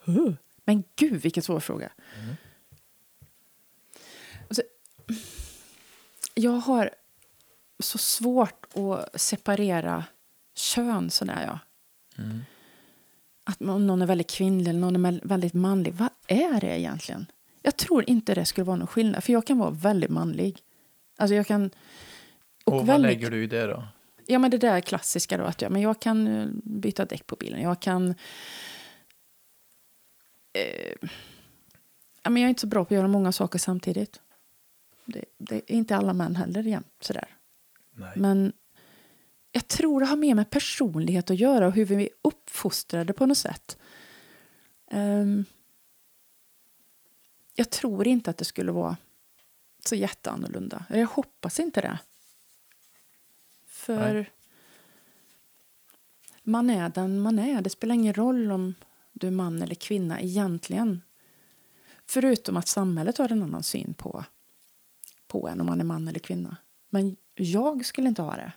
Huh. 0.05 0.33
Men 0.65 0.85
gud, 0.97 1.23
vilken 1.23 1.43
svår 1.43 1.61
fråga. 1.61 1.93
Alltså, 4.49 4.63
jag 6.35 6.53
har 6.53 6.91
så 7.79 7.99
svårt 7.99 8.67
att 8.75 9.21
separera 9.21 10.05
kön 10.55 11.11
sådär, 11.11 11.45
ja. 11.47 11.59
Att 13.45 13.61
om 13.61 13.87
någon 13.87 14.03
är 14.03 14.07
väldigt 14.07 14.31
kvinnlig 14.31 14.71
eller 14.71 14.81
någon 14.81 15.07
är 15.07 15.21
väldigt 15.23 15.55
manlig. 15.55 15.95
Vad 15.95 16.11
är 16.27 16.61
det 16.61 16.79
egentligen? 16.81 17.27
Jag 17.63 17.77
tror 17.77 18.11
inte 18.11 18.35
det 18.35 18.45
skulle 18.45 18.65
vara 18.65 18.77
någon 18.77 18.87
skillnad. 18.87 19.25
För 19.25 19.33
jag 19.33 19.47
kan 19.47 19.59
vara 19.59 19.71
väldigt 19.71 20.11
manlig. 20.11 20.63
Alltså 21.17 21.35
jag 21.35 21.47
kan... 21.47 21.71
Och, 22.69 22.77
vad 22.77 22.87
väldigt- 22.87 23.11
lägger 23.11 23.31
du 23.31 23.45
i 23.45 23.47
det 23.47 23.67
då? 23.67 23.85
Ja, 24.27 24.39
men 24.39 24.51
det 24.51 24.59
där 24.59 24.81
klassiska 24.81 25.37
då. 25.37 25.45
Att 25.45 25.63
jag, 25.63 25.73
men 25.73 25.83
jag 25.83 26.01
kan 26.01 26.27
eh, 26.27 26.49
byta 26.65 27.05
däck 27.05 27.27
på 27.27 27.37
bilen. 27.37 27.63
Jag 27.63 27.81
kan... 27.81 28.15
Eh, 30.53 30.95
ja, 32.23 32.31
men 32.31 32.37
jag 32.43 32.45
är 32.45 32.49
inte 32.49 32.61
så 32.61 32.67
bra 32.67 32.85
på 32.85 32.95
att 32.95 32.99
göra 32.99 33.09
många 33.09 33.33
saker 33.33 33.59
samtidigt. 33.59 34.21
Det, 35.05 35.25
det 35.39 35.57
är 35.57 35.73
inte 35.73 35.97
alla 35.97 36.13
män 36.13 36.37
heller 36.37 36.63
jämt 36.63 36.95
sådär. 37.01 37.37
Nej. 37.93 38.13
Men 38.17 38.53
jag 39.53 39.69
tror 39.69 40.01
det 40.01 40.07
har 40.07 40.17
mer 40.17 40.35
med 40.35 40.51
personlighet 40.51 41.31
att 41.31 41.39
göra 41.39 41.67
och 41.67 41.73
hur 41.73 41.85
vi 41.85 41.95
är 42.05 42.09
uppfostrade 42.23 43.13
på 43.13 43.27
något 43.27 43.39
sätt. 43.39 43.79
Ehm, 44.91 45.45
jag 47.55 47.71
tror 47.71 48.07
inte 48.07 48.31
att 48.31 48.37
det 48.37 48.45
skulle 48.45 48.73
vara 48.73 48.97
så 49.85 49.95
jätteannorlunda. 49.95 50.85
Jag 50.91 51.07
hoppas 51.07 51.61
inte 51.61 51.81
det. 51.81 51.99
För 53.89 54.13
Nej. 54.15 54.31
man 56.43 56.71
är 56.71 56.89
den 56.89 57.21
man 57.21 57.39
är. 57.39 57.63
Det 57.63 57.71
spelar 57.71 57.95
ingen 57.95 58.15
roll 58.15 58.53
om 58.53 58.75
du 59.13 59.27
är 59.27 59.31
man 59.31 59.63
eller 59.63 59.75
kvinna 59.75 60.21
egentligen. 60.21 61.03
Förutom 62.07 62.57
att 62.57 62.69
samhället 62.69 63.19
har 63.19 63.33
en 63.33 63.43
annan 63.43 63.63
syn 63.63 63.95
på, 63.95 64.25
på 65.27 65.49
en 65.49 65.61
om 65.61 65.67
man 65.67 65.81
är 65.81 65.85
man 65.85 66.09
eller 66.09 66.19
kvinna. 66.19 66.57
Men 66.89 67.17
jag 67.35 67.87
skulle 67.87 68.09
inte 68.09 68.23
ha 68.23 68.37
det. 68.37 68.53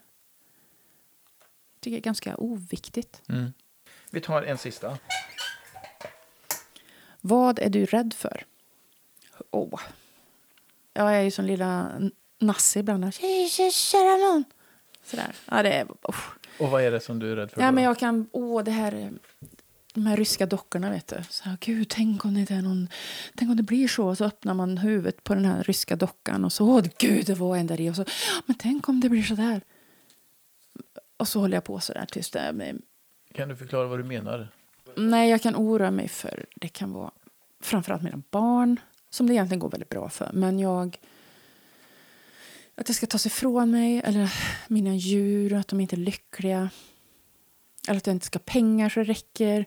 Jag 1.74 1.82
tycker 1.82 1.98
det 1.98 2.00
är 2.00 2.04
ganska 2.04 2.36
oviktigt. 2.36 3.22
Mm. 3.30 3.54
Vi 4.10 4.22
tar 4.22 4.44
en 4.44 4.58
sista. 4.58 4.98
Vad 7.22 7.60
är 7.60 7.70
du 7.70 7.86
rädd 7.86 8.14
för? 8.14 8.46
Åh. 9.52 9.82
Jag 10.94 11.16
är 11.16 11.22
ju 11.22 11.32
som 11.32 11.46
lilla 11.46 12.02
Nasse 12.40 12.80
ibland. 12.80 13.14
Kära 13.14 14.18
någon. 14.18 14.44
Sådär. 15.04 15.36
Ja, 15.52 15.64
det 15.64 15.74
är... 15.74 15.88
Och 16.60 16.70
vad 16.70 16.84
är 16.84 16.92
det 16.92 17.00
som 17.00 17.20
du 17.20 17.32
är 17.32 17.36
rädd 17.36 17.52
för? 17.52 17.62
Ja, 17.62 17.68
då? 17.68 17.72
men 17.72 17.84
jag 17.84 18.00
kan... 18.00 18.30
Åh, 18.32 18.64
det 18.64 18.72
här... 18.72 19.12
De 19.94 20.06
här 20.06 20.18
ryska 20.18 20.46
dockorna, 20.46 20.90
vet 20.90 21.08
du. 21.08 21.16
Så 21.30 21.44
här, 21.44 21.58
Gud, 21.60 21.90
tänk 21.90 22.26
om 22.26 22.34
det 22.34 22.52
är 22.52 22.62
någon... 22.62 22.88
Tänk 23.36 23.52
om 23.52 23.58
det 23.58 23.64
blir 23.64 23.88
så. 23.88 24.08
Och 24.08 24.18
så 24.18 24.26
öppnar 24.26 24.54
man 24.54 24.78
huvudet 24.78 25.24
på 25.24 25.34
den 25.34 25.46
här 25.46 25.64
ryska 25.64 25.96
dockan 25.96 26.46
och 26.46 26.54
så... 26.54 26.66
Åh, 26.66 26.86
gud, 26.98 27.26
det 27.26 27.34
var 27.34 27.58
en 27.58 27.68
där 27.68 27.82
i. 27.82 27.90
Och 27.90 27.96
så... 27.96 28.06
Men 28.46 28.56
tänk 28.56 28.90
om 28.90 29.00
det 29.00 29.10
blir 29.10 29.24
så 29.24 29.36
där. 29.36 29.62
Och 31.18 31.28
så 31.28 31.40
håller 31.40 31.58
jag 31.58 31.64
på 31.64 31.80
så 31.80 31.94
där 31.94 32.06
tills 32.06 32.32
det 32.32 32.76
Kan 33.34 33.50
du 33.50 33.56
förklara 33.56 33.88
vad 33.88 34.00
du 34.00 34.04
menar? 34.04 34.48
Nej, 34.96 35.30
jag 35.30 35.42
kan 35.42 35.56
oroa 35.56 35.92
mig 35.92 36.08
för... 36.08 36.46
Det 36.56 36.68
kan 36.68 36.94
vara 36.94 37.12
framförallt 37.62 38.04
mina 38.04 38.22
barn, 38.32 38.80
som 39.10 39.28
det 39.28 39.34
egentligen 39.34 39.60
går 39.60 39.70
väldigt 39.70 39.90
bra 39.90 40.10
för. 40.10 40.30
Men 40.34 40.60
jag... 40.60 40.98
Att 42.76 42.86
det 42.86 42.94
ska 42.94 43.08
tas 43.08 43.26
ifrån 43.26 43.72
mig, 43.72 44.02
eller 44.06 44.34
mina 44.68 44.96
djur, 44.96 45.54
att 45.54 45.68
de 45.68 45.80
inte 45.80 45.96
är 45.96 45.98
lyckliga. 45.98 46.70
Eller 47.88 47.98
att 47.98 48.08
jag 48.08 48.16
inte 48.16 48.26
ska 48.26 48.40
ha 48.40 48.44
pengar 48.46 48.90
så 48.90 49.00
det 49.00 49.04
räcker. 49.04 49.66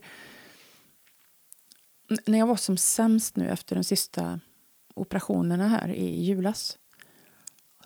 N- 2.11 2.19
när 2.27 2.39
jag 2.39 2.47
var 2.47 2.57
som 2.57 2.77
sämst 2.77 3.37
nu 3.37 3.49
efter 3.49 3.77
de 3.77 3.85
sista 3.85 4.41
operationerna 4.95 5.69
här 5.69 5.89
i 5.89 6.25
julas 6.25 6.79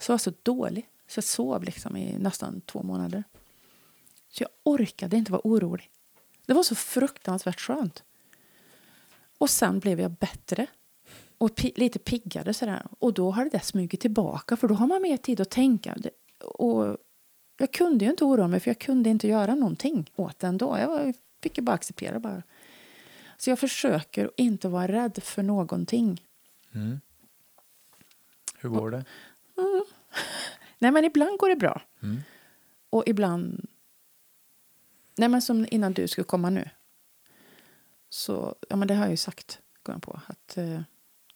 så 0.00 0.12
var 0.12 0.14
jag 0.14 0.20
så 0.20 0.32
dålig. 0.42 0.88
Så 1.08 1.18
jag 1.18 1.24
sov 1.24 1.64
liksom 1.64 1.96
i 1.96 2.18
nästan 2.18 2.60
två 2.60 2.82
månader. 2.82 3.24
Så 4.28 4.42
jag 4.42 4.50
orkade 4.62 5.16
inte 5.16 5.32
vara 5.32 5.42
orolig. 5.44 5.90
Det 6.46 6.54
var 6.54 6.62
så 6.62 6.74
fruktansvärt 6.74 7.60
skönt. 7.60 8.02
Och 9.38 9.50
sen 9.50 9.78
blev 9.78 10.00
jag 10.00 10.10
bättre. 10.10 10.66
Och 11.38 11.54
pi- 11.56 11.72
lite 11.76 11.98
piggare 11.98 12.54
sådär. 12.54 12.86
Och 12.98 13.14
då 13.14 13.30
har 13.30 13.44
det 13.44 13.50
där 13.50 13.58
smugit 13.58 14.00
tillbaka. 14.00 14.56
För 14.56 14.68
då 14.68 14.74
har 14.74 14.86
man 14.86 15.02
mer 15.02 15.16
tid 15.16 15.40
att 15.40 15.50
tänka. 15.50 15.96
Och 16.44 16.96
jag 17.58 17.72
kunde 17.72 18.04
ju 18.04 18.10
inte 18.10 18.24
oroa 18.24 18.48
mig 18.48 18.60
för 18.60 18.70
jag 18.70 18.78
kunde 18.78 19.10
inte 19.10 19.28
göra 19.28 19.54
någonting 19.54 20.10
åt 20.16 20.38
det 20.38 20.46
ändå. 20.46 20.78
Jag 20.78 21.14
fick 21.42 21.58
ju 21.58 21.64
bara 21.64 21.72
acceptera 21.74 22.20
bara. 22.20 22.42
Så 23.36 23.50
jag 23.50 23.58
försöker 23.58 24.30
inte 24.36 24.68
vara 24.68 24.88
rädd 24.88 25.22
för 25.22 25.42
någonting. 25.42 26.22
Mm. 26.74 27.00
Hur 28.58 28.68
går 28.68 28.90
det? 28.90 29.04
Nej 30.78 30.90
men 30.90 31.04
ibland 31.04 31.38
går 31.38 31.48
det 31.48 31.56
bra. 31.56 31.82
Mm. 32.02 32.16
Och 32.90 33.02
ibland... 33.06 33.66
Nej 35.16 35.28
men 35.28 35.42
som 35.42 35.66
innan 35.70 35.92
du 35.92 36.08
skulle 36.08 36.24
komma 36.24 36.50
nu. 36.50 36.68
Så, 38.08 38.54
ja 38.68 38.76
men 38.76 38.88
det 38.88 38.94
har 38.94 39.02
jag 39.02 39.10
ju 39.10 39.16
sagt, 39.16 39.60
går 39.82 39.94
jag 39.94 40.02
på. 40.02 40.20
Att 40.26 40.56
eh, 40.56 40.80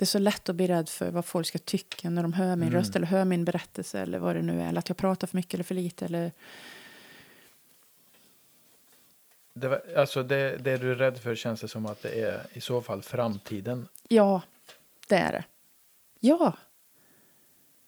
det 0.02 0.04
är 0.04 0.06
så 0.06 0.18
lätt 0.18 0.48
att 0.48 0.56
bli 0.56 0.66
rädd 0.66 0.88
för 0.88 1.10
vad 1.10 1.24
folk 1.24 1.46
ska 1.46 1.58
tycka 1.58 2.10
när 2.10 2.22
de 2.22 2.32
hör 2.32 2.56
min 2.56 2.68
Mm. 2.68 2.80
röst 2.80 2.96
eller 2.96 3.06
hör 3.06 3.24
min 3.24 3.44
berättelse 3.44 4.00
eller 4.00 4.18
vad 4.18 4.36
det 4.36 4.42
nu 4.42 4.60
är. 4.60 4.68
Eller 4.68 4.78
att 4.78 4.88
jag 4.88 4.96
pratar 4.98 5.26
för 5.26 5.36
mycket 5.36 5.54
eller 5.54 5.64
för 5.64 5.74
lite 5.74 6.04
eller... 6.04 6.32
Det, 9.54 9.68
var- 9.68 9.82
alltså 9.96 10.22
det, 10.22 10.56
det 10.56 10.76
du 10.76 10.90
är 10.92 10.94
rädd 10.94 11.18
för 11.18 11.34
känns 11.34 11.60
det 11.60 11.68
som 11.68 11.86
att 11.86 12.02
det 12.02 12.20
är 12.20 12.46
i 12.52 12.60
så 12.60 12.82
fall 12.82 13.02
framtiden. 13.02 13.88
Ja, 14.08 14.42
det 15.08 15.16
är 15.16 15.32
det. 15.32 15.44
Ja. 16.20 16.56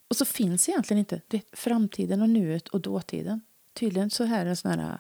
Och 0.09 0.17
så 0.17 0.25
finns 0.25 0.69
egentligen 0.69 0.99
inte 0.99 1.21
det, 1.29 1.43
framtiden 1.53 2.23
och 2.23 2.29
nuet 2.31 2.69
och 2.69 2.81
dåtiden. 2.81 3.41
Tydligen 3.73 4.11
så 4.11 4.25
här 4.25 4.41
är 4.41 4.45
det 4.45 4.51
en 4.51 4.57
sån 4.57 4.79
här 4.79 4.99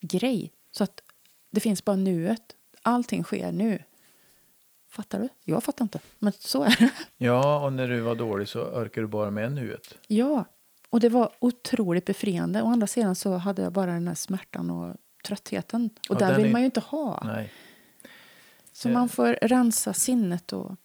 grej. 0.00 0.52
Så 0.70 0.84
att 0.84 1.02
det 1.50 1.60
finns 1.60 1.84
bara 1.84 1.96
nuet. 1.96 2.56
Allting 2.82 3.24
sker 3.24 3.52
nu. 3.52 3.82
Fattar 4.94 5.18
du? 5.20 5.28
Jag 5.44 5.64
fattar 5.64 5.84
inte. 5.84 6.00
Men 6.18 6.32
så 6.32 6.62
är 6.64 6.76
det. 6.78 6.90
Ja, 7.16 7.64
och 7.64 7.72
när 7.72 7.88
du 7.88 8.00
var 8.00 8.14
dålig 8.14 8.48
så 8.48 8.60
orkar 8.62 9.00
du 9.02 9.06
bara 9.08 9.30
med 9.30 9.52
nuet. 9.52 9.98
Ja. 10.06 10.44
Och 10.90 11.00
det 11.00 11.08
var 11.08 11.32
otroligt 11.38 12.04
befriande. 12.04 12.62
Å 12.62 12.66
andra 12.66 12.86
sidan 12.86 13.14
så 13.14 13.34
hade 13.36 13.62
jag 13.62 13.72
bara 13.72 13.92
den 13.92 14.08
här 14.08 14.14
smärtan 14.14 14.70
och 14.70 14.96
tröttheten. 15.24 15.90
Och 16.08 16.14
Ja, 16.14 16.18
där 16.28 16.36
vill 16.36 16.46
är- 16.46 16.52
man 16.52 16.60
ju 16.60 16.64
inte 16.64 16.80
ha. 16.80 17.22
Nej. 17.24 17.52
Så 18.72 18.88
Eh. 18.88 18.92
man 18.94 19.08
får 19.08 19.38
rensa 19.42 19.92
sinnet 19.92 20.52
och... 20.52 20.76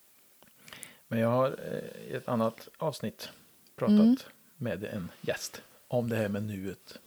Men 1.07 1.19
jag 1.19 1.29
har 1.29 1.47
eh, 1.47 2.11
i 2.11 2.15
ett 2.15 2.27
annat 2.27 2.67
avsnitt 2.77 3.29
pratat 3.75 3.99
Mm. 3.99 4.17
med 4.57 4.83
en 4.83 5.09
gäst 5.21 5.61
om 5.87 6.09
det 6.09 6.15
här 6.15 6.29
med 6.29 6.43
nuet. 6.43 6.99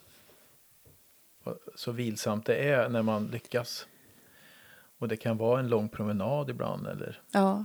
Så 1.76 1.92
vilsamt 1.92 2.46
det 2.46 2.56
är 2.56 2.88
när 2.88 3.02
man 3.02 3.26
lyckas. 3.26 3.86
Och 5.02 5.08
det 5.08 5.16
kan 5.16 5.36
vara 5.36 5.60
en 5.60 5.68
lång 5.68 5.88
promenad 5.88 6.50
ibland 6.50 6.86
eller 6.86 7.20
Ja. 7.30 7.64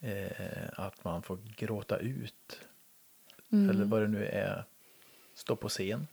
eh, 0.00 0.68
att 0.72 1.04
man 1.04 1.22
får 1.22 1.38
gråta 1.56 1.96
ut. 1.98 2.60
Mm. 3.52 3.70
Eller 3.70 3.84
vad 3.84 4.02
det 4.02 4.08
nu 4.08 4.26
är. 4.26 4.64
Stå 5.34 5.56
på 5.56 5.68
scen. 5.68 6.06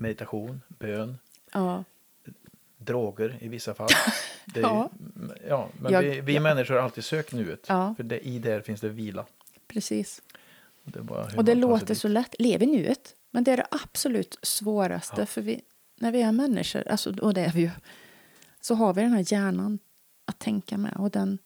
Meditation, 0.00 0.60
bön, 0.68 1.18
ja. 1.52 1.84
droger 2.78 3.36
i 3.40 3.48
vissa 3.48 3.74
fall. 3.74 3.88
Det 4.44 4.60
är, 4.60 4.62
Ja. 4.62 4.90
ja. 5.24 5.34
ja, 5.48 5.68
men 5.80 5.92
Jag- 5.92 6.02
vi, 6.02 6.20
vi 6.20 6.34
ja. 6.34 6.40
människor 6.40 6.74
har 6.74 6.82
alltid 6.82 7.04
sökt 7.04 7.32
nuet. 7.32 7.66
För 7.66 8.02
det, 8.02 8.26
i 8.26 8.38
där 8.38 8.60
finns 8.60 8.80
det 8.80 8.88
vila. 8.88 9.26
Precis. 9.68 10.22
Och 10.84 10.90
det, 10.90 11.00
Och 11.36 11.44
det 11.44 11.54
låter 11.54 11.94
så 11.94 12.08
lätt. 12.08 12.34
Lev 12.38 12.62
i 12.62 12.66
nuet. 12.66 13.14
Men 13.30 13.44
det 13.44 13.52
är 13.52 13.56
det 13.56 13.66
absolut 13.70 14.38
svåraste. 14.42 15.26
För 15.26 15.42
vi, 15.42 15.62
när 15.96 16.12
vi 16.12 16.22
är 16.22 16.32
människor, 16.32 16.88
alltså, 16.88 17.14
och 17.20 17.34
det 17.34 17.40
är 17.40 17.52
vi 17.52 17.60
ju, 17.60 17.70
så 18.64 18.74
har 18.74 18.94
vi 18.94 19.02
den 19.02 19.12
här 19.12 19.32
hjärnan 19.32 19.78
att 20.24 20.38
tänka 20.38 20.78
med. 20.78 20.96
Och 20.96 21.10
den, 21.10 21.38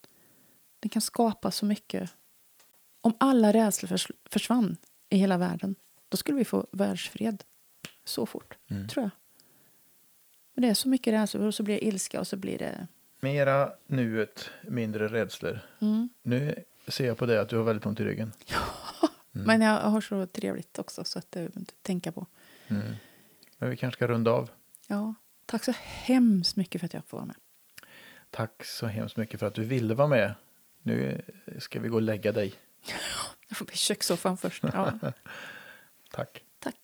den 0.80 0.88
kan 0.88 1.02
skapa 1.02 1.50
så 1.50 1.64
mycket. 1.66 2.10
Om 3.00 3.14
alla 3.20 3.52
rädslor 3.52 3.88
förs, 3.88 4.10
försvann 4.30 4.76
i 5.08 5.16
hela 5.16 5.38
världen, 5.38 5.74
då 6.08 6.16
skulle 6.16 6.38
vi 6.38 6.44
få 6.44 6.66
världsfred 6.72 7.44
så 8.04 8.26
fort, 8.26 8.58
Mm. 8.70 8.88
tror 8.88 9.02
jag. 9.04 9.10
Men 10.54 10.62
det 10.62 10.68
är 10.68 10.74
så 10.74 10.88
mycket 10.88 11.12
rädslor 11.12 11.46
och 11.46 11.54
så 11.54 11.62
blir 11.62 11.74
det 11.74 11.86
ilska 11.86 12.20
och 12.20 12.26
så 12.26 12.36
blir 12.36 12.58
det... 12.58 12.86
Mera 13.20 13.72
nuet, 13.86 14.50
mindre 14.62 15.08
rädslor. 15.08 15.60
Mm. 15.80 16.08
Nu 16.22 16.64
ser 16.88 17.06
jag 17.06 17.18
på 17.18 17.26
det 17.26 17.40
att 17.40 17.48
du 17.48 17.56
har 17.56 17.64
väldigt 17.64 17.86
ont 17.86 18.00
i 18.00 18.04
ryggen. 18.04 18.32
Men 19.30 19.60
jag 19.60 19.80
har 19.80 20.00
så 20.00 20.26
trevligt 20.26 20.78
också 20.78 21.04
så 21.04 21.18
att 21.18 21.32
det 21.32 21.38
behöver 21.38 21.58
inte 21.58 21.74
tänka 21.82 22.12
på. 22.12 22.26
Mm. 22.68 22.82
Men 23.58 23.70
vi 23.70 23.76
kanske 23.76 23.98
ska 23.98 24.06
runda 24.06 24.30
av. 24.30 24.50
Ja, 24.86 25.14
Tack 25.48 25.64
så 25.64 25.72
hemskt 25.82 26.56
mycket 26.56 26.80
för 26.80 26.86
att 26.86 26.94
jag 26.94 27.04
får 27.04 27.16
vara 27.16 27.26
med. 27.26 27.36
Tack 28.30 28.64
så 28.64 28.86
hemskt 28.86 29.16
mycket 29.16 29.40
för 29.40 29.46
att 29.46 29.54
du 29.54 29.64
ville 29.64 29.94
vara 29.94 30.08
med. 30.08 30.34
Nu 30.82 31.22
ska 31.58 31.80
vi 31.80 31.88
gå 31.88 31.94
och 31.96 32.02
lägga 32.02 32.32
dig. 32.32 32.54
jag 33.48 33.58
får 33.58 33.64
bli 33.64 33.74
i 33.74 33.76
kökssoffan 33.76 34.36
först. 34.36 34.62
Ja. 34.62 34.98
Tack. 36.10 36.44
Tack. 36.60 36.74